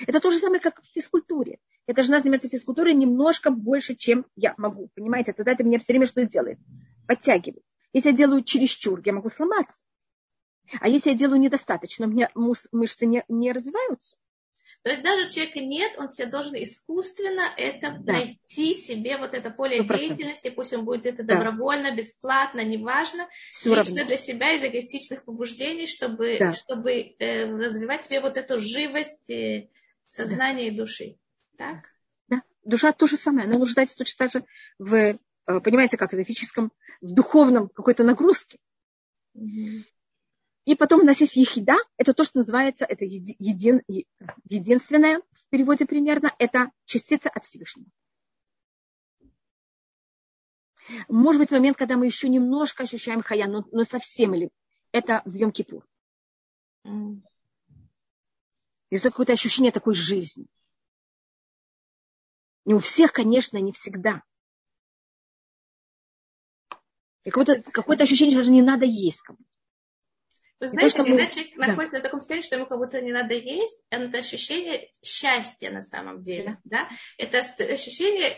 Это 0.07 0.21
то 0.21 0.31
же 0.31 0.39
самое, 0.39 0.61
как 0.61 0.83
в 0.83 0.87
физкультуре. 0.95 1.59
Я 1.87 1.95
должна 1.95 2.21
заниматься 2.21 2.49
физкультурой 2.49 2.95
немножко 2.95 3.51
больше, 3.51 3.95
чем 3.95 4.27
я 4.37 4.55
могу. 4.57 4.89
Понимаете, 4.95 5.33
тогда 5.33 5.53
это 5.53 5.65
меня 5.65 5.79
все 5.79 5.93
время 5.93 6.07
что 6.07 6.25
делает? 6.25 6.59
Подтягивает. 7.07 7.65
Если 7.93 8.11
я 8.11 8.17
делаю 8.17 8.45
чересчур, 8.45 9.03
я 9.05 9.13
могу 9.13 9.29
сломаться. 9.29 9.85
А 10.81 10.89
если 10.89 11.11
я 11.11 11.17
делаю 11.17 11.41
недостаточно, 11.41 12.07
у 12.07 12.11
меня 12.11 12.31
мышцы 12.35 13.07
не, 13.07 13.25
не 13.29 13.53
развиваются. 13.53 14.17
То 14.83 14.91
есть 14.91 15.03
даже 15.03 15.27
у 15.27 15.31
человека 15.31 15.61
нет, 15.61 15.93
он 15.99 16.11
себе 16.11 16.29
должен 16.29 16.55
искусственно 16.55 17.43
это 17.59 17.99
да. 18.01 18.15
найти 18.15 18.75
себе 18.75 19.19
вот 19.19 19.35
это 19.35 19.51
поле 19.51 19.81
100%. 19.81 19.99
деятельности, 19.99 20.49
пусть 20.49 20.73
он 20.73 20.87
будет 20.87 21.05
это 21.05 21.23
добровольно, 21.23 21.91
да. 21.91 21.97
бесплатно, 21.97 22.65
неважно, 22.65 23.29
Все 23.51 23.75
лично 23.75 23.97
равно. 23.97 24.09
для 24.09 24.17
себя 24.17 24.53
из 24.53 24.65
эгоистичных 24.65 25.25
побуждений, 25.25 25.87
чтобы, 25.87 26.37
да. 26.39 26.53
чтобы 26.55 27.15
э, 27.19 27.45
развивать 27.45 28.05
себе 28.05 28.21
вот 28.21 28.39
эту 28.39 28.59
живость 28.59 29.29
э, 29.29 29.69
сознания 30.07 30.71
да. 30.71 30.75
и 30.75 30.77
души. 30.79 31.17
Так? 31.59 31.91
Да, 32.29 32.43
душа 32.65 32.93
то 32.93 33.07
же 33.07 33.19
самое, 33.19 33.47
она 33.47 33.59
нуждается 33.59 33.99
точно 33.99 34.17
так 34.17 34.33
же 34.33 34.47
в, 34.79 34.95
э, 34.95 35.19
понимаете, 35.47 35.99
как 35.99 36.15
это, 36.15 36.25
физическом, 36.25 36.73
в 37.03 37.13
духовном 37.13 37.69
какой-то 37.69 38.03
нагрузке. 38.03 38.59
Угу. 39.35 39.85
И 40.67 40.75
потом 40.75 41.01
у 41.01 41.05
нас 41.05 41.21
есть 41.21 41.37
ехида, 41.37 41.77
это 41.97 42.13
то, 42.13 42.25
что 42.25 42.39
называется, 42.39 42.85
это 42.85 43.05
един, 43.05 43.83
единственное 44.45 45.21
в 45.21 45.49
переводе 45.51 45.87
примерно, 45.87 46.33
это 46.39 46.71
частица 46.85 47.29
от 47.29 47.45
Всевышнего. 47.45 47.89
Может 51.09 51.41
быть, 51.41 51.51
момент, 51.51 51.77
когда 51.77 51.97
мы 51.97 52.07
еще 52.07 52.29
немножко 52.29 52.83
ощущаем 52.83 53.23
хая, 53.23 53.47
но, 53.47 53.65
но 53.73 53.85
совсем 53.85 54.35
ли. 54.35 54.51
Это 54.93 55.23
в 55.25 55.35
Йом-Кипур. 55.35 55.85
Есть 58.91 59.05
какое-то 59.05 59.33
ощущение 59.33 59.73
такой 59.73 59.95
жизни. 59.95 60.47
Не 62.65 62.75
у 62.75 62.81
всех, 62.81 63.13
конечно, 63.13 63.59
не 63.59 63.73
всегда. 63.73 64.23
И 67.25 67.31
какое-то, 67.31 67.63
какое-то 67.71 68.05
ощущение, 68.05 68.33
что 68.33 68.41
даже 68.41 68.53
не 68.53 68.63
надо 68.63 68.85
есть 68.85 69.21
кому-то. 69.23 69.45
Вы 70.61 70.69
знаете, 70.69 70.99
то, 70.99 71.05
когда 71.05 71.25
мы... 71.25 71.31
человек 71.31 71.53
да. 71.57 71.67
находится 71.69 71.97
на 71.97 72.03
таком 72.03 72.21
состоянии, 72.21 72.47
что 72.47 72.57
ему 72.57 72.67
как 72.67 72.79
будто 72.79 73.01
не 73.01 73.13
надо 73.13 73.35
есть, 73.35 73.83
это 73.89 74.19
ощущение 74.19 74.91
счастья 75.03 75.71
на 75.71 75.81
самом 75.81 76.23
деле. 76.23 76.59
Да. 76.65 76.87
Да? 76.87 76.89
Это 77.17 77.39
ощущение 77.73 78.37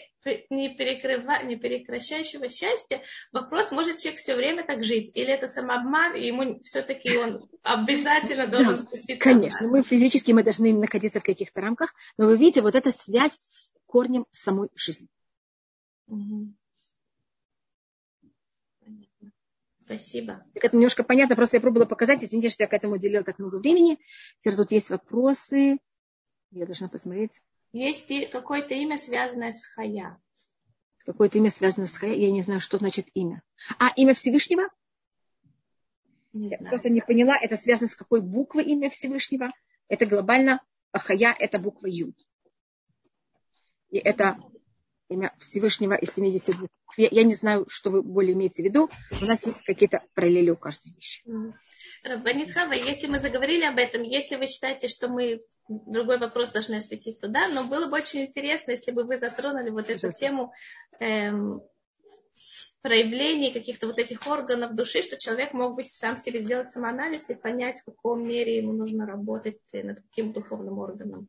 не, 0.48 0.74
перекрыва... 0.76 1.42
не 1.42 1.56
прекращающего 1.56 2.48
счастья. 2.48 3.02
Вопрос, 3.32 3.72
может 3.72 3.98
человек 3.98 4.20
все 4.20 4.36
время 4.36 4.64
так 4.64 4.84
жить, 4.84 5.10
или 5.14 5.32
это 5.32 5.48
самообман, 5.48 6.14
и 6.14 6.24
ему 6.24 6.62
все-таки 6.62 7.16
он 7.16 7.48
обязательно 7.64 8.46
должен 8.46 8.76
да, 8.76 8.82
спуститься. 8.82 9.22
Конечно, 9.24 9.66
мы 9.66 9.82
физически 9.82 10.30
мы 10.30 10.44
должны 10.44 10.72
находиться 10.72 11.18
в 11.18 11.24
каких-то 11.24 11.60
рамках, 11.60 11.92
но 12.18 12.26
вы 12.26 12.36
видите, 12.36 12.62
вот 12.62 12.76
эта 12.76 12.92
связь 12.92 13.36
с 13.40 13.72
корнем 13.86 14.26
самой 14.30 14.68
жизни. 14.76 15.08
Угу. 16.06 16.54
Спасибо. 19.84 20.44
Так 20.54 20.64
это 20.64 20.76
немножко 20.76 21.02
понятно, 21.04 21.36
просто 21.36 21.56
я 21.56 21.60
пробовала 21.60 21.86
показать, 21.86 22.22
извините, 22.22 22.50
что 22.50 22.62
я 22.62 22.68
к 22.68 22.72
этому 22.72 22.94
уделила 22.94 23.24
так 23.24 23.38
много 23.38 23.56
времени. 23.56 23.98
Теперь 24.40 24.56
тут 24.56 24.70
есть 24.70 24.90
вопросы. 24.90 25.78
Я 26.50 26.66
должна 26.66 26.88
посмотреть. 26.88 27.40
Есть 27.72 28.30
какое-то 28.30 28.74
имя, 28.74 28.98
связанное 28.98 29.52
с 29.52 29.64
Хая. 29.64 30.20
Какое-то 30.98 31.38
имя 31.38 31.50
связано 31.50 31.86
с 31.86 31.96
Хая. 31.96 32.14
Я 32.14 32.30
не 32.30 32.42
знаю, 32.42 32.60
что 32.60 32.76
значит 32.76 33.08
имя. 33.14 33.42
А, 33.78 33.88
имя 33.96 34.14
Всевышнего? 34.14 34.68
Не 36.32 36.48
я 36.50 36.58
знаю. 36.58 36.70
просто 36.70 36.90
не 36.90 37.00
поняла, 37.00 37.36
это 37.40 37.56
связано 37.56 37.88
с 37.88 37.96
какой 37.96 38.20
буквой 38.20 38.64
имя 38.64 38.90
Всевышнего. 38.90 39.50
Это 39.88 40.06
глобально, 40.06 40.60
а 40.92 40.98
Хая 40.98 41.34
это 41.38 41.58
буква 41.58 41.86
Юд. 41.86 42.16
И 43.90 43.98
это 43.98 44.38
имя 45.12 45.34
Всевышнего 45.38 45.94
из 45.94 46.12
72. 46.14 46.68
Я, 46.96 47.08
я 47.10 47.24
не 47.24 47.34
знаю, 47.34 47.66
что 47.68 47.90
вы 47.90 48.02
более 48.02 48.34
имеете 48.34 48.62
в 48.62 48.66
виду. 48.66 48.90
У 49.20 49.24
нас 49.24 49.46
есть 49.46 49.64
какие-то 49.64 50.02
параллели 50.14 50.50
у 50.50 50.56
каждой 50.56 50.92
вещи. 50.92 51.22
Банитхава, 52.04 52.72
если 52.72 53.06
мы 53.06 53.18
заговорили 53.18 53.64
об 53.64 53.78
этом, 53.78 54.02
если 54.02 54.36
вы 54.36 54.46
считаете, 54.46 54.88
что 54.88 55.08
мы 55.08 55.40
другой 55.68 56.18
вопрос 56.18 56.50
должны 56.50 56.76
осветить 56.76 57.20
туда, 57.20 57.48
но 57.48 57.64
было 57.64 57.86
бы 57.86 57.96
очень 57.96 58.22
интересно, 58.22 58.72
если 58.72 58.90
бы 58.90 59.04
вы 59.04 59.18
затронули 59.18 59.70
вот 59.70 59.88
эту 59.88 60.12
тему 60.12 60.52
эм, 60.98 61.62
проявлений 62.82 63.52
каких-то 63.52 63.86
вот 63.86 63.98
этих 63.98 64.26
органов 64.26 64.74
души, 64.74 65.02
что 65.02 65.16
человек 65.16 65.52
мог 65.52 65.76
бы 65.76 65.84
сам 65.84 66.18
себе 66.18 66.40
сделать 66.40 66.72
самоанализ 66.72 67.30
и 67.30 67.34
понять, 67.34 67.80
в 67.80 67.84
каком 67.84 68.26
мере 68.26 68.56
ему 68.56 68.72
нужно 68.72 69.06
работать 69.06 69.60
над 69.72 70.00
каким 70.00 70.32
духовным 70.32 70.78
органом 70.78 71.28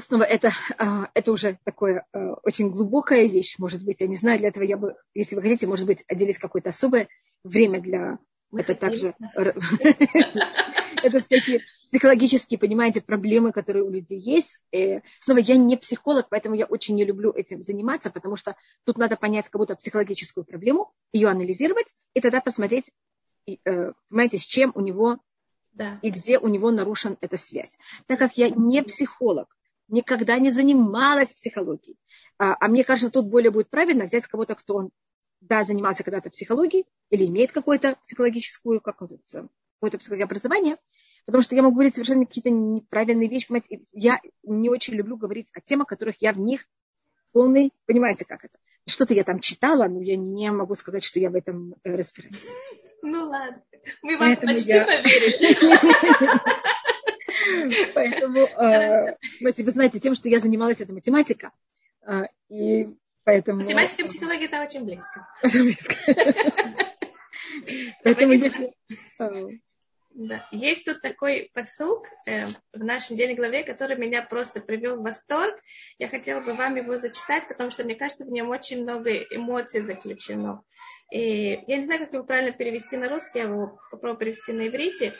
снова 0.00 0.24
это, 0.24 0.52
а, 0.78 1.10
это 1.14 1.32
уже 1.32 1.58
такое 1.64 2.06
а, 2.12 2.34
очень 2.42 2.70
глубокая 2.70 3.26
вещь, 3.26 3.56
может 3.58 3.84
быть. 3.84 4.00
Я 4.00 4.06
не 4.06 4.16
знаю, 4.16 4.38
для 4.38 4.48
этого 4.48 4.64
я 4.64 4.76
бы, 4.76 4.96
если 5.14 5.36
вы 5.36 5.42
хотите, 5.42 5.66
может 5.66 5.86
быть, 5.86 6.04
отделить 6.08 6.38
какое-то 6.38 6.70
особое 6.70 7.08
время 7.44 7.80
для... 7.80 8.18
Мы 8.50 8.60
это 8.60 8.74
также... 8.74 9.14
Это 11.02 11.20
всякие 11.20 11.62
психологические, 11.86 12.58
понимаете, 12.58 13.00
проблемы, 13.00 13.52
которые 13.52 13.84
у 13.84 13.90
людей 13.90 14.18
есть. 14.18 14.60
И 14.70 15.00
снова, 15.18 15.38
я 15.38 15.56
не 15.56 15.76
психолог, 15.76 16.28
поэтому 16.28 16.54
я 16.54 16.66
очень 16.66 16.94
не 16.94 17.04
люблю 17.04 17.32
этим 17.32 17.62
заниматься, 17.62 18.10
потому 18.10 18.36
что 18.36 18.54
тут 18.84 18.98
надо 18.98 19.16
понять 19.16 19.48
как 19.48 19.58
будто 19.58 19.76
психологическую 19.76 20.44
проблему, 20.44 20.92
ее 21.12 21.28
анализировать, 21.28 21.94
и 22.12 22.20
тогда 22.20 22.40
посмотреть, 22.40 22.90
э, 23.46 23.92
понимаете, 24.08 24.38
с 24.38 24.44
чем 24.44 24.72
у 24.74 24.80
него 24.80 25.20
да. 25.72 25.98
и 26.02 26.10
где 26.10 26.38
у 26.38 26.48
него 26.48 26.70
нарушена 26.70 27.16
эта 27.20 27.36
связь. 27.36 27.78
Так 28.06 28.18
как 28.18 28.36
я 28.36 28.50
не 28.50 28.82
психолог, 28.82 29.56
никогда 29.90 30.38
не 30.38 30.50
занималась 30.50 31.34
психологией. 31.34 31.98
А, 32.38 32.56
а 32.58 32.68
мне 32.68 32.84
кажется, 32.84 33.10
тут 33.10 33.26
более 33.26 33.50
будет 33.50 33.68
правильно 33.68 34.04
взять 34.04 34.26
кого-то, 34.26 34.54
кто 34.54 34.76
он, 34.76 34.90
да, 35.40 35.64
занимался 35.64 36.04
когда-то 36.04 36.30
психологией 36.30 36.86
или 37.10 37.26
имеет 37.26 37.52
какое-то 37.52 37.96
психологическое, 38.04 38.80
как 38.80 39.00
называется, 39.00 39.48
какое-то 39.74 39.98
психологическое 39.98 40.24
образование, 40.24 40.76
потому 41.26 41.42
что 41.42 41.54
я 41.54 41.62
могу 41.62 41.74
говорить 41.74 41.94
совершенно 41.94 42.26
какие-то 42.26 42.50
неправильные 42.50 43.28
вещи. 43.28 43.48
Понимаете, 43.48 43.80
я 43.92 44.20
не 44.42 44.68
очень 44.70 44.94
люблю 44.94 45.16
говорить 45.16 45.48
о 45.52 45.60
темах, 45.60 45.88
которых 45.88 46.16
я 46.20 46.32
в 46.32 46.38
них 46.38 46.66
полный, 47.32 47.72
понимаете, 47.86 48.24
как 48.24 48.44
это? 48.44 48.58
Что-то 48.86 49.14
я 49.14 49.24
там 49.24 49.40
читала, 49.40 49.86
но 49.86 50.00
я 50.00 50.16
не 50.16 50.50
могу 50.50 50.74
сказать, 50.74 51.04
что 51.04 51.20
я 51.20 51.30
в 51.30 51.34
этом 51.34 51.74
э, 51.84 51.94
разбираюсь. 51.94 52.48
Ну 53.02 53.28
ладно, 53.28 53.62
мы 54.02 54.16
вам 54.16 54.28
Поэтому 54.28 54.54
почти 54.54 54.72
я... 54.72 54.84
поверили. 54.84 55.56
Поэтому, 57.94 58.40
э, 58.40 59.16
вы 59.40 59.52
знаете, 59.70 60.00
тем, 60.00 60.14
что 60.14 60.28
я 60.28 60.38
занималась, 60.38 60.80
это 60.80 60.92
математика. 60.92 61.52
Э, 62.06 62.24
и 62.48 62.88
поэтому... 63.24 63.62
Математика 63.62 64.02
и 64.02 64.06
психология 64.06 64.46
это 64.46 64.62
очень 64.62 64.84
близко. 64.84 65.26
Очень 65.42 65.62
близко. 65.64 65.94
Поэтому 68.04 68.32
если... 68.32 68.72
Да. 70.12 70.44
Есть 70.50 70.86
тут 70.86 71.02
такой 71.02 71.50
посук 71.54 72.06
э, 72.26 72.46
в 72.72 72.82
нашей 72.82 73.12
недельной 73.12 73.36
главе, 73.36 73.62
который 73.62 73.96
меня 73.96 74.22
просто 74.22 74.60
привел 74.60 74.96
в 74.96 75.02
восторг. 75.02 75.54
Я 75.98 76.08
хотела 76.08 76.40
бы 76.40 76.54
вам 76.54 76.74
его 76.74 76.96
зачитать, 76.96 77.46
потому 77.46 77.70
что 77.70 77.84
мне 77.84 77.94
кажется, 77.94 78.24
в 78.24 78.30
нем 78.30 78.50
очень 78.50 78.82
много 78.82 79.12
эмоций 79.12 79.80
заключено. 79.80 80.62
И 81.12 81.62
я 81.66 81.76
не 81.76 81.84
знаю, 81.84 82.00
как 82.00 82.12
его 82.12 82.24
правильно 82.24 82.52
перевести 82.52 82.96
на 82.96 83.08
русский, 83.08 83.38
я 83.38 83.44
его 83.44 83.80
попробую 83.90 84.18
перевести 84.18 84.52
на 84.52 84.66
иврите 84.66 85.14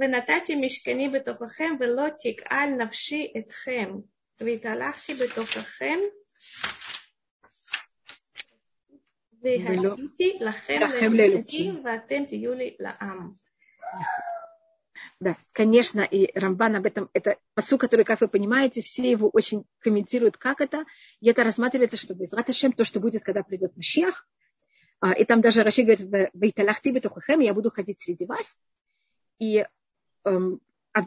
ונתתי 0.00 0.56
משכני 0.56 1.08
בתוככם 1.08 1.74
ולא 1.80 2.06
תגאל 2.20 2.70
נפשי 2.78 3.32
אתכם 3.38 3.90
והתהלכתי 4.40 5.14
בתוככם 5.14 5.98
והייתי 9.42 10.38
לכם 10.40 10.80
לאלוקים 11.12 11.82
ואתם 11.84 12.24
תהיו 12.24 12.54
לי 12.54 12.76
לעם. 12.80 13.32
Да, 15.20 15.36
конечно, 15.52 16.00
и 16.02 16.30
Рамбан 16.38 16.76
об 16.76 16.86
этом, 16.86 17.08
это 17.14 17.38
посу, 17.54 17.78
который, 17.78 18.04
как 18.04 18.20
вы 18.20 18.28
понимаете, 18.28 18.82
все 18.82 19.10
его 19.10 19.30
очень 19.32 19.64
комментируют, 19.78 20.36
как 20.36 20.60
это, 20.60 20.84
и 21.20 21.30
это 21.30 21.44
рассматривается, 21.44 21.96
что 21.96 22.14
без 22.14 22.32
Раташем, 22.32 22.72
то, 22.72 22.84
что 22.84 23.00
будет, 23.00 23.22
когда 23.22 23.42
придет 23.42 23.76
Машиах, 23.76 24.28
и 25.16 25.24
там 25.24 25.40
даже 25.40 25.62
Раши 25.62 25.82
говорит, 25.82 26.30
«Вейталахти 26.34 26.90
бетухахем, 26.90 27.40
я 27.40 27.54
буду 27.54 27.70
ходить 27.70 28.02
среди 28.02 28.26
вас». 28.26 28.60
И 29.38 29.58
эм, 29.58 29.66
а 29.66 29.77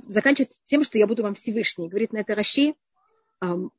заканчивается 0.09 0.59
тем, 0.67 0.85
что 0.85 0.99
я 0.99 1.07
буду 1.07 1.23
вам 1.23 1.35
Всевышний. 1.35 1.89
Говорит 1.89 2.13
на 2.13 2.19
это 2.19 2.35
Раши, 2.35 2.75
эм, 3.41 3.73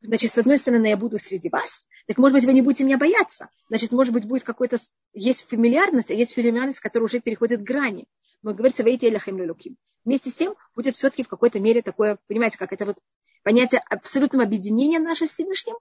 значит, 0.00 0.32
с 0.32 0.38
одной 0.38 0.58
стороны, 0.58 0.86
я 0.86 0.96
буду 0.96 1.18
среди 1.18 1.48
вас, 1.48 1.86
так, 2.06 2.18
может 2.18 2.36
быть, 2.36 2.44
вы 2.44 2.52
не 2.52 2.62
будете 2.62 2.84
меня 2.84 2.98
бояться. 2.98 3.50
Значит, 3.68 3.90
может 3.90 4.14
быть, 4.14 4.26
будет 4.26 4.44
какой-то... 4.44 4.78
Есть 5.12 5.48
фамильярность, 5.48 6.10
а 6.10 6.14
есть 6.14 6.34
фамильярность, 6.34 6.78
которая 6.78 7.06
уже 7.06 7.20
переходит 7.20 7.62
грани. 7.62 8.06
Мы 8.42 8.54
говорится, 8.54 8.84
вейте 8.84 9.12
лахем 9.12 9.40
луким. 9.40 9.76
Вместе 10.04 10.30
с 10.30 10.34
тем 10.34 10.54
будет 10.76 10.94
все-таки 10.94 11.24
в 11.24 11.28
какой-то 11.28 11.58
мере 11.58 11.82
такое, 11.82 12.18
понимаете, 12.28 12.58
как 12.58 12.72
это 12.72 12.86
вот 12.86 12.98
понятие 13.42 13.80
абсолютного 13.90 14.44
объединения 14.44 15.00
наше 15.00 15.26
с 15.26 15.30
Всевышним, 15.30 15.76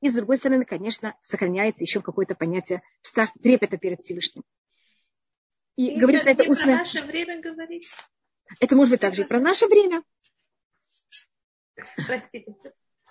и 0.00 0.08
с 0.08 0.14
другой 0.14 0.36
стороны, 0.36 0.64
конечно, 0.64 1.14
сохраняется 1.22 1.84
еще 1.84 2.00
какое-то 2.00 2.34
понятие 2.34 2.82
страх, 3.00 3.30
трепета 3.40 3.78
перед 3.78 4.00
Всевышним. 4.00 4.42
И, 5.76 5.96
и 5.96 6.00
говорит 6.00 6.22
это, 6.22 6.42
это 6.42 6.50
устное... 6.50 6.74
про 6.74 6.78
наше 6.78 7.02
время 7.02 7.40
говорить? 7.40 7.88
Это 8.60 8.76
может 8.76 8.90
быть 8.90 9.00
также 9.00 9.22
и 9.22 9.26
про 9.26 9.40
наше 9.40 9.66
время. 9.66 10.02
Простите. 12.06 12.54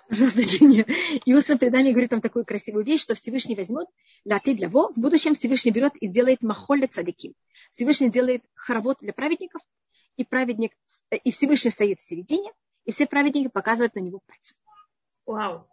Пожалуйста, 0.10 0.42
нет. 0.66 0.88
И 1.26 1.34
устное 1.34 1.58
предание 1.58 1.92
говорит 1.92 2.10
там 2.10 2.22
такую 2.22 2.46
красивую 2.46 2.86
вещь, 2.86 3.02
что 3.02 3.16
Всевышний 3.16 3.56
возьмет 3.56 3.88
для 4.24 4.40
ты 4.40 4.56
для 4.56 4.70
во, 4.70 4.90
в 4.90 4.98
будущем 4.98 5.36
Всевышний 5.36 5.72
берет 5.72 5.96
и 5.98 6.08
делает 6.08 6.42
махолля 6.42 6.88
цадики. 6.88 7.34
Всевышний 7.72 8.10
делает 8.10 8.44
хоровод 8.56 8.98
для 9.02 9.12
праведников, 9.12 9.62
и 10.16 10.24
праведник, 10.24 10.72
и 11.12 11.32
Всевышний 11.32 11.72
стоит 11.72 12.00
в 12.00 12.08
середине, 12.08 12.52
и 12.86 12.92
все 12.92 13.06
праведники 13.06 13.50
показывают 13.50 13.96
на 13.96 14.00
него 14.00 14.22
пальцем. 14.26 14.56
Вау. 15.26 15.68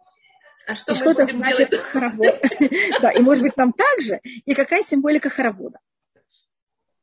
А 0.67 0.75
что, 0.75 0.93
и 0.93 0.95
что 0.95 1.11
это 1.11 1.25
значит 1.25 1.69
делать? 1.69 1.85
хоровод? 1.85 2.35
Да, 3.01 3.11
и 3.11 3.19
может 3.19 3.43
быть 3.43 3.55
нам 3.55 3.71
также. 3.71 4.19
И 4.23 4.53
какая 4.53 4.83
символика 4.83 5.29
хоровода? 5.29 5.79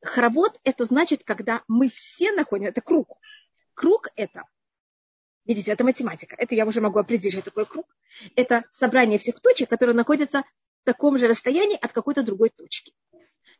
Хоровод 0.02 0.58
это 0.64 0.84
значит, 0.84 1.22
когда 1.24 1.62
мы 1.68 1.88
все 1.88 2.32
находим, 2.32 2.66
это 2.66 2.80
круг. 2.80 3.18
Круг 3.74 4.08
это, 4.16 4.44
видите, 5.44 5.70
это 5.70 5.84
математика. 5.84 6.34
Это 6.38 6.54
я 6.54 6.66
уже 6.66 6.80
могу 6.80 6.98
определить, 6.98 7.34
что 7.34 7.42
такое 7.42 7.64
круг. 7.64 7.86
Это 8.34 8.64
собрание 8.72 9.18
всех 9.18 9.40
точек, 9.40 9.70
которые 9.70 9.94
находятся 9.94 10.42
в 10.82 10.84
таком 10.84 11.18
же 11.18 11.28
расстоянии 11.28 11.78
от 11.80 11.92
какой-то 11.92 12.22
другой 12.22 12.50
точки. 12.50 12.92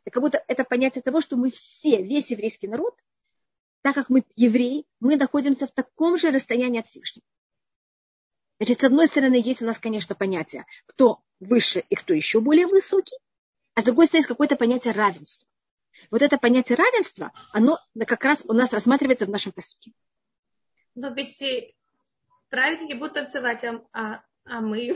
И 0.05 0.09
как 0.09 0.21
будто 0.21 0.43
это 0.47 0.65
понятие 0.65 1.01
того, 1.01 1.21
что 1.21 1.37
мы 1.37 1.49
все, 1.49 2.01
весь 2.01 2.29
еврейский 2.29 2.67
народ, 2.67 2.93
так 3.81 3.95
как 3.95 4.09
мы 4.09 4.25
евреи, 4.35 4.85
мы 4.99 5.15
находимся 5.15 5.65
в 5.65 5.71
таком 5.71 6.17
же 6.17 6.29
расстоянии 6.29 6.81
от 6.81 6.87
Всевышнего. 6.87 7.25
Значит, 8.59 8.81
с 8.81 8.83
одной 8.83 9.07
стороны, 9.07 9.35
есть 9.35 9.61
у 9.61 9.65
нас, 9.65 9.79
конечно, 9.79 10.13
понятие, 10.13 10.65
кто 10.85 11.21
выше 11.39 11.83
и 11.89 11.95
кто 11.95 12.13
еще 12.13 12.41
более 12.41 12.67
высокий, 12.67 13.17
а 13.75 13.81
с 13.81 13.85
другой 13.85 14.05
стороны, 14.07 14.19
есть 14.21 14.27
какое-то 14.27 14.57
понятие 14.57 14.93
равенства. 14.93 15.47
Вот 16.11 16.21
это 16.21 16.37
понятие 16.37 16.77
равенства, 16.77 17.31
оно 17.51 17.79
как 18.07 18.23
раз 18.23 18.43
у 18.47 18.53
нас 18.53 18.73
рассматривается 18.73 19.25
в 19.25 19.29
нашем 19.29 19.51
посуке. 19.51 19.91
Но 20.95 21.09
ведь 21.09 21.41
праведники 22.49 22.93
будут 22.93 23.13
танцевать, 23.13 23.63
а, 23.63 23.81
а, 23.93 24.23
а 24.45 24.61
мы... 24.61 24.95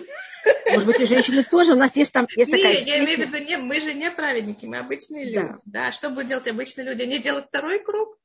Может 0.71 0.85
быть, 0.85 0.99
и 0.99 1.05
женщины 1.05 1.43
тоже. 1.43 1.73
У 1.73 1.77
нас 1.77 1.95
есть 1.95 2.11
там 2.11 2.27
есть 2.35 2.51
не, 2.51 2.57
такая 2.57 2.83
я 2.83 3.03
имею 3.03 3.17
в 3.17 3.33
виду, 3.33 3.45
не, 3.45 3.57
мы 3.57 3.79
же 3.79 3.93
не 3.93 4.11
праведники, 4.11 4.65
мы 4.65 4.77
обычные 4.77 5.25
люди. 5.25 5.35
Да. 5.35 5.59
да. 5.65 5.91
Что 5.91 6.09
будут 6.09 6.27
делать 6.27 6.47
обычные 6.47 6.85
люди? 6.85 7.03
Они 7.03 7.19
делают 7.19 7.47
второй 7.47 7.79
круг? 7.79 8.19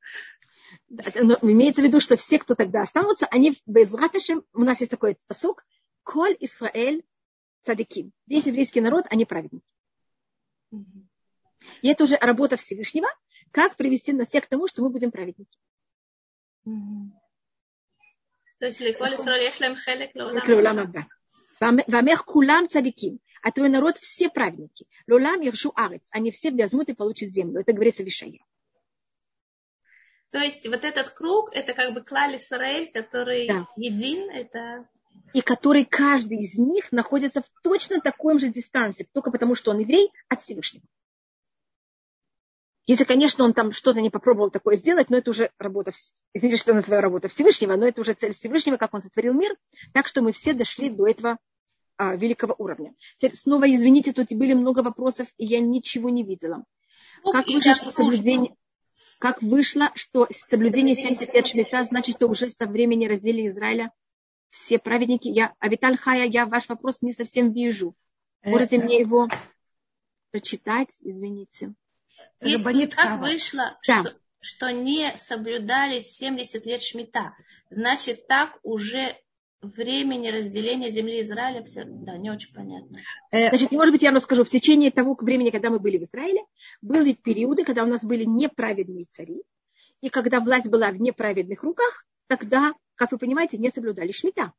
Но 0.88 1.38
имеется 1.42 1.80
в 1.80 1.84
виду, 1.84 2.00
что 2.00 2.16
все, 2.16 2.38
кто 2.38 2.54
тогда 2.54 2.82
останутся, 2.82 3.26
они 3.26 3.58
без 3.66 3.94
раташем, 3.94 4.44
у 4.52 4.64
нас 4.64 4.80
есть 4.80 4.90
такой 4.90 5.16
посук, 5.26 5.64
Коль 6.02 6.36
Исраэль 6.40 7.04
цадиким. 7.62 8.12
Весь 8.26 8.46
еврейский 8.46 8.80
народ, 8.80 9.06
они 9.08 9.24
праведники. 9.24 9.64
И 11.82 11.88
это 11.88 12.04
уже 12.04 12.16
работа 12.16 12.56
Всевышнего, 12.56 13.08
как 13.50 13.76
привести 13.76 14.12
нас 14.12 14.28
всех 14.28 14.44
к 14.44 14.48
тому, 14.48 14.66
что 14.66 14.82
мы 14.82 14.90
будем 14.90 15.10
праведники. 15.10 15.58
Вамех 21.60 22.24
кулам 22.24 22.68
цадиким. 22.68 23.20
А 23.42 23.50
твой 23.50 23.68
народ 23.68 23.98
все 23.98 24.30
праведники. 24.30 24.86
Лолам 25.08 25.42
иршу 25.42 25.72
арец. 25.74 26.08
Они 26.12 26.30
все 26.30 26.52
возьмут 26.52 26.88
и 26.88 26.94
получат 26.94 27.30
землю. 27.30 27.60
Это 27.60 27.72
говорится 27.72 28.04
в 28.04 28.06
Ишае. 28.06 28.38
То 30.30 30.38
есть 30.38 30.66
вот 30.66 30.84
этот 30.84 31.10
круг, 31.10 31.50
это 31.52 31.74
как 31.74 31.92
бы 31.92 32.02
клали 32.02 32.38
Исраэль, 32.38 32.90
который 32.90 33.48
да. 33.48 33.66
един, 33.76 34.30
это... 34.30 34.88
И 35.34 35.42
который 35.42 35.84
каждый 35.84 36.38
из 36.38 36.56
них 36.56 36.90
находится 36.90 37.42
в 37.42 37.46
точно 37.62 38.00
такой 38.00 38.38
же 38.38 38.48
дистанции, 38.48 39.08
только 39.12 39.30
потому 39.30 39.54
что 39.54 39.72
он 39.72 39.80
еврей 39.80 40.10
от 40.28 40.40
Всевышнего. 40.40 40.84
Если, 42.92 43.04
конечно, 43.04 43.42
он 43.44 43.54
там 43.54 43.72
что-то 43.72 44.02
не 44.02 44.10
попробовал 44.10 44.50
такое 44.50 44.76
сделать, 44.76 45.08
но 45.08 45.16
это 45.16 45.30
уже 45.30 45.50
работа, 45.58 45.92
извините, 46.34 46.60
что 46.60 46.72
я 46.72 46.74
называю 46.74 47.02
работа 47.02 47.28
Всевышнего, 47.28 47.74
но 47.74 47.86
это 47.86 48.02
уже 48.02 48.12
цель 48.12 48.34
Всевышнего, 48.34 48.76
как 48.76 48.92
он 48.92 49.00
сотворил 49.00 49.32
мир, 49.32 49.56
так 49.94 50.06
что 50.06 50.20
мы 50.20 50.34
все 50.34 50.52
дошли 50.52 50.90
до 50.90 51.06
этого 51.06 51.38
а, 51.96 52.14
великого 52.16 52.54
уровня. 52.58 52.94
Теперь 53.16 53.34
снова, 53.34 53.64
извините, 53.64 54.12
тут 54.12 54.30
были 54.32 54.52
много 54.52 54.80
вопросов, 54.80 55.26
и 55.38 55.46
я 55.46 55.60
ничего 55.60 56.10
не 56.10 56.22
видела. 56.22 56.66
Ну, 57.24 57.32
как 57.32 57.46
вышло, 57.46 57.74
что 57.74 57.90
соблюдение 57.90 58.54
как 59.18 59.40
вышло, 59.40 59.90
что 59.94 60.26
соблюдение 60.30 60.94
70 60.94 61.32
лет 61.32 61.46
шмита 61.46 61.82
значит, 61.84 62.16
что 62.16 62.28
уже 62.28 62.50
со 62.50 62.66
времени 62.66 63.06
разделения 63.06 63.48
Израиля 63.48 63.90
все 64.50 64.78
праведники. 64.78 65.28
Я, 65.28 65.54
Авиталь 65.60 65.96
Хая, 65.96 66.26
я 66.26 66.44
ваш 66.44 66.68
вопрос 66.68 67.00
не 67.00 67.14
совсем 67.14 67.54
вижу. 67.54 67.96
Можете 68.44 68.76
мне 68.76 68.98
его 68.98 69.28
прочитать, 70.30 70.98
извините. 71.00 71.72
Если 72.40 72.86
как 72.86 73.20
вышло, 73.20 73.78
да. 73.86 74.02
что, 74.02 74.14
что 74.40 74.70
не 74.70 75.10
соблюдались 75.16 76.16
70 76.16 76.66
лет 76.66 76.82
шмита, 76.82 77.34
значит, 77.70 78.26
так 78.26 78.58
уже 78.62 79.16
времени 79.62 80.28
разделения 80.28 80.90
земли 80.90 81.22
Израиля, 81.22 81.62
все, 81.62 81.84
да, 81.84 82.16
не 82.16 82.30
очень 82.30 82.52
понятно. 82.52 82.98
Э, 83.30 83.48
Значит, 83.48 83.70
может 83.70 83.92
быть, 83.92 84.02
я 84.02 84.10
расскажу. 84.10 84.44
В 84.44 84.50
течение 84.50 84.90
того 84.90 85.16
времени, 85.20 85.50
когда 85.50 85.70
мы 85.70 85.78
были 85.78 85.98
в 85.98 86.02
Израиле, 86.02 86.40
были 86.80 87.12
периоды, 87.12 87.64
когда 87.64 87.84
у 87.84 87.86
нас 87.86 88.04
были 88.04 88.24
неправедные 88.24 89.06
цари, 89.10 89.42
и 90.00 90.08
когда 90.08 90.40
власть 90.40 90.66
была 90.66 90.90
в 90.90 91.00
неправедных 91.00 91.62
руках, 91.62 92.04
тогда, 92.26 92.72
как 92.96 93.12
вы 93.12 93.18
понимаете, 93.18 93.58
не 93.58 93.70
соблюдали 93.70 94.10
шмита. 94.10 94.52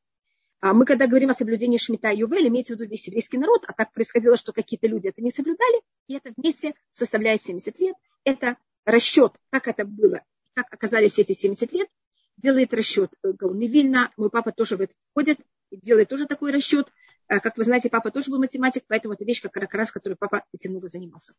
А 0.64 0.74
мы, 0.74 0.86
когда 0.86 1.08
говорим 1.08 1.30
о 1.30 1.34
соблюдении 1.34 1.78
шмита 1.78 2.12
и 2.12 2.20
ювель, 2.20 2.48
имеется 2.48 2.74
в 2.74 2.80
виду 2.80 2.90
весь 2.90 3.06
еврейский 3.06 3.38
народ, 3.38 3.66
а 3.68 3.74
так 3.74 3.92
происходило, 3.92 4.38
что 4.38 4.54
какие-то 4.54 4.88
люди 4.88 5.10
это 5.10 5.22
не 5.22 5.30
соблюдали, 5.30 5.82
и 6.08 6.16
это 6.16 6.32
вместе 6.38 6.74
составляет 6.94 7.44
70 7.44 7.78
лет. 7.80 7.98
Это 8.24 8.56
расчет, 8.86 9.34
как 9.50 9.68
это 9.68 9.84
было, 9.84 10.22
как 10.54 10.74
оказались 10.74 11.20
эти 11.20 11.34
70 11.34 11.70
лет, 11.74 11.90
делает 12.38 12.74
расчет 12.74 13.12
Гауми 13.24 13.66
Вильна. 13.66 14.14
Мой 14.16 14.30
папа 14.30 14.54
тоже 14.54 14.78
в 14.78 14.82
это 14.82 14.94
входит, 15.12 15.38
делает 15.70 16.08
тоже 16.08 16.28
такой 16.28 16.54
расчет. 16.54 16.88
А, 17.28 17.42
как 17.42 17.58
вы 17.58 17.66
знаете, 17.66 17.90
папа 17.90 18.10
тоже 18.10 18.32
был 18.32 18.40
математик, 18.40 18.86
поэтому 18.88 19.16
это 19.16 19.26
вещь, 19.26 19.42
как 19.42 19.74
раз, 19.74 19.92
которой 19.92 20.16
папа 20.16 20.46
этим 20.54 20.72
много 20.72 20.88
занимался. 20.88 21.34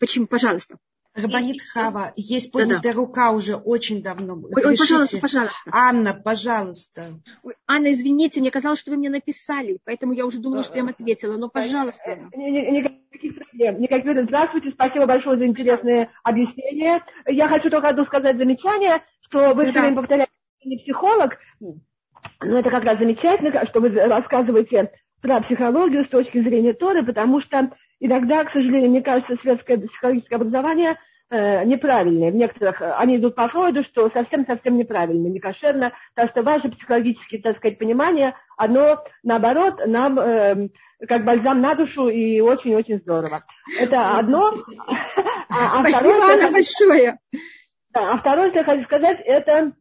Почему? 0.00 0.26
Пожалуйста. 0.26 0.78
Рабанит 1.14 1.60
Хава, 1.60 2.12
есть 2.16 2.52
поднятая 2.52 2.80
да, 2.80 2.88
да. 2.90 2.94
рука 2.94 3.30
уже 3.32 3.56
очень 3.56 4.02
давно. 4.02 4.34
Ой, 4.34 4.64
ой, 4.64 4.76
пожалуйста, 4.78 5.18
пожалуйста. 5.18 5.54
Анна, 5.70 6.14
пожалуйста. 6.14 7.20
Ой, 7.42 7.54
Анна, 7.66 7.92
извините, 7.92 8.40
мне 8.40 8.50
казалось, 8.50 8.78
что 8.78 8.92
вы 8.92 8.96
мне 8.96 9.10
написали, 9.10 9.78
поэтому 9.84 10.14
я 10.14 10.24
уже 10.24 10.38
думала, 10.38 10.64
что 10.64 10.76
я 10.76 10.84
вам 10.84 10.94
ответила. 10.98 11.36
Но, 11.36 11.48
пожалуйста. 11.50 12.18
Никаких 12.34 13.36
проблем. 13.36 13.80
Никаких... 13.80 14.22
Здравствуйте, 14.22 14.70
спасибо 14.70 15.06
большое 15.06 15.36
за 15.36 15.46
интересное 15.46 16.08
объяснение. 16.24 17.02
Я 17.26 17.48
хочу 17.48 17.68
только 17.68 17.90
одно 17.90 18.04
сказать 18.04 18.38
замечание 18.38 19.02
что 19.32 19.54
вы 19.54 19.64
все 19.64 19.80
время 19.80 19.96
повторяете, 19.96 20.30
не 20.64 20.76
психолог, 20.76 21.38
но 21.60 21.78
это 22.58 22.70
как 22.70 22.84
раз 22.84 22.98
замечательно, 22.98 23.64
что 23.64 23.80
вы 23.80 23.88
рассказываете 23.88 24.92
про 25.22 25.40
психологию 25.40 26.04
с 26.04 26.08
точки 26.08 26.42
зрения 26.42 26.74
Торы, 26.74 27.02
потому 27.02 27.40
что 27.40 27.70
иногда, 28.02 28.44
к 28.44 28.50
сожалению, 28.50 28.90
мне 28.90 29.00
кажется, 29.00 29.36
светское 29.40 29.78
психологическое 29.78 30.36
образование 30.36 30.96
э, 31.30 31.64
неправильное. 31.64 32.32
В 32.32 32.34
некоторых 32.34 32.82
они 32.98 33.16
идут 33.16 33.36
по 33.36 33.46
Фройду, 33.46 33.84
что 33.84 34.10
совсем-совсем 34.10 34.76
неправильно, 34.76 35.28
не 35.28 35.38
кошерно, 35.38 35.92
так 36.14 36.30
что 36.30 36.42
ваше 36.42 36.68
психологическое, 36.68 37.38
так 37.38 37.56
сказать, 37.58 37.78
понимание, 37.78 38.34
оно, 38.56 38.98
наоборот, 39.22 39.80
нам 39.86 40.18
э, 40.18 40.68
как 41.06 41.24
бальзам 41.24 41.60
на 41.60 41.76
душу 41.76 42.08
и 42.08 42.40
очень-очень 42.40 42.98
здорово. 42.98 43.44
Это 43.78 44.18
одно. 44.18 44.52
А, 45.48 45.54
а 45.54 45.80
Спасибо, 45.80 45.98
второе, 45.98 46.34
Анна, 46.34 46.50
большое. 46.50 47.18
А 47.94 48.16
второе, 48.16 48.48
что 48.48 48.58
я 48.58 48.64
хочу 48.64 48.82
сказать, 48.84 49.20
это 49.24 49.72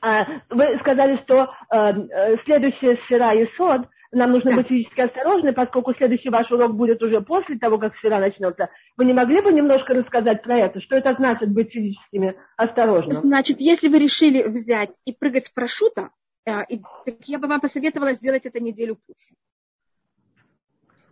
а, 0.00 0.26
вы 0.50 0.76
сказали, 0.78 1.16
что 1.16 1.50
а, 1.70 1.92
э, 1.92 2.36
следующая 2.44 2.96
сфера 2.96 3.32
и 3.32 3.46
сод, 3.56 3.88
нам 4.10 4.32
нужно 4.32 4.52
да. 4.52 4.56
быть 4.58 4.68
физически 4.68 5.00
осторожны, 5.02 5.52
поскольку 5.52 5.94
следующий 5.94 6.30
ваш 6.30 6.50
урок 6.50 6.74
будет 6.74 7.02
уже 7.02 7.20
после 7.20 7.58
того, 7.58 7.78
как 7.78 7.94
сфера 7.94 8.18
начнется. 8.18 8.70
Вы 8.96 9.04
не 9.04 9.12
могли 9.12 9.40
бы 9.40 9.52
немножко 9.52 9.94
рассказать 9.94 10.42
про 10.42 10.56
это? 10.56 10.80
Что 10.80 10.96
это 10.96 11.12
значит 11.14 11.50
быть 11.50 11.72
физическими 11.72 12.34
осторожными? 12.56 13.14
Значит, 13.14 13.60
если 13.60 13.88
вы 13.88 13.98
решили 13.98 14.42
взять 14.42 15.00
и 15.04 15.12
прыгать 15.12 15.46
с 15.46 15.50
парашюта, 15.50 16.10
э, 16.46 16.52
я 17.26 17.38
бы 17.38 17.48
вам 17.48 17.60
посоветовала 17.60 18.12
сделать 18.14 18.46
это 18.46 18.60
неделю 18.60 18.98
после. 19.06 19.36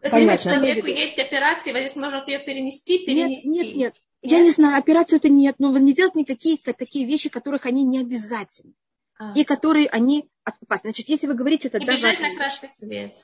Есть, 0.02 0.14
если 0.14 0.50
человеку 0.50 0.86
есть 0.86 1.18
операция, 1.18 1.72
вы 1.72 1.80
здесь 1.80 1.96
можете 1.96 2.32
ее 2.32 2.38
перенести, 2.38 3.04
перенести. 3.04 3.48
Нет, 3.48 3.66
нет, 3.66 3.76
нет. 3.76 3.94
Я 4.22 4.40
не 4.40 4.50
знаю, 4.50 4.78
операцию 4.78 5.18
это 5.18 5.28
нет, 5.28 5.56
но 5.58 5.76
не 5.78 5.92
делать 5.92 6.14
никакие 6.14 6.58
такие 6.58 7.06
вещи, 7.06 7.28
которых 7.28 7.66
они 7.66 7.84
не 7.84 8.00
обязательны. 8.00 8.72
А. 9.18 9.32
И 9.34 9.44
которые 9.44 9.88
они 9.88 10.28
опасны. 10.46 10.90
Значит, 10.90 11.08
если 11.08 11.26
вы 11.26 11.34
говорите, 11.34 11.68
это 11.68 11.78
даже... 11.78 12.08
Обязательно 12.08 12.36
крашка 12.36 12.68
свет. 12.68 13.14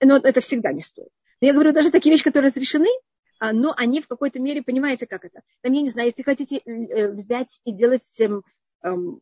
Но 0.00 0.16
это 0.16 0.40
всегда 0.40 0.72
не 0.72 0.80
стоит. 0.80 1.10
Но 1.40 1.46
я 1.46 1.52
говорю, 1.52 1.72
даже 1.72 1.90
такие 1.90 2.12
вещи, 2.12 2.24
которые 2.24 2.50
разрешены, 2.50 2.88
а, 3.38 3.52
но 3.52 3.74
они 3.76 4.00
в 4.00 4.08
какой-то 4.08 4.38
мере, 4.40 4.62
понимаете, 4.62 5.06
как 5.06 5.24
это? 5.24 5.42
Там, 5.62 5.72
я 5.72 5.82
не 5.82 5.88
знаю, 5.88 6.08
если 6.08 6.22
хотите 6.22 6.58
э, 6.58 7.08
взять 7.08 7.60
и 7.64 7.72
делать 7.72 8.02
эм, 8.18 8.42
эм, 8.82 9.20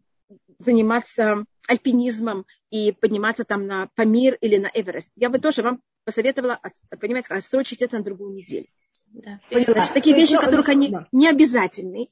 заниматься 0.59 1.45
альпинизмом 1.67 2.47
и 2.71 2.93
подниматься 2.93 3.45
там 3.45 3.67
на 3.67 3.89
Памир 3.95 4.35
или 4.41 4.57
на 4.57 4.71
Эверест. 4.73 5.11
Я 5.17 5.31
бы 5.31 5.39
тоже 5.39 5.63
вам 5.63 5.81
посоветовала, 6.05 6.61
понимаете, 7.01 7.33
отсрочить 7.33 7.83
это 7.83 7.99
на 7.99 8.05
другую 8.05 8.35
неделю. 8.35 8.67
Да. 9.13 9.41
Значит, 9.51 9.95
такие 9.95 10.15
вещи, 10.15 10.37
которых 10.37 10.69
они 10.69 10.95
не 11.13 11.29
обязательны. 11.29 12.11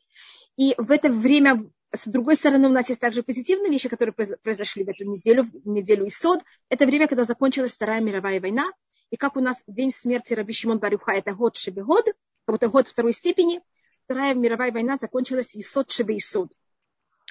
И 0.56 0.74
в 0.76 0.90
это 0.90 1.08
время, 1.08 1.70
с 1.92 2.06
другой 2.06 2.36
стороны, 2.36 2.68
у 2.68 2.72
нас 2.72 2.88
есть 2.88 3.00
также 3.00 3.22
позитивные 3.22 3.70
вещи, 3.70 3.88
которые 3.88 4.12
произошли 4.12 4.84
в 4.84 4.88
эту 4.88 5.04
неделю, 5.04 5.44
в 5.44 5.68
неделю 5.68 6.06
Исод. 6.06 6.40
Это 6.68 6.86
время, 6.86 7.08
когда 7.08 7.24
закончилась 7.24 7.72
Вторая 7.72 8.00
мировая 8.00 8.40
война. 8.40 8.70
И 9.10 9.16
как 9.16 9.36
у 9.36 9.40
нас 9.40 9.62
день 9.66 9.90
смерти 9.90 10.34
Раби 10.34 10.52
Шимон 10.52 10.78
Барюха, 10.78 11.12
это 11.12 11.32
год 11.32 11.56
Шебегод, 11.56 12.04
как 12.04 12.14
будто 12.46 12.68
год 12.68 12.88
второй 12.88 13.12
степени. 13.12 13.62
Вторая 14.04 14.34
мировая 14.34 14.70
война 14.70 14.98
закончилась 15.00 15.56
Исод 15.56 15.90
Шебе 15.90 16.18
Исод. 16.18 16.52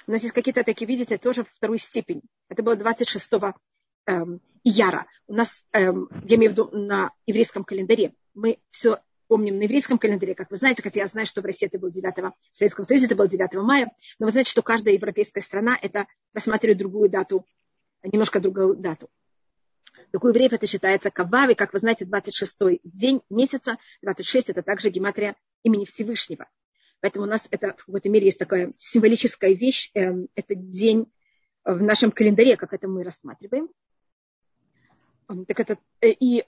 У 0.06 0.10
нас 0.10 0.22
есть 0.22 0.34
какие-то 0.34 0.64
такие, 0.64 0.86
видите, 0.86 1.18
тоже 1.18 1.44
второй 1.44 1.78
степень. 1.78 2.22
Это 2.48 2.62
было 2.62 2.74
26 2.74 3.32
эм, 4.06 4.40
Яра. 4.64 5.06
У 5.26 5.34
нас, 5.34 5.62
эм, 5.72 6.08
я 6.24 6.36
имею 6.36 6.50
в 6.50 6.52
виду 6.54 6.70
на 6.72 7.12
еврейском 7.26 7.62
календаре, 7.62 8.14
мы 8.34 8.58
все 8.70 9.00
помним 9.28 9.58
на 9.58 9.62
еврейском 9.62 9.98
календаре, 9.98 10.34
как 10.34 10.50
вы 10.50 10.56
знаете, 10.56 10.82
хотя 10.82 11.00
я 11.00 11.06
знаю, 11.06 11.26
что 11.26 11.42
в 11.42 11.44
России 11.44 11.66
это 11.66 11.78
было 11.78 11.90
9, 11.90 12.16
в 12.16 12.32
Советском 12.52 12.86
Союзе 12.86 13.06
это 13.06 13.14
было 13.14 13.28
9 13.28 13.54
мая, 13.56 13.92
но 14.18 14.26
вы 14.26 14.32
знаете, 14.32 14.50
что 14.50 14.62
каждая 14.62 14.94
европейская 14.94 15.40
страна 15.40 15.78
это 15.80 16.06
рассматривает 16.32 16.78
другую 16.78 17.08
дату, 17.08 17.46
немножко 18.02 18.40
другую 18.40 18.76
дату. 18.76 19.08
Так 20.10 20.24
у 20.24 20.28
евреев 20.28 20.52
это 20.52 20.66
считается 20.66 21.10
Кавави, 21.10 21.54
как 21.54 21.72
вы 21.72 21.78
знаете, 21.78 22.06
26 22.06 22.80
день 22.82 23.20
месяца, 23.28 23.76
26 24.02 24.50
это 24.50 24.62
также 24.62 24.90
гематрия 24.90 25.36
имени 25.62 25.84
Всевышнего. 25.84 26.48
Поэтому 27.00 27.26
у 27.26 27.28
нас 27.28 27.46
это 27.50 27.74
в 27.78 27.86
какой-то 27.86 28.08
мере 28.08 28.26
есть 28.26 28.38
такая 28.38 28.72
символическая 28.78 29.52
вещь, 29.52 29.90
э, 29.94 30.26
это 30.34 30.54
день 30.54 31.06
в 31.64 31.82
нашем 31.82 32.10
календаре, 32.10 32.56
как 32.56 32.72
это 32.72 32.88
мы 32.88 33.04
рассматриваем. 33.04 33.68
Так 35.46 35.60
это, 35.60 35.78
э, 36.00 36.08
и 36.10 36.44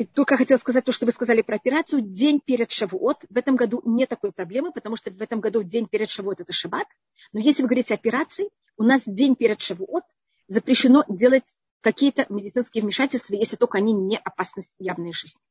и 0.00 0.06
только 0.06 0.38
хотела 0.38 0.56
сказать 0.56 0.86
то, 0.86 0.92
что 0.92 1.04
вы 1.04 1.12
сказали 1.12 1.42
про 1.42 1.56
операцию. 1.56 2.00
День 2.00 2.40
перед 2.42 2.72
Шавуот. 2.72 3.26
В 3.28 3.36
этом 3.36 3.54
году 3.54 3.82
нет 3.84 4.08
такой 4.08 4.32
проблемы, 4.32 4.72
потому 4.72 4.96
что 4.96 5.10
в 5.10 5.20
этом 5.20 5.40
году 5.40 5.62
день 5.62 5.86
перед 5.86 6.08
Шавуот– 6.08 6.40
это 6.40 6.54
Шаббат. 6.54 6.86
Но 7.34 7.40
если 7.40 7.60
вы 7.60 7.68
говорите 7.68 7.92
операции, 7.92 8.48
у 8.78 8.82
нас 8.82 9.02
день 9.04 9.36
перед 9.36 9.60
Шавуот 9.60 10.04
запрещено 10.48 11.04
делать 11.06 11.60
какие-то 11.82 12.24
медицинские 12.30 12.82
вмешательства, 12.82 13.34
если 13.34 13.56
только 13.56 13.76
они 13.76 13.92
не 13.92 14.16
опасны 14.16 14.62
явной 14.78 15.12
жизни. 15.12 15.42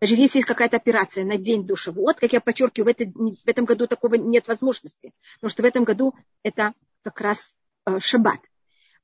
Даже 0.00 0.14
если 0.14 0.38
есть 0.38 0.46
какая-то 0.46 0.76
операция 0.76 1.24
на 1.24 1.36
день 1.36 1.66
до 1.66 1.74
Шавуот, 1.74 2.20
как 2.20 2.32
я 2.32 2.40
подчеркиваю, 2.40 2.94
в, 2.94 2.96
это, 2.96 3.10
в 3.10 3.48
этом 3.48 3.64
году 3.64 3.88
такого 3.88 4.14
нет 4.14 4.46
возможности, 4.46 5.12
потому 5.40 5.50
что 5.50 5.64
в 5.64 5.66
этом 5.66 5.82
году 5.82 6.14
это 6.44 6.72
как 7.02 7.20
раз 7.20 7.52
э, 7.84 7.98
Шаббат. 7.98 8.38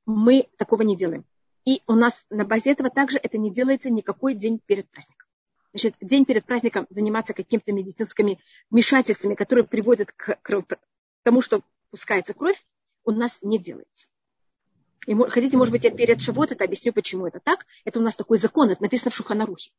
Мы 0.06 0.46
такого 0.56 0.82
не 0.82 0.96
делаем. 0.96 1.24
И 1.70 1.82
у 1.86 1.94
нас 1.94 2.26
на 2.30 2.44
базе 2.44 2.72
этого 2.72 2.90
также 2.90 3.18
это 3.18 3.38
не 3.38 3.48
делается 3.52 3.90
никакой 3.90 4.34
день 4.34 4.58
перед 4.58 4.90
праздником. 4.90 5.28
Значит, 5.72 5.94
день 6.00 6.24
перед 6.24 6.44
праздником 6.44 6.88
заниматься 6.90 7.32
какими-то 7.32 7.72
медицинскими 7.72 8.40
вмешательствами, 8.72 9.36
которые 9.36 9.64
приводят 9.64 10.10
к, 10.10 10.36
к 10.42 10.64
тому, 11.22 11.42
что 11.42 11.62
пускается 11.92 12.34
кровь, 12.34 12.60
у 13.04 13.12
нас 13.12 13.38
не 13.42 13.60
делается. 13.60 14.08
И 15.06 15.14
хотите, 15.14 15.56
может 15.56 15.70
быть, 15.70 15.84
я 15.84 15.92
перед 15.92 16.20
Шавот 16.20 16.50
это 16.50 16.64
объясню, 16.64 16.92
почему 16.92 17.28
это 17.28 17.38
так. 17.38 17.66
Это 17.84 18.00
у 18.00 18.02
нас 18.02 18.16
такой 18.16 18.38
закон, 18.38 18.70
это 18.70 18.82
написано 18.82 19.12
в 19.12 19.14
Шуханарухе. 19.14 19.70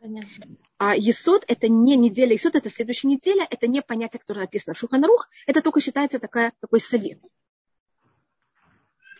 Понятно. 0.00 0.46
А 0.78 0.96
Есод 0.96 1.44
это 1.46 1.68
не 1.68 1.96
неделя, 1.96 2.32
Есод 2.32 2.54
это 2.56 2.70
следующая 2.70 3.08
неделя, 3.08 3.46
это 3.50 3.66
не 3.66 3.82
понятие, 3.82 4.20
которое 4.20 4.40
написано 4.40 4.72
в 4.72 4.78
Шуханарух, 4.78 5.28
это 5.46 5.60
только 5.60 5.82
считается 5.82 6.18
такая, 6.18 6.54
такой 6.60 6.80
совет. 6.80 7.22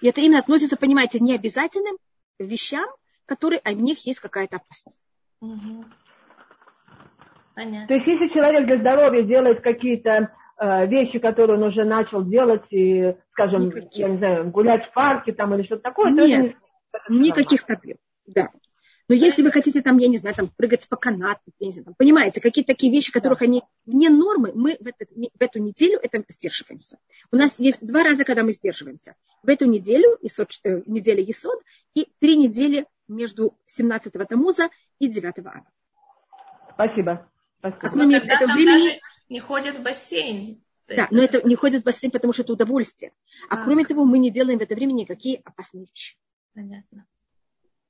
И 0.00 0.08
это 0.08 0.20
именно 0.20 0.38
относится, 0.38 0.76
понимаете, 0.76 1.20
необязательным 1.20 1.96
вещам, 2.38 2.86
которые, 3.24 3.60
а 3.64 3.70
в 3.72 3.80
них 3.80 4.06
есть 4.06 4.20
какая-то 4.20 4.56
опасность. 4.56 5.02
Угу. 5.40 5.84
Понятно. 7.54 7.88
То 7.88 7.94
есть 7.94 8.06
если 8.06 8.28
человек 8.28 8.66
для 8.66 8.76
здоровья 8.76 9.22
делает 9.22 9.60
какие-то 9.60 10.34
э, 10.58 10.86
вещи, 10.86 11.18
которые 11.18 11.56
он 11.56 11.64
уже 11.64 11.84
начал 11.84 12.22
делать, 12.22 12.64
и, 12.70 13.16
скажем, 13.32 13.66
Никаких. 13.66 13.98
я 13.98 14.08
не 14.08 14.18
знаю, 14.18 14.50
гулять 14.50 14.84
в 14.84 14.92
парке 14.92 15.32
там 15.32 15.54
или 15.54 15.62
что-то 15.62 15.82
такое, 15.82 16.10
Нет, 16.10 16.52
то 16.90 16.98
это 16.98 17.12
не, 17.12 17.28
никаких 17.28 17.64
проблем. 17.64 17.96
Да. 18.26 18.50
Но 19.08 19.14
если 19.14 19.42
вы 19.42 19.52
хотите 19.52 19.82
там, 19.82 19.98
я 19.98 20.08
не 20.08 20.18
знаю, 20.18 20.34
там 20.34 20.48
прыгать 20.48 20.88
по 20.88 20.96
канату, 20.96 21.40
я 21.60 21.66
не 21.66 21.72
знаю, 21.72 21.84
там, 21.84 21.94
понимаете, 21.94 22.40
какие-то 22.40 22.72
такие 22.72 22.92
вещи, 22.92 23.12
которых 23.12 23.38
да. 23.38 23.44
они 23.44 23.62
вне 23.84 24.10
нормы, 24.10 24.52
мы 24.54 24.76
в, 24.80 24.86
этот, 24.86 25.08
в 25.10 25.42
эту 25.42 25.60
неделю 25.60 26.00
это 26.02 26.24
сдерживаемся. 26.28 26.98
У 27.30 27.36
нас 27.36 27.58
есть 27.60 27.78
два 27.80 28.02
раза, 28.02 28.24
когда 28.24 28.42
мы 28.42 28.52
сдерживаемся. 28.52 29.14
В 29.42 29.48
эту 29.48 29.66
неделю, 29.66 30.18
исод, 30.22 30.50
э, 30.64 30.82
неделя 30.86 31.22
Есод, 31.22 31.62
и 31.94 32.08
три 32.18 32.36
недели 32.36 32.86
между 33.06 33.56
17 33.66 34.12
Тамуза 34.28 34.70
и 34.98 35.06
9 35.06 35.38
Ава. 35.38 35.64
Спасибо. 36.74 37.30
Спасибо. 37.60 37.96
Но 37.96 38.10
когда 38.10 38.34
этого 38.34 38.52
времени... 38.52 39.00
не 39.28 39.40
ходят 39.40 39.76
в 39.76 39.82
бассейн. 39.82 40.62
Да, 40.88 41.08
но 41.10 41.22
это 41.22 41.46
не 41.46 41.56
ходит 41.56 41.82
в 41.82 41.84
бассейн, 41.84 42.10
потому 42.10 42.32
что 42.32 42.42
это 42.42 42.52
удовольствие. 42.52 43.12
А, 43.48 43.54
а 43.56 43.64
кроме 43.64 43.84
того, 43.84 44.04
мы 44.04 44.18
не 44.18 44.30
делаем 44.30 44.58
в 44.58 44.62
это 44.62 44.74
время 44.74 44.92
никакие 44.92 45.40
опасные 45.44 45.86
вещи. 45.86 46.16
Понятно. 46.54 47.06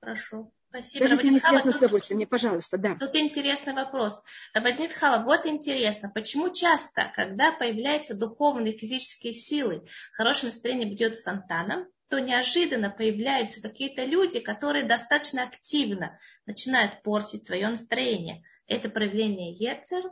Хорошо. 0.00 0.50
Спасибо. 0.76 1.04
Даже 1.04 1.14
если 1.14 1.28
не 1.30 1.38
связано 1.38 1.72
с 1.72 1.76
удовольствием, 1.76 2.18
мне, 2.18 2.26
пожалуйста, 2.26 2.76
да. 2.76 2.96
Тут 3.00 3.16
интересный 3.16 3.72
вопрос. 3.72 4.22
Рабанит 4.52 4.92
Хава, 4.92 5.24
вот 5.24 5.46
интересно, 5.46 6.10
почему 6.14 6.52
часто, 6.52 7.10
когда 7.14 7.50
появляются 7.50 8.14
духовные 8.14 8.76
физические 8.76 9.32
силы, 9.32 9.86
хорошее 10.12 10.52
настроение 10.52 10.94
бьет 10.94 11.18
фонтаном, 11.20 11.86
то 12.10 12.20
неожиданно 12.20 12.90
появляются 12.90 13.62
какие-то 13.62 14.04
люди, 14.04 14.40
которые 14.40 14.84
достаточно 14.84 15.44
активно 15.44 16.18
начинают 16.44 17.02
портить 17.02 17.44
твое 17.44 17.68
настроение. 17.68 18.44
Это 18.66 18.90
проявление 18.90 19.54
Ецер? 19.54 20.04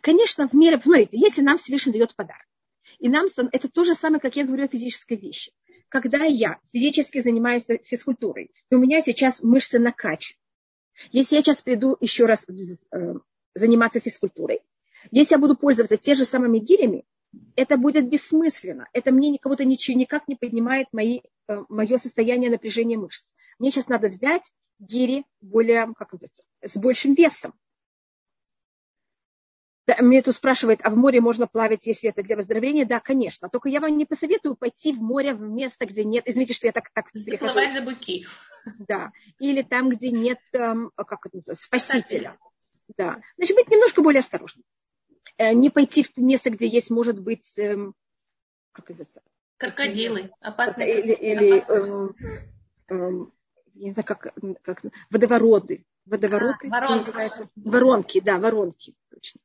Конечно, 0.00 0.48
в 0.48 0.52
мире, 0.52 0.80
смотрите, 0.80 1.16
если 1.16 1.42
нам 1.42 1.58
Всевышний 1.58 1.92
дает 1.92 2.16
подарок, 2.16 2.44
и 2.98 3.08
нам 3.08 3.26
это 3.52 3.68
то 3.68 3.84
же 3.84 3.94
самое, 3.94 4.20
как 4.20 4.34
я 4.34 4.44
говорю 4.44 4.64
о 4.64 4.68
физической 4.68 5.16
вещи 5.16 5.52
когда 5.90 6.24
я 6.24 6.58
физически 6.72 7.20
занимаюсь 7.20 7.66
физкультурой, 7.84 8.50
и 8.70 8.74
у 8.74 8.78
меня 8.78 9.02
сейчас 9.02 9.42
мышцы 9.42 9.78
накачаны, 9.78 10.38
если 11.12 11.36
я 11.36 11.42
сейчас 11.42 11.60
приду 11.60 11.96
еще 12.00 12.26
раз 12.26 12.46
э, 12.48 13.14
заниматься 13.54 14.00
физкультурой, 14.00 14.60
если 15.10 15.34
я 15.34 15.38
буду 15.38 15.56
пользоваться 15.56 15.96
те 15.96 16.14
же 16.14 16.24
самыми 16.24 16.58
гирями, 16.58 17.04
это 17.56 17.76
будет 17.76 18.08
бессмысленно. 18.08 18.88
Это 18.92 19.12
мне 19.12 19.30
никого-то 19.30 19.64
ничего 19.64 19.98
никак 19.98 20.28
не 20.28 20.36
поднимает 20.36 20.88
мои, 20.92 21.20
э, 21.48 21.64
мое 21.68 21.96
состояние 21.96 22.50
напряжения 22.50 22.96
мышц. 22.96 23.32
Мне 23.58 23.70
сейчас 23.70 23.88
надо 23.88 24.08
взять 24.08 24.52
гири 24.78 25.24
более, 25.40 25.92
как 25.96 26.12
называется, 26.12 26.44
с 26.62 26.76
большим 26.76 27.14
весом. 27.14 27.54
Мне 29.98 30.22
тут 30.22 30.34
спрашивают, 30.34 30.80
а 30.82 30.90
в 30.90 30.96
море 30.96 31.20
можно 31.20 31.46
плавать, 31.46 31.86
если 31.86 32.10
это 32.10 32.22
для 32.22 32.36
выздоровления? 32.36 32.84
Да, 32.84 33.00
конечно. 33.00 33.48
Только 33.48 33.68
я 33.68 33.80
вам 33.80 33.96
не 33.96 34.04
посоветую 34.04 34.56
пойти 34.56 34.92
в 34.92 35.00
море 35.00 35.34
в 35.34 35.40
место, 35.40 35.86
где 35.86 36.04
нет... 36.04 36.24
Извините, 36.26 36.54
что 36.54 36.66
я 36.66 36.72
так, 36.72 36.90
так 36.92 37.10
перехожу. 37.12 37.60
за 37.72 37.82
быки. 37.82 38.26
Да. 38.78 39.12
Или 39.38 39.62
там, 39.62 39.88
где 39.88 40.10
нет, 40.10 40.40
эм, 40.52 40.92
как 40.96 41.26
это 41.26 41.36
называется, 41.36 41.64
спасителя. 41.64 42.38
Да. 42.96 43.20
Значит, 43.36 43.56
быть 43.56 43.70
немножко 43.70 44.02
более 44.02 44.20
осторожным. 44.20 44.64
Э, 45.38 45.52
не 45.52 45.70
пойти 45.70 46.02
в 46.02 46.16
место, 46.18 46.50
где 46.50 46.66
есть, 46.66 46.90
может 46.90 47.18
быть, 47.18 47.58
эм, 47.58 47.94
как 48.72 48.90
это 48.90 49.06
Крокодилы. 49.56 50.30
Опасные. 50.40 51.00
Или, 51.00 51.12
или 51.12 51.70
эм, 51.70 52.16
эм, 52.88 53.32
я 53.74 53.86
не 53.88 53.92
знаю, 53.92 54.06
как, 54.06 54.34
как 54.62 54.82
водовороты. 55.10 55.86
Водовороты 56.06 56.68
а, 56.68 56.70
воронки. 56.70 56.94
называются. 56.94 57.48
Воронки, 57.56 58.20
да, 58.20 58.38
воронки. 58.38 58.94
Точно. 59.10 59.40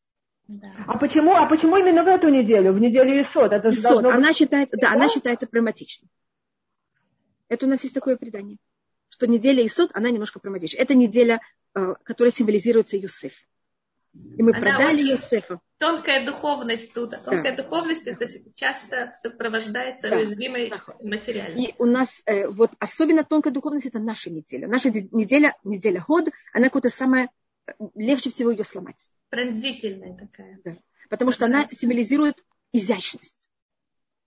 Да. 0.48 0.72
А 0.88 0.98
почему, 0.98 1.34
а 1.36 1.48
почему 1.48 1.78
именно 1.78 2.04
в 2.04 2.08
эту 2.08 2.30
неделю, 2.30 2.74
в 2.74 2.80
неделю 2.80 3.22
Исот? 3.22 3.52
Это 3.52 3.74
Исот, 3.74 4.04
быть... 4.04 4.14
она, 4.14 4.32
считает, 4.34 4.70
да, 4.72 4.92
она 4.92 5.10
считается 5.10 5.48
проматичной. 5.48 6.10
Это 7.48 7.66
у 7.66 7.70
нас 7.70 7.82
есть 7.84 7.96
такое 7.96 8.16
предание, 8.16 8.58
что 9.10 9.28
неделя 9.28 9.66
Исот, 9.66 9.92
она 9.94 10.12
немножко 10.12 10.40
проматична. 10.40 10.78
Это 10.78 10.94
неделя, 10.94 11.42
э, 11.74 11.96
которая 12.04 12.32
символизируется 12.32 12.98
Юсеф. 12.98 13.34
И 14.38 14.44
мы 14.44 14.52
Она 14.52 14.60
продали 14.60 15.02
Юсефа. 15.02 15.60
Тонкая 15.78 16.26
духовность 16.26 16.94
тут. 16.94 17.14
А 17.14 17.18
тонкая 17.18 17.56
да. 17.56 17.64
духовность 17.64 18.08
это 18.08 18.28
часто 18.54 19.12
сопровождается 19.14 20.10
да. 20.10 20.18
уязвимой 20.18 20.72
материальностью. 21.02 21.70
И 21.70 21.76
у 21.78 21.86
нас 21.86 22.22
э, 22.26 22.48
вот 22.48 22.72
особенно 22.80 23.24
тонкая 23.24 23.52
духовность 23.52 23.88
это 23.88 24.00
наша 24.00 24.30
неделя. 24.30 24.68
Наша 24.68 24.90
неделя, 24.90 25.56
неделя 25.64 26.04
год, 26.08 26.30
она 26.54 26.66
какая-то 26.66 26.90
самая 26.90 27.30
э, 27.68 27.72
легче 27.96 28.30
всего 28.30 28.52
ее 28.52 28.64
сломать. 28.64 29.10
Пронзительная 29.30 30.18
такая. 30.18 30.60
Да. 30.64 30.78
Потому 31.10 31.32
что 31.32 31.46
она 31.46 31.68
символизирует 31.70 32.44
изящность. 32.72 33.50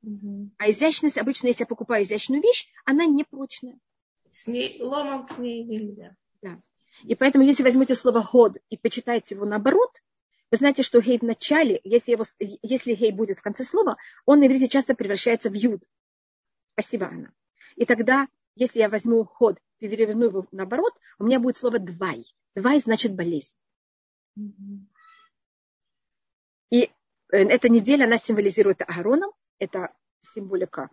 Угу. 0.03 0.51
А 0.59 0.71
изящность, 0.71 1.19
обычно, 1.19 1.49
если 1.49 1.63
я 1.63 1.67
покупаю 1.67 2.05
изящную 2.05 2.43
вещь, 2.43 2.69
она 2.85 3.05
не 3.05 3.25
прочная. 3.25 3.79
С 4.31 4.47
ней 4.47 4.81
ломом 4.81 5.27
к 5.27 5.39
ней 5.39 5.65
нельзя. 5.65 6.15
Да. 6.43 6.61
И 7.03 7.15
поэтому, 7.15 7.45
если 7.45 7.63
возьмете 7.63 7.95
слово 7.95 8.29
год 8.33 8.59
и 8.71 8.77
почитаете 8.77 9.35
его 9.35 9.45
наоборот, 9.45 9.91
Вы 10.51 10.57
знаете, 10.57 10.83
что 10.83 11.01
гей 11.01 11.19
в 11.19 11.23
начале, 11.23 11.81
если, 11.85 12.13
его, 12.13 12.25
если 12.63 12.95
гей 12.95 13.13
будет 13.13 13.39
в 13.39 13.43
конце 13.43 13.65
слова, 13.65 13.97
он 14.25 14.41
на 14.41 14.47
иврите 14.47 14.69
часто 14.69 14.95
превращается 14.95 15.51
в 15.51 15.55
юд. 15.55 15.83
Спасибо, 16.73 17.07
Анна. 17.07 17.33
И 17.77 17.85
тогда, 17.85 18.29
если 18.55 18.79
я 18.79 18.89
возьму 18.89 19.25
ход, 19.25 19.59
переверну 19.79 20.25
его 20.27 20.47
наоборот, 20.51 20.95
у 21.19 21.25
меня 21.25 21.39
будет 21.39 21.57
слово 21.57 21.79
двай. 21.79 22.25
Двай 22.55 22.81
значит 22.81 23.15
болезнь. 23.15 23.55
И 26.71 26.83
э, 26.83 26.89
эта 27.31 27.69
неделя, 27.69 28.05
она 28.05 28.19
символизирует 28.19 28.83
Аароном, 28.83 29.33
это 29.59 29.93
символика 30.23 30.91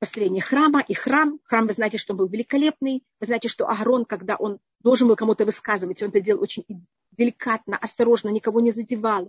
построения 0.00 0.40
храма 0.40 0.80
и 0.80 0.94
храм. 0.94 1.38
Храм, 1.44 1.66
вы 1.66 1.74
знаете, 1.74 1.98
что 1.98 2.14
он 2.14 2.18
был 2.18 2.26
великолепный. 2.26 3.04
Вы 3.20 3.26
знаете, 3.26 3.48
что 3.48 3.68
Аарон, 3.68 4.06
когда 4.06 4.34
он 4.36 4.58
должен 4.80 5.06
был 5.06 5.14
кому-то 5.14 5.44
высказывать, 5.44 6.02
он 6.02 6.08
это 6.08 6.20
делал 6.20 6.42
очень 6.42 6.64
деликатно, 7.12 7.76
осторожно, 7.76 8.30
никого 8.30 8.60
не 8.60 8.72
задевал. 8.72 9.28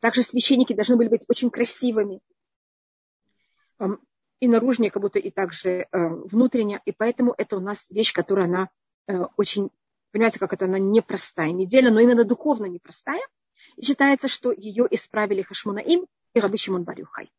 Также 0.00 0.22
священники 0.22 0.72
должны 0.72 0.96
были 0.96 1.08
быть 1.08 1.24
очень 1.28 1.50
красивыми. 1.50 2.20
И 4.38 4.48
наружнее, 4.48 4.90
как 4.90 5.02
будто 5.02 5.18
и 5.18 5.30
также 5.30 5.70
э, 5.70 5.86
внутренне. 5.92 6.80
И 6.84 6.92
поэтому 6.92 7.34
это 7.36 7.56
у 7.56 7.60
нас 7.60 7.88
вещь, 7.90 8.12
которая 8.12 8.46
она 8.46 8.70
э, 9.06 9.24
очень, 9.36 9.70
понимаете, 10.12 10.38
как 10.38 10.52
это 10.52 10.66
она 10.66 10.78
непростая 10.78 11.52
неделя, 11.52 11.90
но 11.90 12.00
именно 12.00 12.24
духовно 12.24 12.66
непростая. 12.66 13.22
И 13.76 13.84
считается, 13.84 14.28
что 14.28 14.52
ее 14.52 14.86
исправили 14.90 15.42
Хашмунаим 15.42 16.06
и 16.34 16.40
Рабы 16.40 16.58
Шимон 16.58 16.84
Барюхай. 16.84 17.30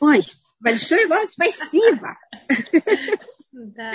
Ой, 0.00 0.26
большое 0.60 1.06
вам 1.06 1.26
спасибо. 1.26 2.18
Да. 3.56 3.92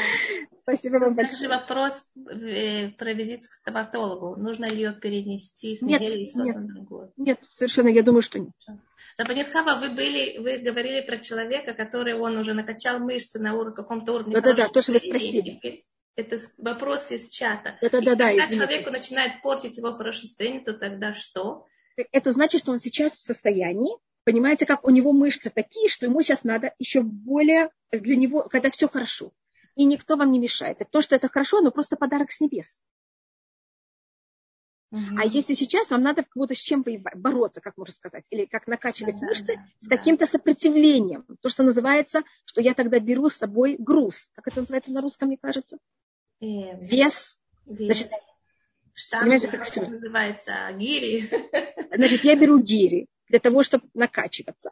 Спасибо 0.62 1.00
вам 1.00 1.16
большое. 1.16 1.38
Также 1.38 1.50
вопрос 1.50 2.02
э, 2.16 2.90
про 2.92 3.12
визит 3.12 3.42
к 3.42 3.52
стоматологу. 3.52 4.38
Нужно 4.38 4.66
ли 4.66 4.78
ее 4.78 4.94
перенести 4.94 5.76
с 5.76 5.82
недели 5.82 6.22
нет, 6.22 6.56
нет, 6.56 6.56
на 6.56 6.82
год? 6.84 7.12
Нет, 7.18 7.40
совершенно, 7.50 7.90
я 7.90 8.02
думаю, 8.02 8.22
что 8.22 8.40
нет. 8.40 8.52
Рабанитхава, 9.18 9.82
вы 9.82 9.90
были, 9.90 10.38
вы 10.38 10.60
говорили 10.60 11.06
про 11.06 11.18
человека, 11.18 11.74
который 11.74 12.14
он 12.14 12.38
уже 12.38 12.54
накачал 12.54 13.00
мышцы 13.00 13.38
на 13.40 13.54
уровне, 13.54 13.76
каком-то 13.76 14.14
уровне. 14.14 14.34
Да-да-да, 14.36 14.70
то, 14.70 14.82
что 14.82 14.94
вы 14.94 15.00
спросили. 15.00 15.84
Это 16.16 16.40
вопрос 16.58 17.12
из 17.12 17.28
чата. 17.28 17.78
Да-да-да. 17.82 18.30
Когда 18.30 18.48
человеку 18.48 18.92
начинает 18.92 19.42
портить 19.42 19.78
его 19.78 19.92
хорошее 19.92 20.24
настроение, 20.24 20.64
то 20.64 20.74
тогда 20.74 21.14
что? 21.14 21.68
Это 22.14 22.32
значит, 22.32 22.62
что 22.62 22.72
он 22.72 22.80
сейчас 22.80 23.12
в 23.12 23.22
состоянии 23.22 23.98
Понимаете, 24.30 24.68
как 24.68 24.86
у 24.86 24.92
него 24.92 25.12
мышцы 25.12 25.50
такие, 25.50 25.90
что 25.90 26.06
ему 26.06 26.22
сейчас 26.22 26.44
надо 26.44 26.74
еще 26.78 27.02
более 27.02 27.72
для 27.92 28.16
него, 28.16 28.44
когда 28.44 28.70
все 28.70 28.88
хорошо. 28.88 29.32
И 29.80 29.86
никто 29.86 30.18
вам 30.18 30.34
не 30.34 30.40
мешает. 30.40 30.82
И 30.82 30.84
то, 30.84 31.02
что 31.02 31.16
это 31.16 31.30
хорошо, 31.30 31.62
но 31.62 31.72
просто 31.72 31.96
подарок 31.96 32.34
с 32.34 32.42
небес. 32.42 32.82
Угу. 34.92 35.16
А 35.18 35.26
если 35.26 35.54
сейчас 35.54 35.90
вам 35.90 36.02
надо 36.02 36.24
кого-то 36.24 36.54
с 36.54 36.58
чем 36.58 36.84
бороться, 37.16 37.62
как 37.62 37.78
можно 37.78 37.94
сказать, 37.94 38.26
или 38.30 38.44
как 38.44 38.68
накачивать 38.68 39.22
да, 39.22 39.28
мышцы 39.28 39.56
да, 39.56 39.66
с 39.80 39.88
каким-то 39.88 40.26
сопротивлением. 40.26 41.26
То, 41.40 41.48
что 41.48 41.64
называется, 41.64 42.24
что 42.44 42.60
я 42.60 42.74
тогда 42.74 43.00
беру 43.00 43.30
с 43.30 43.38
собой 43.38 43.78
груз. 43.80 44.30
Как 44.34 44.50
это 44.50 44.60
называется 44.60 44.92
на 44.92 45.00
русском, 45.00 45.30
мне 45.30 45.38
кажется? 45.38 45.78
Э, 46.42 46.46
вес. 46.86 47.40
вес. 47.66 47.88
Значит, 47.88 48.10
Штанги, 48.94 49.48
как 49.48 49.66
это 49.66 49.90
называется, 49.90 50.56
гири. 50.74 51.30
Значит, 51.96 52.26
я 52.26 52.36
беру 52.36 52.60
гири 52.60 53.08
для 53.30 53.40
того, 53.40 53.64
чтобы 53.64 53.88
накачиваться. 53.94 54.72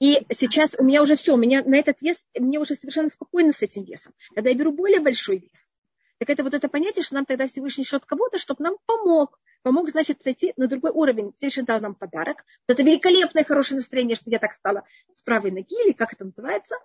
И 0.00 0.26
сейчас 0.32 0.74
у 0.78 0.82
меня 0.82 1.02
уже 1.02 1.14
все, 1.14 1.34
у 1.34 1.36
меня 1.36 1.62
на 1.62 1.76
этот 1.76 2.00
вес, 2.00 2.26
мне 2.34 2.58
уже 2.58 2.74
совершенно 2.74 3.08
спокойно 3.08 3.52
с 3.52 3.62
этим 3.62 3.84
весом. 3.84 4.14
Когда 4.34 4.48
я 4.48 4.56
беру 4.56 4.72
более 4.72 5.00
большой 5.00 5.38
вес, 5.38 5.74
так 6.18 6.30
это 6.30 6.42
вот 6.42 6.54
это 6.54 6.68
понятие, 6.68 7.04
что 7.04 7.14
нам 7.14 7.26
тогда 7.26 7.46
Всевышний 7.46 7.84
шлет 7.84 8.04
кого-то, 8.06 8.38
чтобы 8.38 8.64
нам 8.64 8.76
помог. 8.86 9.38
Помог, 9.62 9.90
значит, 9.90 10.22
сойти 10.22 10.54
на 10.56 10.68
другой 10.68 10.90
уровень. 10.90 11.32
Всевышний 11.36 11.64
дал 11.64 11.80
нам 11.80 11.94
подарок. 11.94 12.44
Вот 12.66 12.74
это 12.74 12.82
великолепное, 12.82 13.44
хорошее 13.44 13.76
настроение, 13.76 14.16
что 14.16 14.30
я 14.30 14.38
так 14.38 14.54
стала 14.54 14.84
с 15.12 15.20
правой 15.20 15.50
ноги, 15.50 15.74
или 15.84 15.92
как 15.92 16.14
это 16.14 16.24
называется. 16.24 16.76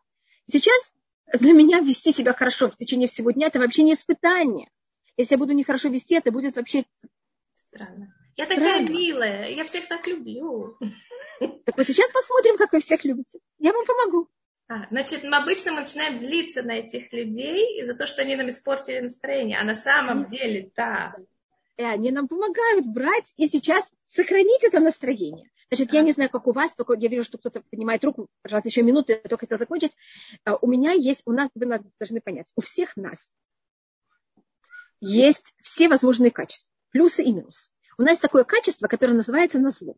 Сейчас 0.52 0.94
для 1.40 1.54
меня 1.54 1.80
вести 1.80 2.12
себя 2.12 2.34
хорошо 2.34 2.70
в 2.70 2.76
течение 2.76 3.08
всего 3.08 3.32
дня, 3.32 3.48
это 3.48 3.60
вообще 3.60 3.84
не 3.84 3.94
испытание. 3.94 4.70
Если 5.16 5.36
я 5.36 5.38
буду 5.38 5.54
нехорошо 5.54 5.88
вести, 5.88 6.16
это 6.16 6.32
будет 6.32 6.58
вообще 6.58 6.84
странно. 7.56 8.14
Я 8.38 8.46
такая 8.48 8.86
Правильно. 8.86 8.92
милая, 8.92 9.50
я 9.50 9.64
всех 9.64 9.88
так 9.88 10.06
люблю. 10.08 10.78
Так 11.40 11.78
вот 11.78 11.88
сейчас 11.88 12.10
посмотрим, 12.12 12.58
как 12.58 12.74
вы 12.74 12.82
всех 12.82 13.06
любите. 13.06 13.40
Я 13.60 13.72
вам 13.72 13.86
помогу. 13.86 14.30
А, 14.68 14.88
значит, 14.90 15.24
мы 15.24 15.38
обычно 15.38 15.72
мы 15.72 15.82
начинаем 15.82 16.16
злиться 16.16 16.64
на 16.64 16.80
этих 16.80 17.14
людей 17.14 17.80
из-за 17.82 17.94
того, 17.94 18.08
что 18.08 18.24
они 18.24 18.36
нам 18.36 18.50
испортили 18.50 19.00
настроение. 19.00 19.58
А 19.60 19.64
на 19.64 19.76
самом 19.76 20.22
Нет. 20.22 20.30
деле, 20.30 20.72
да. 20.76 21.16
И 21.78 21.84
они 21.84 22.12
нам 22.12 22.28
помогают 22.28 22.86
брать 22.86 23.32
и 23.38 23.48
сейчас 23.48 23.90
сохранить 24.08 24.64
это 24.64 24.80
настроение. 24.80 25.50
Значит, 25.70 25.94
я 25.94 26.02
не 26.02 26.12
знаю, 26.12 26.30
как 26.30 26.48
у 26.48 26.52
вас, 26.52 26.74
только 26.74 26.94
я 26.94 27.10
вижу, 27.10 27.24
что 27.24 27.38
кто-то 27.38 27.62
поднимает 27.62 28.04
руку. 28.04 28.28
Пожалуйста, 28.42 28.70
еще 28.70 28.82
минуту, 28.82 29.14
я 29.14 29.18
только 29.20 29.42
хотела 29.42 29.60
закончить. 29.60 29.96
А, 30.44 30.56
у 30.58 30.68
меня 30.68 30.92
есть, 30.92 31.22
у 31.26 31.32
нас, 31.32 31.50
вы 31.56 31.68
должны 32.00 32.22
понять, 32.22 32.48
у 32.56 32.62
всех 32.62 32.98
нас 32.98 33.34
есть 35.00 35.54
все 35.62 35.88
возможные 35.88 36.32
качества, 36.32 36.72
плюсы 36.92 37.24
и 37.24 37.32
минусы 37.32 37.70
у 37.98 38.02
нас 38.02 38.12
есть 38.12 38.22
такое 38.22 38.44
качество, 38.44 38.88
которое 38.88 39.14
называется 39.14 39.60
назло. 39.60 39.96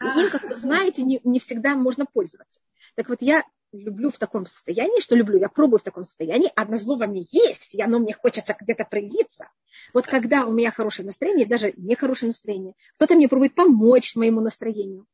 И 0.00 0.20
им, 0.20 0.30
как 0.30 0.44
вы 0.44 0.54
знаете, 0.54 1.02
не, 1.02 1.20
не 1.24 1.40
всегда 1.40 1.74
можно 1.74 2.04
пользоваться. 2.06 2.60
Так 2.94 3.08
вот, 3.08 3.22
я 3.22 3.44
люблю 3.72 4.10
в 4.10 4.18
таком 4.18 4.46
состоянии, 4.46 5.00
что 5.00 5.14
люблю, 5.14 5.38
я 5.38 5.48
пробую 5.48 5.80
в 5.80 5.82
таком 5.82 6.04
состоянии, 6.04 6.52
а 6.54 6.76
зло 6.76 6.96
во 6.96 7.06
мне 7.06 7.26
есть, 7.30 7.74
и 7.74 7.82
оно 7.82 7.98
мне 7.98 8.14
хочется 8.14 8.56
где-то 8.58 8.84
проявиться. 8.84 9.50
Вот 9.92 10.06
когда 10.06 10.46
у 10.46 10.52
меня 10.52 10.70
хорошее 10.70 11.06
настроение, 11.06 11.46
даже 11.46 11.72
нехорошее 11.76 12.28
настроение, 12.28 12.74
кто-то 12.96 13.14
мне 13.14 13.28
пробует 13.28 13.54
помочь 13.54 14.16
моему 14.16 14.40
настроению. 14.40 15.06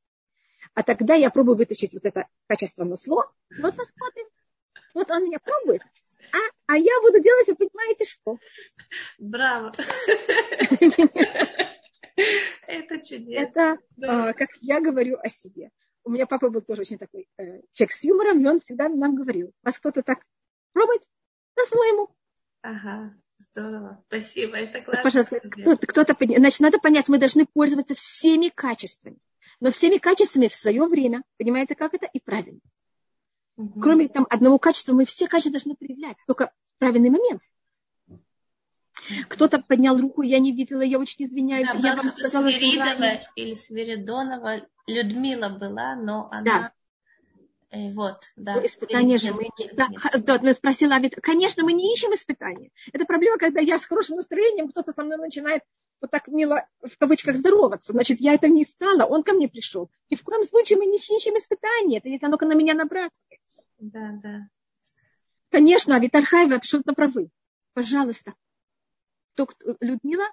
А 0.74 0.82
тогда 0.82 1.14
я 1.14 1.30
пробую 1.30 1.56
вытащить 1.56 1.94
вот 1.94 2.04
это 2.04 2.26
качество 2.46 2.84
на 2.84 2.96
зло. 2.96 3.30
Вот 3.60 3.76
посмотрим. 3.76 4.26
Вот 4.92 5.10
он 5.10 5.24
меня 5.24 5.38
пробует, 5.40 5.82
а, 6.32 6.38
а 6.66 6.76
я 6.76 7.00
буду 7.02 7.20
делать, 7.20 7.48
вы 7.48 7.56
понимаете, 7.56 8.04
что? 8.04 8.38
Браво. 9.18 9.72
Это 12.66 12.98
чудесно. 13.00 13.34
Это, 13.34 13.78
а, 14.02 14.32
как 14.32 14.48
я 14.60 14.80
говорю 14.80 15.18
о 15.22 15.28
себе. 15.28 15.70
У 16.04 16.10
меня 16.10 16.26
папа 16.26 16.50
был 16.50 16.60
тоже 16.60 16.82
очень 16.82 16.98
такой 16.98 17.26
э, 17.38 17.62
человек 17.72 17.92
с 17.92 18.04
юмором, 18.04 18.40
и 18.40 18.46
он 18.46 18.60
всегда 18.60 18.88
нам 18.88 19.14
говорил, 19.14 19.52
вас 19.62 19.78
кто-то 19.78 20.02
так 20.02 20.24
пробует 20.72 21.02
по-своему. 21.54 22.10
Ага, 22.60 23.14
здорово. 23.38 24.04
Спасибо, 24.08 24.56
это 24.56 24.82
классно. 24.82 25.02
Пожалуйста, 25.02 25.40
кто-то, 25.40 25.86
кто-то, 25.86 26.16
значит, 26.18 26.60
надо 26.60 26.78
понять, 26.78 27.08
мы 27.08 27.18
должны 27.18 27.46
пользоваться 27.46 27.94
всеми 27.94 28.48
качествами. 28.48 29.18
Но 29.60 29.70
всеми 29.70 29.98
качествами 29.98 30.48
в 30.48 30.54
свое 30.54 30.84
время, 30.86 31.22
понимаете, 31.38 31.74
как 31.74 31.94
это? 31.94 32.06
И 32.12 32.20
правильно. 32.20 32.60
Угу. 33.56 33.80
Кроме 33.80 34.08
там 34.08 34.26
одного 34.30 34.58
качества, 34.58 34.92
мы 34.92 35.04
все 35.04 35.28
качества 35.28 35.52
должны 35.52 35.76
проявлять, 35.76 36.16
только 36.26 36.52
в 36.76 36.78
правильный 36.78 37.10
момент. 37.10 37.40
Кто-то 39.28 39.58
поднял 39.60 40.00
руку, 40.00 40.22
я 40.22 40.38
не 40.38 40.52
видела, 40.52 40.80
я 40.80 40.98
очень 40.98 41.24
извиняюсь. 41.24 41.68
Да, 41.68 41.88
я 41.88 41.96
вам 41.96 42.10
сказала, 42.10 42.48
Свиридова 42.48 43.20
или 43.36 43.54
Свиридонова 43.54 44.66
Людмила 44.86 45.48
была, 45.48 45.94
но 45.94 46.28
она... 46.30 46.42
Да. 46.42 46.72
Э, 47.70 47.92
вот, 47.92 48.22
да. 48.36 48.54
Ну, 48.54 48.66
испытания 48.66 49.18
же 49.18 49.34
мы 49.34 49.48
не... 49.58 49.72
Да, 49.72 49.88
да, 50.18 50.40
я 50.42 50.54
спросила, 50.54 50.94
а 50.94 51.00
ведь, 51.00 51.16
конечно, 51.16 51.64
мы 51.64 51.72
не 51.72 51.92
ищем 51.92 52.14
испытания. 52.14 52.70
Это 52.92 53.04
проблема, 53.04 53.36
когда 53.36 53.60
я 53.60 53.78
с 53.78 53.84
хорошим 53.84 54.16
настроением, 54.16 54.68
кто-то 54.68 54.92
со 54.92 55.02
мной 55.02 55.18
начинает 55.18 55.62
вот 56.00 56.10
так 56.10 56.28
мило, 56.28 56.66
в 56.82 56.96
кавычках, 56.98 57.36
здороваться. 57.36 57.92
Значит, 57.92 58.20
я 58.20 58.34
это 58.34 58.48
не 58.48 58.62
искала, 58.62 59.04
он 59.04 59.22
ко 59.22 59.32
мне 59.32 59.48
пришел. 59.48 59.90
Ни 60.10 60.16
в 60.16 60.22
коем 60.22 60.44
случае 60.44 60.78
мы 60.78 60.86
не 60.86 60.98
ищем 60.98 61.36
испытания. 61.36 61.98
Это 61.98 62.08
если 62.08 62.26
оно 62.26 62.36
на 62.36 62.54
меня 62.54 62.74
набрасывается. 62.74 63.62
Да, 63.78 64.18
да. 64.22 64.48
Конечно, 65.50 65.98
Витальхай, 65.98 66.46
вы 66.46 66.56
абсолютно 66.56 66.94
правы. 66.94 67.30
Пожалуйста. 67.74 68.34
Кто, 69.34 69.48
Людмила? 69.80 70.26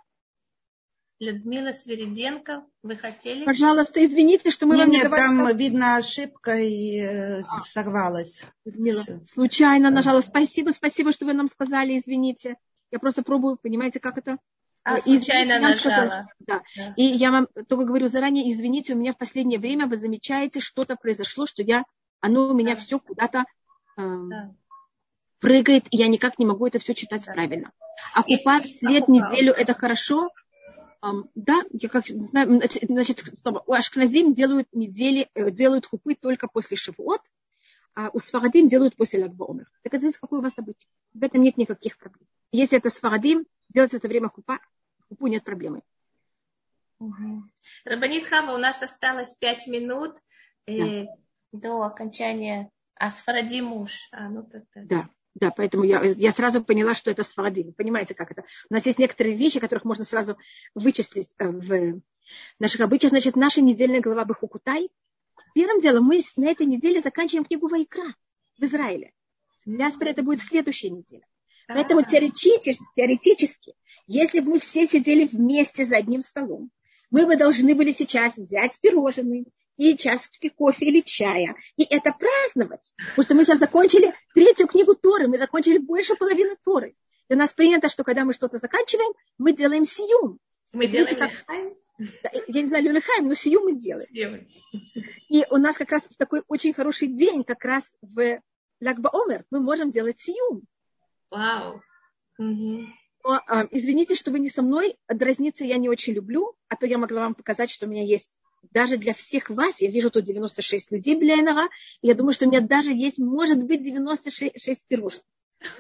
Людмила 1.21 1.71
Свириденко, 1.71 2.65
вы 2.81 2.95
хотели? 2.95 3.45
Пожалуйста, 3.45 4.03
извините, 4.03 4.49
что 4.49 4.65
мы 4.65 4.75
нет, 4.75 4.85
вам 4.85 4.89
не 4.89 4.97
Нет, 4.97 5.03
давали... 5.03 5.21
там, 5.21 5.57
видно, 5.57 5.95
ошибка 5.97 6.55
и 6.55 6.99
э, 6.99 7.41
а. 7.41 7.61
сорвалась. 7.61 8.43
Людмила, 8.65 9.03
Все. 9.03 9.21
случайно 9.27 9.89
да. 9.89 9.97
нажала. 9.97 10.21
Спасибо, 10.21 10.71
спасибо, 10.71 11.11
что 11.11 11.27
вы 11.27 11.33
нам 11.33 11.47
сказали, 11.47 11.99
извините. 11.99 12.57
Я 12.89 12.97
просто 12.97 13.21
пробую, 13.21 13.57
понимаете, 13.57 13.99
как 13.99 14.17
это? 14.17 14.39
А, 14.83 14.99
случайно 14.99 15.59
нажала. 15.59 15.75
Сказала, 15.75 16.27
да. 16.39 16.63
да. 16.75 16.93
И 16.97 17.03
я 17.03 17.31
вам 17.31 17.47
только 17.67 17.85
говорю 17.85 18.07
заранее, 18.07 18.51
извините, 18.51 18.93
у 18.93 18.97
меня 18.97 19.13
в 19.13 19.17
последнее 19.17 19.59
время 19.59 19.85
вы 19.85 19.95
замечаете, 19.97 20.59
что-то 20.59 20.95
произошло, 20.95 21.45
что 21.45 21.61
я, 21.61 21.83
оно 22.19 22.49
у 22.49 22.53
меня 22.53 22.75
да. 22.75 22.81
все 22.81 22.99
куда-то 22.99 23.45
э, 23.97 24.01
да. 24.01 24.55
прыгает, 25.39 25.85
и 25.91 25.97
я 25.97 26.07
никак 26.07 26.39
не 26.39 26.45
могу 26.45 26.65
это 26.65 26.79
все 26.79 26.95
читать 26.95 27.25
да. 27.25 27.33
правильно. 27.33 27.71
А 28.15 28.23
купа 28.23 28.59
вслед 28.61 29.07
неделю 29.07 29.53
это 29.53 29.73
хорошо. 29.73 30.29
Um, 31.03 31.23
да, 31.33 31.63
я 31.71 31.89
как 31.89 32.05
знаю, 32.07 32.61
значит, 32.83 33.23
у 33.65 33.73
Ашкназим 33.73 34.35
делают 34.35 34.67
недели, 34.71 35.29
э, 35.33 35.49
делают 35.49 35.87
хупы 35.87 36.13
только 36.13 36.47
после 36.47 36.77
Шивот, 36.77 37.21
а 37.93 38.09
у 38.13 38.19
Сфарадим 38.19 38.67
делают 38.67 38.95
после 38.95 39.21
Лагбаумер. 39.21 39.69
Так 39.83 39.93
это 39.93 40.11
какое 40.13 40.39
у 40.39 40.43
вас 40.43 40.53
событие? 40.53 40.87
В 41.13 41.23
этом 41.23 41.41
нет 41.41 41.57
никаких 41.57 41.97
проблем. 41.97 42.27
Если 42.51 42.77
это 42.77 42.89
Сфарадим, 42.89 43.45
делать 43.69 43.93
это 43.93 44.07
время 44.07 44.29
хупа, 44.29 44.59
хупу 45.09 45.27
нет 45.27 45.43
проблемы. 45.43 45.81
Угу. 46.99 47.43
Рабанит 47.85 48.25
Хава, 48.25 48.53
у 48.53 48.57
нас 48.57 48.81
осталось 48.81 49.35
пять 49.35 49.67
минут 49.67 50.15
э, 50.67 51.05
до 51.51 51.81
окончания 51.81 52.69
а 53.01 53.09
Сфаради 53.09 53.61
муж. 53.61 54.07
А, 54.11 54.29
ну, 54.29 54.43
так, 54.43 54.63
так. 54.71 54.85
Да, 54.85 55.09
да, 55.33 55.49
поэтому 55.49 55.83
я, 55.83 56.03
я 56.03 56.31
сразу 56.31 56.63
поняла, 56.63 56.93
что 56.93 57.09
это 57.09 57.23
Сфаради. 57.23 57.63
Вы 57.63 57.73
понимаете, 57.73 58.13
как 58.13 58.29
это? 58.31 58.43
У 58.69 58.73
нас 58.75 58.85
есть 58.85 58.99
некоторые 58.99 59.35
вещи, 59.35 59.59
которых 59.59 59.85
можно 59.85 60.03
сразу 60.03 60.37
вычислить 60.75 61.33
э, 61.39 61.47
в 61.47 61.99
наших 62.59 62.81
обычаях. 62.81 63.09
Значит, 63.09 63.35
наша 63.35 63.61
недельная 63.61 64.01
глава 64.01 64.23
Бахукутай. 64.23 64.91
Первым 65.53 65.81
делом 65.81 66.05
мы 66.05 66.21
на 66.35 66.49
этой 66.49 66.65
неделе 66.65 67.01
заканчиваем 67.01 67.45
книгу 67.45 67.67
Вайкра 67.67 68.15
в 68.57 68.63
Израиле. 68.63 69.13
Диаспора 69.65 70.09
это 70.09 70.23
будет 70.23 70.41
следующая 70.41 70.89
неделя. 70.89 71.25
Поэтому 71.67 72.03
теоретически, 72.03 72.83
теоретически, 72.95 73.73
если 74.07 74.39
бы 74.39 74.51
мы 74.51 74.59
все 74.59 74.85
сидели 74.85 75.25
вместе 75.25 75.85
за 75.85 75.97
одним 75.97 76.21
столом, 76.21 76.71
мы 77.09 77.25
бы 77.25 77.37
должны 77.37 77.75
были 77.75 77.91
сейчас 77.91 78.37
взять 78.37 78.79
пирожные, 78.81 79.45
и 79.77 79.97
чашечки 79.97 80.49
кофе 80.49 80.85
или 80.85 81.01
чая. 81.01 81.55
И 81.75 81.83
это 81.83 82.13
праздновать. 82.13 82.93
Потому 82.97 83.23
что 83.23 83.35
мы 83.35 83.45
сейчас 83.45 83.59
закончили 83.59 84.13
третью 84.33 84.67
книгу 84.67 84.95
Торы, 84.95 85.27
мы 85.27 85.37
закончили 85.37 85.77
больше 85.77 86.15
половины 86.15 86.55
Торы. 86.63 86.95
И 87.29 87.33
у 87.33 87.37
нас 87.37 87.53
принято, 87.53 87.89
что 87.89 88.03
когда 88.03 88.23
мы 88.25 88.33
что-то 88.33 88.57
заканчиваем, 88.57 89.13
мы 89.37 89.53
делаем 89.53 89.85
сиюм. 89.85 90.39
Мы 90.73 90.85
Видите, 90.85 91.15
делаем 91.15 91.31
как... 91.31 91.55
Я 92.47 92.61
не 92.61 92.67
знаю, 92.67 92.83
люлихайм, 92.85 93.27
но 93.27 93.33
сию 93.33 93.61
мы 93.61 93.75
делаем. 93.75 94.47
И 95.29 95.45
у 95.49 95.57
нас 95.57 95.77
как 95.77 95.91
раз 95.91 96.03
такой 96.17 96.43
очень 96.47 96.73
хороший 96.73 97.07
день, 97.07 97.43
как 97.43 97.63
раз 97.63 97.97
в 98.01 98.41
Лакба 98.81 99.09
Омер, 99.13 99.45
мы 99.51 99.59
можем 99.59 99.91
делать 99.91 100.19
сиюм. 100.19 100.63
Вау. 101.29 101.81
Угу. 102.37 102.87
Но, 103.23 103.41
а, 103.47 103.67
извините, 103.71 104.15
что 104.15 104.31
вы 104.31 104.39
не 104.39 104.49
со 104.49 104.61
мной. 104.63 104.97
Дразниться 105.07 105.63
я 105.63 105.77
не 105.77 105.89
очень 105.89 106.13
люблю, 106.13 106.55
а 106.67 106.75
то 106.75 106.87
я 106.87 106.97
могла 106.97 107.21
вам 107.21 107.35
показать, 107.35 107.69
что 107.69 107.85
у 107.85 107.89
меня 107.89 108.03
есть 108.03 108.29
даже 108.71 108.97
для 108.97 109.13
всех 109.13 109.49
вас, 109.49 109.81
я 109.81 109.89
вижу 109.89 110.11
тут 110.11 110.25
96 110.25 110.91
людей 110.91 111.15
Бляйнова, 111.15 111.69
и 112.01 112.07
я 112.07 112.13
думаю, 112.13 112.33
что 112.33 112.45
у 112.45 112.49
меня 112.49 112.61
даже 112.61 112.91
есть, 112.91 113.17
может 113.17 113.61
быть, 113.63 113.83
96 113.83 114.85
пирожных. 114.87 115.23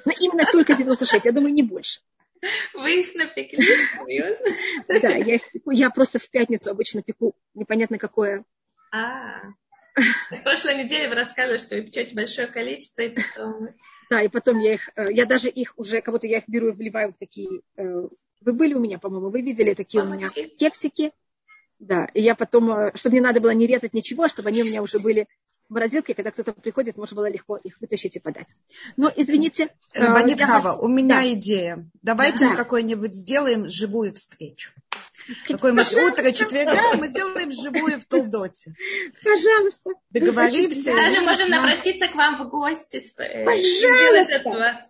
Но 0.05 0.11
именно 0.19 0.43
только 0.51 0.75
96, 0.75 1.25
я 1.25 1.31
думаю, 1.31 1.53
не 1.53 1.63
больше. 1.63 2.01
Вы 2.73 3.01
их 3.01 3.15
напекли, 3.15 3.63
серьезно? 3.63 4.45
Да, 4.87 5.09
я, 5.09 5.35
их 5.35 5.51
пеку, 5.51 5.71
я 5.71 5.89
просто 5.89 6.19
в 6.19 6.29
пятницу 6.29 6.71
обычно 6.71 7.03
пеку 7.03 7.35
непонятно 7.53 7.97
какое. 7.97 8.43
А, 8.91 9.41
в 9.95 10.43
прошлой 10.43 10.83
неделе 10.83 11.09
вы 11.09 11.15
рассказывали, 11.15 11.57
что 11.57 11.75
вы 11.75 11.83
печете 11.83 12.15
большое 12.15 12.47
количество, 12.47 13.01
и 13.01 13.09
потом... 13.09 13.69
Да, 14.09 14.21
и 14.21 14.27
потом 14.27 14.59
я 14.59 14.73
их, 14.73 14.89
э, 14.95 15.11
я 15.11 15.25
даже 15.25 15.49
их 15.49 15.73
уже, 15.77 16.01
кого-то 16.01 16.27
я 16.27 16.39
их 16.39 16.43
беру 16.47 16.69
и 16.69 16.71
вливаю 16.71 17.13
в 17.13 17.17
такие... 17.17 17.61
Э, 17.77 18.07
вы 18.41 18.53
были 18.53 18.73
у 18.73 18.79
меня, 18.79 18.97
по-моему, 18.97 19.29
вы 19.29 19.41
видели 19.41 19.73
такие 19.73 20.03
Мамочки. 20.03 20.39
у 20.39 20.43
меня 20.43 20.49
кексики. 20.57 21.11
Да, 21.79 22.07
и 22.13 22.21
я 22.21 22.35
потом, 22.35 22.71
э, 22.71 22.91
чтобы 22.95 23.15
не 23.15 23.21
надо 23.21 23.39
было 23.39 23.51
не 23.51 23.67
резать 23.67 23.93
ничего, 23.93 24.27
чтобы 24.27 24.49
они 24.49 24.63
у 24.63 24.65
меня 24.65 24.81
уже 24.81 24.99
были 24.99 25.27
морозилке, 25.71 26.13
когда 26.13 26.31
кто-то 26.31 26.53
приходит, 26.53 26.97
можно 26.97 27.15
было 27.15 27.29
легко 27.29 27.57
их 27.57 27.79
вытащить 27.79 28.15
и 28.15 28.19
подать. 28.19 28.55
Но, 28.97 29.11
извините. 29.15 29.69
Рабанит 29.93 30.41
э, 30.41 30.45
Хава, 30.45 30.73
вас... 30.73 30.79
у 30.79 30.87
меня 30.87 31.21
да. 31.21 31.33
идея. 31.33 31.89
Давайте 32.01 32.39
да. 32.39 32.49
мы 32.49 32.55
какой-нибудь 32.55 33.13
сделаем 33.13 33.69
живую 33.69 34.13
встречу. 34.13 34.71
Какое-нибудь 35.47 35.93
утро 35.93 36.31
четверга 36.31 36.97
мы 36.97 37.07
сделаем 37.07 37.51
живую 37.51 37.99
в 37.99 38.05
Толдоте. 38.05 38.73
Пожалуйста. 39.23 39.91
Договоримся. 40.09 40.95
Даже 40.95 41.21
можем 41.21 41.49
напроситься 41.49 42.07
к 42.07 42.15
вам 42.15 42.43
в 42.43 42.49
гости. 42.49 43.01
Э, 43.19 43.45
Пожалуйста. 43.45 44.81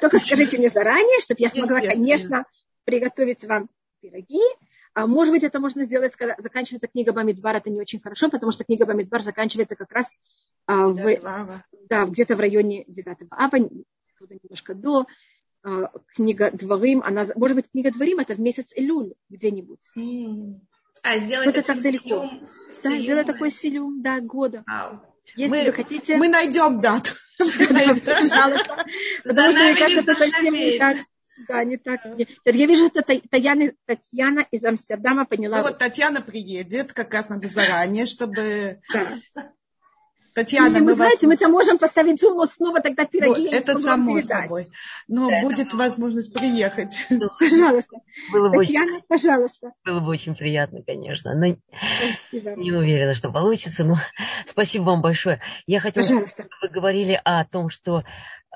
Только 0.00 0.18
скажите 0.18 0.58
мне 0.58 0.68
заранее, 0.68 1.20
чтобы 1.20 1.40
я 1.40 1.48
смогла, 1.48 1.80
конечно, 1.80 2.44
приготовить 2.84 3.44
вам 3.44 3.68
пироги, 4.00 4.42
а 4.94 5.06
может 5.06 5.32
быть, 5.32 5.42
это 5.42 5.58
можно 5.58 5.84
сделать, 5.84 6.12
когда 6.16 6.36
заканчивается 6.38 6.88
книга 6.88 7.12
Бамидбар, 7.12 7.56
это 7.56 7.70
не 7.70 7.80
очень 7.80 8.00
хорошо, 8.00 8.28
потому 8.28 8.52
что 8.52 8.64
книга 8.64 8.84
Бамидбар 8.84 9.22
заканчивается 9.22 9.76
как 9.76 9.90
раз 9.92 10.10
а, 10.66 10.86
в, 10.86 11.62
да, 11.88 12.04
где-то 12.04 12.36
в 12.36 12.40
районе 12.40 12.84
9 12.88 13.16
ава, 13.30 13.56
немножко 13.56 14.74
до. 14.74 15.06
А, 15.64 15.90
книга 16.14 16.50
Дворим, 16.52 17.02
она, 17.04 17.24
может 17.36 17.56
быть, 17.56 17.70
книга 17.70 17.90
Дворим 17.90 18.18
это 18.18 18.34
в 18.34 18.40
месяц 18.40 18.72
Илюль 18.74 19.14
где-нибудь. 19.28 19.92
А 21.02 21.18
сделать 21.18 21.48
это 21.48 21.62
так 21.62 21.80
далеко. 21.80 22.06
Силюм, 22.06 22.48
да, 22.82 22.98
сделать 22.98 23.26
такой 23.26 23.50
силюм, 23.50 24.02
да, 24.02 24.20
года. 24.20 24.62
Ау. 24.66 25.00
Если 25.36 25.56
мы, 25.56 25.64
вы 25.64 25.72
хотите... 25.72 26.16
Мы 26.16 26.28
найдем 26.28 26.80
дату. 26.80 27.10
Пожалуйста. 27.38 28.84
Потому 29.24 29.52
что, 29.52 29.62
мне 29.62 29.74
кажется, 29.74 30.12
это 30.12 30.14
совсем 30.14 30.54
не 30.54 30.78
так. 30.78 30.98
Да, 31.48 31.64
не 31.64 31.76
так. 31.76 32.00
Я 32.44 32.66
вижу, 32.66 32.88
что 32.88 33.02
Татьяна, 33.02 33.72
Татьяна 33.86 34.40
из 34.50 34.64
Амстердама 34.64 35.24
поняла. 35.24 35.58
Ну 35.58 35.62
вот 35.64 35.78
Татьяна 35.78 36.20
приедет, 36.20 36.92
как 36.92 37.12
раз 37.14 37.28
надо 37.28 37.48
заранее, 37.48 38.06
чтобы... 38.06 38.80
Да. 38.92 39.52
Татьяна, 40.34 40.78
мы, 40.78 40.80
мы 40.80 40.86
вас... 40.94 40.96
знаете, 40.96 41.26
мы-то 41.26 41.48
можем 41.48 41.76
поставить 41.76 42.18
зум, 42.18 42.38
но 42.38 42.46
снова 42.46 42.80
тогда 42.80 43.04
пироги. 43.04 43.44
Вот, 43.44 43.52
это 43.52 43.78
само 43.78 44.18
собой. 44.22 44.66
Но 45.06 45.28
да, 45.28 45.42
будет 45.42 45.74
возможность 45.74 46.32
приехать. 46.32 47.06
Ну, 47.10 47.28
пожалуйста. 47.38 47.98
Было 48.32 48.48
бы 48.48 48.58
Татьяна, 48.64 48.96
очень... 48.96 49.06
пожалуйста. 49.08 49.72
Было 49.84 50.00
бы 50.00 50.08
очень 50.08 50.34
приятно, 50.34 50.82
конечно. 50.82 51.34
Но 51.34 51.56
спасибо. 51.98 52.52
Не 52.56 52.72
уверена, 52.72 53.14
что 53.14 53.30
получится, 53.30 53.84
но 53.84 53.98
спасибо 54.46 54.84
вам 54.84 55.02
большое. 55.02 55.40
Я 55.66 55.80
хотела, 55.80 56.02
пожалуйста. 56.02 56.46
вы 56.62 56.68
говорили 56.68 57.20
о 57.22 57.44
том, 57.44 57.68
что 57.68 58.02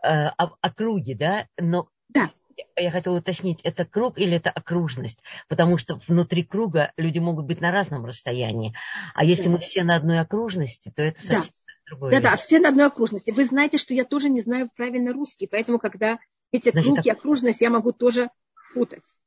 э, 0.02 0.08
о, 0.08 0.56
о 0.58 0.72
круге, 0.72 1.14
да, 1.14 1.46
но 1.58 1.88
да 2.08 2.30
я 2.76 2.90
хотела 2.90 3.18
уточнить, 3.18 3.60
это 3.62 3.84
круг 3.84 4.18
или 4.18 4.36
это 4.36 4.50
окружность? 4.50 5.18
Потому 5.48 5.78
что 5.78 6.00
внутри 6.06 6.42
круга 6.42 6.92
люди 6.96 7.18
могут 7.18 7.46
быть 7.46 7.60
на 7.60 7.70
разном 7.70 8.04
расстоянии. 8.04 8.74
А 9.14 9.24
если 9.24 9.48
мы 9.48 9.58
все 9.58 9.84
на 9.84 9.96
одной 9.96 10.20
окружности, 10.20 10.92
то 10.94 11.02
это 11.02 11.20
совсем 11.20 11.42
да. 11.42 11.90
другое. 11.90 12.10
Да, 12.12 12.20
да, 12.20 12.36
все 12.36 12.58
на 12.58 12.70
одной 12.70 12.86
окружности. 12.86 13.30
Вы 13.30 13.44
знаете, 13.44 13.78
что 13.78 13.94
я 13.94 14.04
тоже 14.04 14.28
не 14.28 14.40
знаю 14.40 14.70
правильно 14.76 15.12
русский, 15.12 15.46
поэтому 15.46 15.78
когда 15.78 16.18
эти 16.52 16.70
Значит, 16.70 16.92
круг 16.92 17.06
и 17.06 17.10
окружность, 17.10 17.60
я 17.60 17.70
могу 17.70 17.92
тоже 17.92 18.30
путать. 18.74 19.18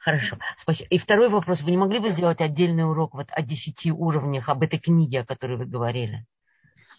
Хорошо, 0.00 0.38
спасибо. 0.58 0.88
И 0.90 0.98
второй 0.98 1.30
вопрос. 1.30 1.62
Вы 1.62 1.70
не 1.70 1.78
могли 1.78 1.98
бы 1.98 2.10
сделать 2.10 2.40
отдельный 2.40 2.84
урок 2.84 3.14
вот 3.14 3.28
о 3.30 3.42
десяти 3.42 3.90
уровнях, 3.90 4.48
об 4.48 4.62
этой 4.62 4.78
книге, 4.78 5.20
о 5.20 5.26
которой 5.26 5.56
вы 5.56 5.64
говорили? 5.64 6.26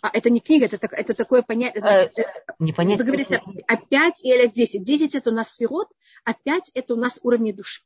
А 0.02 0.10
это 0.14 0.30
не 0.30 0.40
книга, 0.40 0.66
это, 0.66 0.88
это 0.92 1.14
такое 1.14 1.42
понятие. 1.42 1.82
Значит, 1.82 2.18
э, 2.20 2.26
не 2.60 2.74
понятие. 2.74 3.00
Вы 3.00 3.06
говорите 3.06 3.42
о 3.68 3.78
5 3.78 4.24
или 4.24 4.46
о 4.46 4.48
10. 4.48 4.84
10 4.84 5.16
это 5.16 5.32
у 5.32 5.34
нас 5.34 5.52
сферот, 5.54 5.88
а 6.24 6.34
5 6.34 6.72
это 6.74 6.94
у 6.94 6.98
нас 6.98 7.20
уровни 7.24 7.52
души. 7.52 7.82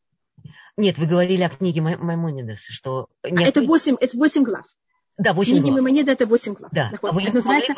Нет, 0.78 0.97
вы 0.97 1.05
говорили 1.05 1.43
о 1.43 1.49
книге 1.49 1.82
Маймонидеса, 1.82 2.72
что... 2.72 3.07
Нет, 3.24 3.47
это 3.47 3.62
8, 3.62 3.97
это 3.99 4.18
8 4.18 4.43
глав. 4.43 4.66
Да, 5.18 5.34
8 5.34 5.51
Книги 5.51 5.64
глав. 5.64 5.74
Маймонида 5.74 6.12
это 6.14 6.26
8 6.26 6.53
глав. 6.53 6.72
Да. 6.72 6.91
А 7.01 7.22
это 7.22 7.34
называется... 7.34 7.76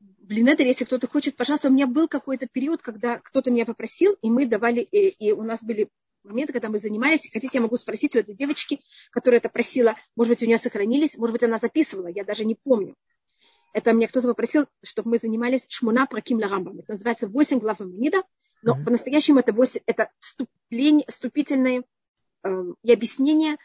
Блин, 0.00 0.48
это 0.48 0.62
если 0.62 0.84
кто-то 0.84 1.08
хочет, 1.08 1.36
пожалуйста, 1.36 1.68
у 1.68 1.72
меня 1.72 1.86
был 1.86 2.08
какой-то 2.08 2.46
период, 2.50 2.80
когда 2.80 3.18
кто-то 3.18 3.50
меня 3.50 3.66
попросил, 3.66 4.16
и 4.22 4.30
мы 4.30 4.46
давали, 4.46 4.80
и, 4.80 5.08
и 5.08 5.32
у 5.32 5.42
нас 5.42 5.62
были 5.62 5.90
моменты, 6.24 6.52
когда 6.52 6.68
мы 6.68 6.78
занимались. 6.78 7.28
Хотите, 7.32 7.50
я 7.54 7.60
могу 7.60 7.76
спросить 7.76 8.14
у 8.16 8.18
этой 8.18 8.34
девочки, 8.34 8.80
которая 9.10 9.40
это 9.40 9.48
просила, 9.48 9.94
может 10.16 10.32
быть, 10.32 10.42
у 10.42 10.46
нее 10.46 10.58
сохранились, 10.58 11.16
может 11.16 11.32
быть, 11.34 11.42
она 11.42 11.58
записывала, 11.58 12.06
я 12.06 12.24
даже 12.24 12.44
не 12.44 12.54
помню. 12.54 12.94
Это 13.72 13.92
мне 13.92 14.08
кто-то 14.08 14.28
попросил, 14.28 14.66
чтобы 14.82 15.10
мы 15.10 15.18
занимались 15.18 15.64
шмуна 15.68 16.06
праким 16.06 16.38
ламбам. 16.38 16.80
Это 16.80 16.92
называется 16.92 17.26
восемь 17.26 17.58
глав 17.58 17.80
Мамонида, 17.80 18.22
но 18.62 18.76
mm-hmm. 18.76 18.84
по-настоящему 18.84 19.40
это, 19.40 19.52
8, 19.52 19.80
это 19.86 20.10
вступление, 20.18 21.06
вступительное 21.08 21.84
э, 22.44 22.64
и 22.82 22.92
объяснение 22.92 23.56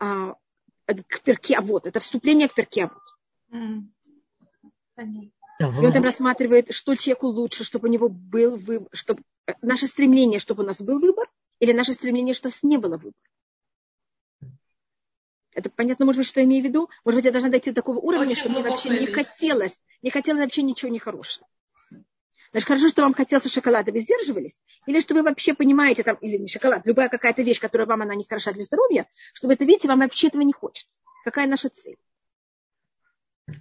э, 0.00 0.34
к 0.86 1.20
перке 1.22 1.60
вот. 1.60 1.86
Это 1.86 2.00
вступление 2.00 2.48
к 2.48 2.54
перке 2.54 2.88
вот. 2.88 3.58
Mm-hmm. 4.98 5.30
И 5.58 5.64
он 5.64 5.92
там 5.92 6.02
рассматривает, 6.02 6.72
что 6.72 6.96
человеку 6.96 7.28
лучше, 7.28 7.62
чтобы 7.64 7.88
у 7.88 7.90
него 7.92 8.08
был 8.08 8.56
выбор, 8.56 8.88
чтобы 8.92 9.22
наше 9.62 9.86
стремление, 9.86 10.40
чтобы 10.40 10.64
у 10.64 10.66
нас 10.66 10.82
был 10.82 10.98
выбор, 11.00 11.28
или 11.60 11.72
наше 11.72 11.92
стремление, 11.92 12.34
чтобы 12.34 12.50
у 12.50 12.54
нас 12.54 12.62
не 12.62 12.76
было 12.76 12.96
выбора. 12.96 13.14
Это 15.54 15.70
понятно, 15.70 16.04
может 16.04 16.18
быть, 16.18 16.26
что 16.26 16.40
я 16.40 16.46
имею 16.46 16.62
в 16.62 16.66
виду? 16.66 16.90
Может 17.04 17.18
быть, 17.18 17.24
я 17.24 17.30
должна 17.30 17.48
дойти 17.48 17.70
до 17.70 17.76
такого 17.76 17.98
уровня, 17.98 18.32
Очень 18.32 18.36
что 18.36 18.48
мне 18.50 18.62
вообще 18.62 18.88
не 18.90 19.06
хотелось, 19.06 19.82
не 20.02 20.10
хотелось 20.10 20.42
вообще 20.42 20.62
ничего 20.62 20.90
нехорошего. 20.90 21.46
Значит, 22.50 22.68
хорошо, 22.68 22.88
что 22.88 23.02
вам 23.02 23.14
хотелось 23.14 23.50
шоколада, 23.52 23.90
вы 23.90 24.00
сдерживались? 24.00 24.60
Или 24.86 25.00
что 25.00 25.14
вы 25.14 25.22
вообще 25.22 25.54
понимаете, 25.54 26.02
там, 26.04 26.16
или 26.20 26.36
не 26.36 26.46
шоколад, 26.46 26.82
любая 26.84 27.08
какая-то 27.08 27.42
вещь, 27.42 27.60
которая 27.60 27.86
вам 27.86 28.02
она 28.02 28.14
не 28.14 28.24
хороша 28.24 28.52
для 28.52 28.62
здоровья, 28.62 29.08
чтобы 29.32 29.54
это, 29.54 29.64
видите, 29.64 29.88
вам 29.88 30.00
вообще 30.00 30.28
этого 30.28 30.42
не 30.42 30.52
хочется. 30.52 31.00
Какая 31.24 31.46
наша 31.46 31.68
цель? 31.68 31.96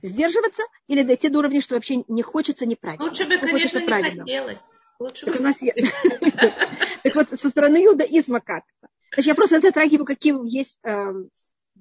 Сдерживаться 0.01 0.63
или 0.87 1.01
дойти 1.03 1.29
до 1.29 1.39
уровня, 1.39 1.61
что 1.61 1.75
вообще 1.75 2.03
не 2.07 2.21
хочется 2.21 2.65
неправильно? 2.65 3.05
Лучше 3.05 3.25
бы, 3.25 3.37
конечно, 3.37 3.79
не 3.79 3.87
хотелось. 3.87 4.73
Лучше 4.99 5.25
бы. 5.25 5.33
Так 7.03 7.15
вот, 7.15 7.29
со 7.31 7.49
стороны 7.49 7.85
иудаизма 7.85 8.39
как-то. 8.39 8.89
Значит, 9.13 9.27
я 9.27 9.35
просто 9.35 9.59
затрагиваю, 9.59 10.05
какие 10.05 10.33
есть 10.47 10.79
эм, 10.83 11.29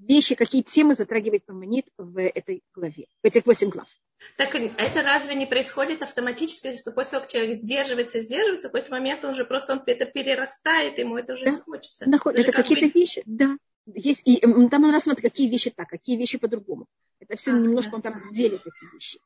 вещи, 0.09 0.35
какие 0.35 0.63
темы 0.63 0.95
затрагивает 0.95 1.49
Мамонит 1.49 1.87
в 1.99 2.21
этой 2.21 2.63
главе, 2.75 3.07
в 3.23 3.27
этих 3.27 3.47
восемь 3.47 3.71
глав. 3.71 3.89
Так 4.37 4.55
это 4.55 5.03
разве 5.03 5.35
не 5.35 5.47
происходит 5.47 6.03
автоматически, 6.03 6.77
что 6.77 6.93
после 6.93 7.13
того, 7.13 7.23
как 7.23 7.31
человек 7.31 7.57
сдерживается, 7.57 8.21
сдерживается, 8.21 8.69
в 8.69 8.73
какой-то 8.73 8.93
момент 8.93 9.25
он 9.25 9.33
уже 9.33 9.45
просто 9.45 9.73
он 9.73 9.83
это 9.87 10.05
перерастает, 10.07 10.99
ему 10.99 11.17
это 11.17 11.33
уже 11.33 11.47
да. 11.47 11.51
не 11.53 11.57
хочется. 11.59 12.09
Наход... 12.09 12.35
Это, 12.35 12.51
это 12.51 12.53
какие-то 12.53 12.87
бы... 12.87 13.01
вещи, 13.01 13.23
да. 13.27 13.57
Есть, 13.87 14.23
и 14.25 14.39
там 14.41 14.85
он 14.85 14.93
рассматривает, 14.93 15.33
какие 15.33 15.51
вещи 15.51 15.71
так, 15.71 15.89
какие 15.89 16.17
вещи 16.17 16.39
по-другому. 16.39 16.87
Это 17.19 17.37
все 17.37 17.51
а, 17.51 17.59
немножко 17.59 17.97
он 17.97 18.03
там 18.03 18.31
делит 18.33 18.63
эти 18.65 18.93
вещи. 18.95 19.19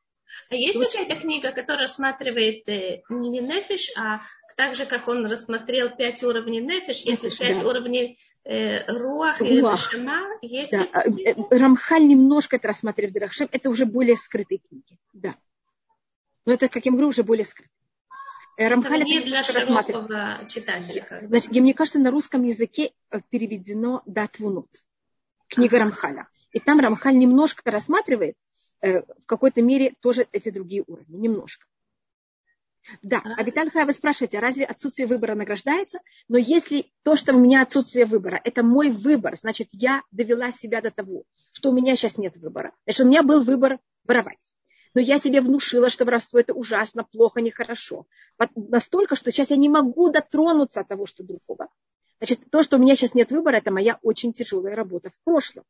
А 0.51 0.55
есть 0.55 0.79
какая-то 0.79 1.17
книга, 1.17 1.53
которая 1.53 1.87
рассматривает 1.87 2.69
э, 2.69 3.03
не, 3.09 3.31
не 3.31 3.41
нефиш, 3.41 3.93
а 3.97 4.21
так 4.57 4.75
же, 4.75 4.87
как 4.87 5.07
он 5.07 5.27
рассмотрел 5.27 5.91
пять 5.91 6.23
уровней 6.23 6.61
нефиш, 6.61 7.03
если 7.03 7.31
пять 7.31 7.61
да. 7.61 7.69
уровней 7.69 8.19
э, 8.45 8.85
руах, 8.91 9.41
руах 9.41 9.43
или 9.43 9.61
дашама, 9.61 10.23
есть... 10.41 10.73
Да. 10.73 10.87
А, 10.93 11.03
э, 11.03 11.35
Рамхаль 11.51 12.07
немножко 12.07 12.57
это 12.57 12.69
рассматривает 12.69 13.15
Дирахшем, 13.15 13.49
это 13.53 13.69
уже 13.71 13.85
более 13.85 14.17
скрытые 14.17 14.59
книги, 14.59 14.99
да. 15.13 15.37
Но 16.47 16.55
это, 16.55 16.69
как 16.69 16.87
я 16.87 16.93
говорю, 16.93 17.09
уже 17.09 17.23
более 17.23 17.45
скрытые. 17.45 17.71
Э, 18.57 18.69
Рамхаль 18.69 19.03
это 19.03 19.11
не 19.11 19.21
для 19.21 19.45
широкого 19.45 20.39
читателя. 20.49 21.07
Значит, 21.23 21.51
мне 21.51 21.75
кажется, 21.75 21.99
на 21.99 22.11
русском 22.11 22.43
языке 22.43 22.93
э, 23.11 23.21
переведено 23.29 24.03
Датвунут, 24.07 24.71
книга. 25.49 25.79
Рамхаля. 25.79 26.29
И 26.53 26.61
там 26.61 26.81
Рамхаль 26.81 27.19
немножко 27.19 27.71
рассматривает 27.71 28.37
в 28.81 29.05
какой-то 29.27 29.63
мере 29.63 29.95
тоже 30.01 30.27
эти 30.33 30.51
другие 30.51 30.85
уровни, 30.87 31.17
немножко. 31.17 31.67
Да, 33.03 33.21
а 33.25 33.43
Виталий 33.43 33.71
вы 33.85 33.93
спрашиваете, 33.93 34.39
разве 34.39 34.65
отсутствие 34.65 35.09
выбора 35.09 35.35
награждается? 35.35 35.99
Но 36.29 36.39
если 36.39 36.93
то, 37.03 37.17
что 37.17 37.35
у 37.35 37.39
меня 37.39 37.63
отсутствие 37.63 38.07
выбора, 38.07 38.41
это 38.45 38.63
мой 38.63 38.91
выбор, 38.91 39.37
значит, 39.37 39.69
я 39.73 40.03
довела 40.13 40.53
себя 40.53 40.81
до 40.81 40.91
того, 40.91 41.25
что 41.53 41.71
у 41.71 41.73
меня 41.73 41.97
сейчас 41.97 42.17
нет 42.17 42.37
выбора. 42.37 42.73
Значит, 42.85 43.01
у 43.05 43.09
меня 43.09 43.23
был 43.23 43.43
выбор 43.43 43.81
воровать. 44.05 44.53
Но 44.95 45.01
я 45.01 45.19
себе 45.19 45.41
внушила, 45.41 45.91
что 45.91 46.05
воровство 46.05 46.39
это 46.39 46.55
ужасно, 46.55 47.05
плохо, 47.05 47.41
нехорошо. 47.41 48.07
Настолько, 48.55 49.17
что 49.17 49.31
сейчас 49.31 49.51
я 49.51 49.57
не 49.57 49.69
могу 49.69 50.11
дотронуться 50.11 50.81
от 50.81 50.89
того, 50.89 51.07
что 51.07 51.23
другого. 51.23 51.69
Значит, 52.19 52.41
то, 52.51 52.63
что 52.63 52.77
у 52.77 52.81
меня 52.81 52.97
сейчас 52.97 53.15
нет 53.15 53.31
выбора, 53.31 53.57
это 53.57 53.71
моя 53.71 53.99
очень 54.03 54.33
тяжелая 54.33 54.75
работа 54.75 55.11
в 55.11 55.21
прошлом. 55.25 55.65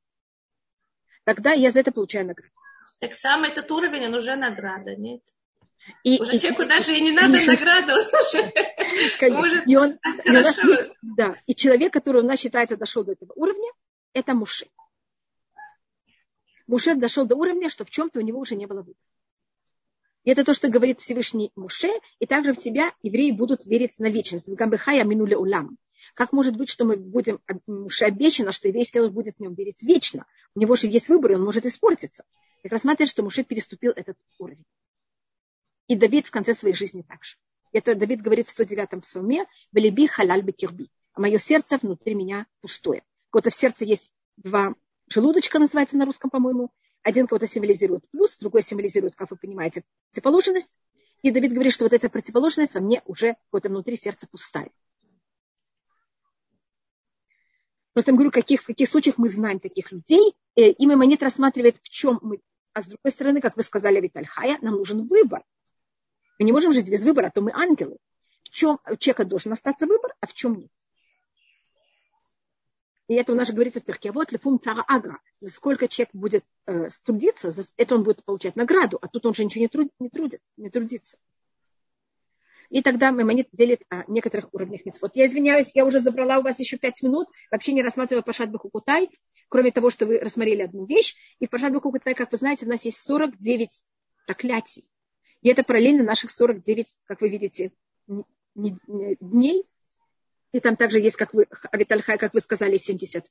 Тогда 1.24 1.52
я 1.52 1.70
за 1.70 1.80
это 1.80 1.90
получаю 1.90 2.26
награду. 2.26 2.52
Так 2.98 3.14
сам 3.14 3.44
этот 3.44 3.70
уровень, 3.70 4.06
он 4.06 4.14
уже 4.14 4.36
награда, 4.36 4.96
нет? 4.96 5.22
И, 6.02 6.20
уже 6.20 6.34
и, 6.34 6.38
человеку 6.38 6.62
и, 6.62 6.66
даже 6.66 6.96
и 6.96 7.00
не 7.00 7.12
надо 7.12 7.36
и, 7.36 7.46
награду. 7.46 7.92
Конечно. 9.18 9.62
И 9.66 9.76
он, 9.76 9.92
и 10.24 10.30
есть, 10.30 10.90
да, 11.02 11.36
и 11.46 11.54
человек, 11.54 11.92
который 11.92 12.22
у 12.22 12.26
нас 12.26 12.40
считается 12.40 12.76
дошел 12.76 13.04
до 13.04 13.12
этого 13.12 13.32
уровня, 13.34 13.70
это 14.12 14.34
Муше. 14.34 14.66
Муше 16.66 16.94
дошел 16.94 17.26
до 17.26 17.36
уровня, 17.36 17.70
что 17.70 17.84
в 17.84 17.90
чем-то 17.90 18.18
у 18.18 18.22
него 18.22 18.40
уже 18.40 18.56
не 18.56 18.66
было 18.66 18.78
выбора. 18.78 18.96
И 20.24 20.30
это 20.30 20.44
то, 20.44 20.54
что 20.54 20.68
говорит 20.68 20.98
Всевышний 21.00 21.52
Муше, 21.54 21.90
и 22.18 22.26
также 22.26 22.52
в 22.52 22.60
тебя 22.60 22.92
евреи 23.02 23.30
будут 23.30 23.64
верить 23.66 23.98
на 24.00 24.08
вечность. 24.08 24.48
Гамбехая 24.48 25.04
минули 25.04 25.34
улам. 25.34 25.78
Как 26.14 26.32
может 26.32 26.56
быть, 26.56 26.68
что 26.68 26.84
мы 26.84 26.96
будем, 26.96 27.40
Муше 27.66 28.06
обещано, 28.06 28.50
что 28.50 28.66
еврейский 28.66 28.98
народ 28.98 29.12
будет 29.12 29.36
в 29.36 29.40
нем 29.40 29.54
верить 29.54 29.82
вечно? 29.82 30.26
У 30.54 30.60
него 30.60 30.74
же 30.74 30.88
есть 30.88 31.08
выбор, 31.08 31.32
и 31.32 31.34
он 31.36 31.44
может 31.44 31.64
испортиться. 31.64 32.24
Так 32.66 32.72
рассматривает, 32.72 33.10
что 33.10 33.22
Муше 33.22 33.44
переступил 33.44 33.92
этот 33.92 34.18
уровень. 34.40 34.64
И 35.86 35.94
Давид 35.94 36.26
в 36.26 36.32
конце 36.32 36.52
своей 36.52 36.74
жизни 36.74 37.02
также. 37.02 37.36
Это 37.70 37.94
Давид 37.94 38.20
говорит 38.20 38.48
в 38.48 38.58
109-м 38.58 39.02
псалме 39.02 39.46
«Велиби 39.70 40.08
халяль 40.08 40.42
бекирби». 40.42 40.90
А 41.12 41.20
мое 41.20 41.38
сердце 41.38 41.78
внутри 41.78 42.14
меня 42.14 42.44
пустое. 42.60 43.04
Кого-то 43.30 43.50
в 43.50 43.54
сердце 43.54 43.84
есть 43.84 44.10
два 44.36 44.74
желудочка, 45.06 45.60
называется 45.60 45.96
на 45.96 46.06
русском, 46.06 46.28
по-моему. 46.28 46.72
Один 47.04 47.28
кого-то 47.28 47.46
символизирует 47.46 48.02
плюс, 48.10 48.36
другой 48.36 48.62
символизирует, 48.62 49.14
как 49.14 49.30
вы 49.30 49.36
понимаете, 49.36 49.84
противоположность. 50.10 50.76
И 51.22 51.30
Давид 51.30 51.52
говорит, 51.52 51.72
что 51.72 51.84
вот 51.84 51.92
эта 51.92 52.08
противоположность 52.08 52.74
во 52.74 52.80
мне 52.80 53.00
уже 53.04 53.36
кого-то 53.52 53.68
внутри 53.68 53.96
сердца 53.96 54.26
пустая. 54.28 54.72
Просто 57.92 58.10
я 58.10 58.16
говорю, 58.16 58.32
каких, 58.32 58.62
в 58.62 58.66
каких 58.66 58.90
случаях 58.90 59.18
мы 59.18 59.28
знаем 59.28 59.60
таких 59.60 59.92
людей. 59.92 60.34
Э, 60.56 60.68
и 60.68 60.86
Маймонит 60.86 61.22
рассматривает, 61.22 61.76
в 61.80 61.88
чем 61.88 62.18
мы. 62.22 62.40
А 62.76 62.82
с 62.82 62.88
другой 62.88 63.10
стороны, 63.10 63.40
как 63.40 63.56
вы 63.56 63.62
сказали, 63.62 64.02
Витальхая, 64.02 64.58
нам 64.60 64.74
нужен 64.74 65.06
выбор. 65.06 65.42
Мы 66.38 66.44
не 66.44 66.52
можем 66.52 66.74
жить 66.74 66.90
без 66.90 67.04
выбора, 67.04 67.28
а 67.28 67.30
то 67.30 67.40
мы 67.40 67.50
ангелы. 67.54 67.96
В 68.42 68.50
чем 68.50 68.78
у 68.86 68.96
человека 68.96 69.24
должен 69.24 69.50
остаться 69.54 69.86
выбор, 69.86 70.14
а 70.20 70.26
в 70.26 70.34
чем 70.34 70.58
нет. 70.60 70.70
И 73.08 73.14
это 73.14 73.32
у 73.32 73.34
нас 73.34 73.48
же 73.48 73.54
говорится 73.54 73.80
в 73.80 73.84
перке. 73.84 74.12
Вот 74.12 74.30
лифум 74.30 74.60
цара 74.60 74.84
агра. 74.86 75.20
За 75.40 75.48
сколько 75.48 75.88
человек 75.88 76.10
будет 76.12 76.44
э, 76.66 76.90
трудиться, 77.02 77.50
за 77.50 77.62
это 77.78 77.94
он 77.94 78.02
будет 78.02 78.22
получать 78.26 78.56
награду, 78.56 78.98
а 79.00 79.08
тут 79.08 79.24
он 79.24 79.32
же 79.32 79.46
ничего 79.46 79.62
не, 79.62 79.68
труд, 79.68 79.90
не, 79.98 80.10
трудит, 80.10 80.42
не 80.58 80.68
трудится. 80.68 81.16
И 82.68 82.82
тогда 82.82 83.10
Маймонит 83.10 83.48
делит 83.52 83.84
о 83.88 84.04
некоторых 84.06 84.52
уровнях 84.52 84.82
Вот 85.00 85.16
Я 85.16 85.28
извиняюсь, 85.28 85.70
я 85.72 85.86
уже 85.86 86.00
забрала 86.00 86.40
у 86.40 86.42
вас 86.42 86.58
еще 86.58 86.76
пять 86.76 87.02
минут, 87.02 87.28
вообще 87.50 87.72
не 87.72 87.82
рассматривала 87.82 88.22
Пашат 88.22 88.50
Бахукутай, 88.50 89.08
кроме 89.48 89.70
того, 89.70 89.90
что 89.90 90.06
вы 90.06 90.18
рассмотрели 90.18 90.62
одну 90.62 90.86
вещь. 90.86 91.16
И 91.38 91.46
в 91.46 91.50
Пашат 91.50 91.72
Бахукутай, 91.72 92.14
как 92.14 92.32
вы 92.32 92.38
знаете, 92.38 92.66
у 92.66 92.68
нас 92.68 92.84
есть 92.84 92.98
49 92.98 93.84
проклятий. 94.26 94.84
И 95.42 95.48
это 95.48 95.62
параллельно 95.62 96.02
наших 96.02 96.30
49, 96.30 96.86
как 97.04 97.20
вы 97.20 97.28
видите, 97.28 97.72
дней. 98.54 99.64
И 100.52 100.60
там 100.60 100.76
также 100.76 101.00
есть, 101.00 101.16
как 101.16 101.34
вы, 101.34 101.46
Авитальхай, 101.70 102.18
как 102.18 102.34
вы 102.34 102.40
сказали, 102.40 102.78
70 102.78 103.26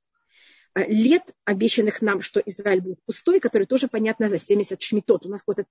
э, 0.75 0.85
лет, 0.87 1.33
обещанных 1.43 2.01
нам, 2.01 2.21
что 2.21 2.39
Израиль 2.39 2.81
будет 2.81 3.01
пустой, 3.03 3.39
который 3.39 3.65
тоже 3.65 3.87
понятно 3.87 4.29
за 4.29 4.37
70 4.37 4.79
шмитот. 4.81 5.25
У 5.25 5.29
нас 5.29 5.41
вот 5.47 5.59
эта 5.59 5.69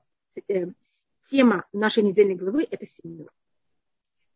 э, 0.53 0.67
тема 1.31 1.67
нашей 1.73 2.03
недельной 2.03 2.35
главы– 2.35 2.67
это 2.71 2.87
семерка. 2.87 3.33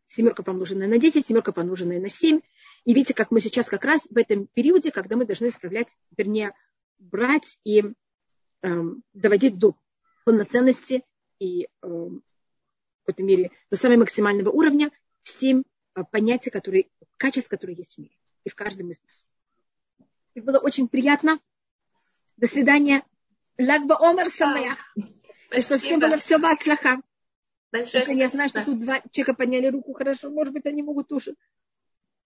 Семерка 0.08 0.42
помноженная 0.42 0.88
на 0.88 0.98
10, 0.98 1.26
семерка 1.26 1.52
помноженная 1.52 2.00
на 2.00 2.08
7. 2.08 2.40
И 2.84 2.94
видите, 2.94 3.14
как 3.14 3.30
мы 3.30 3.40
сейчас 3.40 3.66
как 3.68 3.84
раз 3.84 4.02
в 4.08 4.16
этом 4.16 4.46
периоде, 4.46 4.90
когда 4.90 5.16
мы 5.16 5.26
должны 5.26 5.48
исправлять, 5.48 5.94
вернее, 6.16 6.54
брать 6.98 7.58
и 7.64 7.84
э, 8.62 8.82
доводить 9.12 9.58
до 9.58 9.76
полноценности 10.24 11.04
и 11.38 11.64
э, 11.64 11.68
в 11.82 12.20
какой-то 13.04 13.22
мере 13.22 13.50
до 13.70 13.76
самого 13.76 14.00
максимального 14.00 14.50
уровня 14.50 14.90
всем 15.22 15.64
э, 15.94 16.02
понятия, 16.10 16.50
которые, 16.50 16.88
качеств, 17.18 17.50
которые 17.50 17.76
есть 17.76 17.96
в 17.96 17.98
мире 17.98 18.16
и 18.44 18.48
в 18.48 18.54
каждом 18.54 18.90
из 18.90 19.02
нас. 19.02 19.28
И 20.34 20.40
было 20.40 20.58
очень 20.58 20.88
приятно. 20.88 21.38
До 22.36 22.46
свидания. 22.46 23.02
Лагба 23.58 23.98
Омар 23.98 24.28
Самаях. 24.28 24.78
Что 25.50 25.78
всем 25.78 26.00
было 26.00 26.16
все 26.18 26.38
бацлаха. 26.38 27.02
Большое 27.70 28.04
Только 28.04 28.18
я 28.18 28.28
знаю, 28.28 28.48
что 28.48 28.64
тут 28.64 28.80
два 28.80 29.00
человека 29.10 29.34
подняли 29.34 29.66
руку 29.66 29.92
хорошо. 29.92 30.30
Может 30.30 30.54
быть, 30.54 30.66
они 30.66 30.82
могут 30.82 31.08
тоже. 31.08 31.34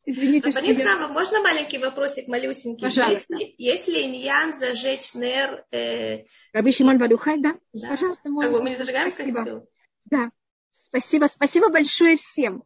Извините, 0.05 0.51
что 0.51 0.61
я... 0.61 1.09
можно 1.09 1.41
маленький 1.43 1.79
вопросик, 1.79 2.27
малюсенький? 2.27 2.83
Пожалуйста. 2.83 3.35
Если, 3.35 3.55
если 3.59 4.03
иньян 4.03 4.57
зажечь 4.59 5.15
нер... 5.15 5.65
Э... 5.71 6.25
Раби 6.53 6.73
Шимон 6.73 6.99
Валюхай, 6.99 7.39
да? 7.39 7.57
да? 7.73 7.91
Пожалуйста, 7.91 8.29
можно. 8.29 8.51
Бы 8.51 8.63
мы 8.63 8.71
не 8.71 8.77
зажигаем 8.77 9.13
спасибо. 9.13 9.65
Да. 10.07 10.31
Спасибо, 10.75 11.27
спасибо 11.27 11.69
большое 11.69 12.17
всем. 12.17 12.65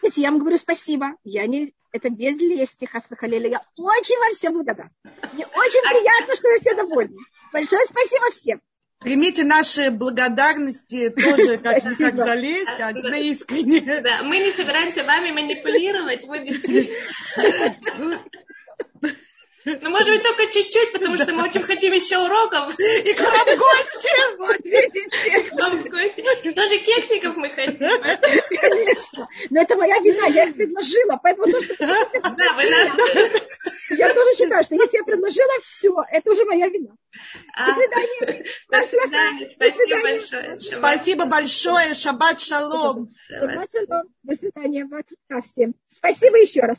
Знаете, 0.00 0.22
я 0.22 0.30
вам 0.30 0.40
говорю 0.40 0.56
спасибо. 0.56 1.16
Я 1.22 1.46
не... 1.46 1.74
Это 1.92 2.08
без 2.08 2.38
лести, 2.38 2.86
Хасвахалеля. 2.86 3.48
Я 3.48 3.66
очень 3.76 4.18
вам 4.18 4.32
всем 4.32 4.54
благодарна. 4.54 4.92
Мне 5.32 5.46
очень 5.46 5.82
приятно, 5.82 6.36
что 6.36 6.48
вы 6.48 6.58
все 6.58 6.74
довольны. 6.74 7.18
Большое 7.52 7.84
спасибо 7.84 8.30
всем. 8.30 8.60
Примите 9.00 9.44
наши 9.44 9.90
благодарности 9.90 11.08
тоже, 11.08 11.56
как, 11.56 11.82
как 11.82 12.18
за 12.18 12.34
лесть, 12.34 12.78
а 12.78 12.92
за 12.92 13.16
искренне. 13.16 13.80
Да, 14.02 14.22
мы 14.22 14.38
не 14.38 14.52
собираемся 14.52 15.04
вами 15.04 15.30
манипулировать. 15.30 16.26
Мы 16.26 16.44
действительно... 16.44 18.20
Ну, 19.64 19.90
может 19.90 20.08
быть, 20.08 20.22
только 20.22 20.46
чуть-чуть, 20.46 20.92
потому 20.92 21.18
что 21.18 21.32
мы 21.34 21.44
очень 21.44 21.62
хотим 21.62 21.92
еще 21.92 22.18
уроков. 22.18 22.78
И 22.78 23.12
к 23.12 23.20
вам 23.20 23.58
гости. 23.58 24.38
Вот 24.38 24.64
видите. 24.64 25.50
К 25.50 25.52
вам 25.52 25.82
гости. 25.84 26.52
Даже 26.54 26.78
кексиков 26.78 27.36
мы 27.36 27.50
хотим. 27.50 27.90
Конечно. 28.60 29.28
Но 29.50 29.60
это 29.60 29.76
моя 29.76 29.98
вина, 29.98 30.26
я 30.26 30.44
их 30.44 30.54
предложила. 30.54 31.20
Поэтому 31.22 31.46
то, 31.50 31.62
что 31.62 31.76
Да, 31.78 32.52
вы 32.54 32.62
надо. 32.70 33.40
Я 33.90 34.14
тоже 34.14 34.34
считаю, 34.36 34.64
что 34.64 34.74
если 34.76 34.96
я 34.96 35.04
предложила 35.04 35.60
все, 35.62 35.94
это 36.10 36.30
уже 36.30 36.44
моя 36.44 36.68
вина. 36.68 36.90
До 36.90 37.64
а, 37.64 37.74
свидания. 37.74 38.44
До 38.70 38.80
свидания. 38.86 39.50
Спасибо 39.50 40.02
большое. 40.02 40.60
Спасибо 40.60 41.26
большое. 41.26 41.94
Шаббат 41.94 42.40
шалом. 42.40 43.14
Шаббат 43.28 43.68
шалом. 43.72 44.06
До 44.22 44.36
свидания. 44.36 44.88
Всем. 45.42 45.74
Спасибо 45.88 46.38
еще 46.38 46.60
раз. 46.60 46.78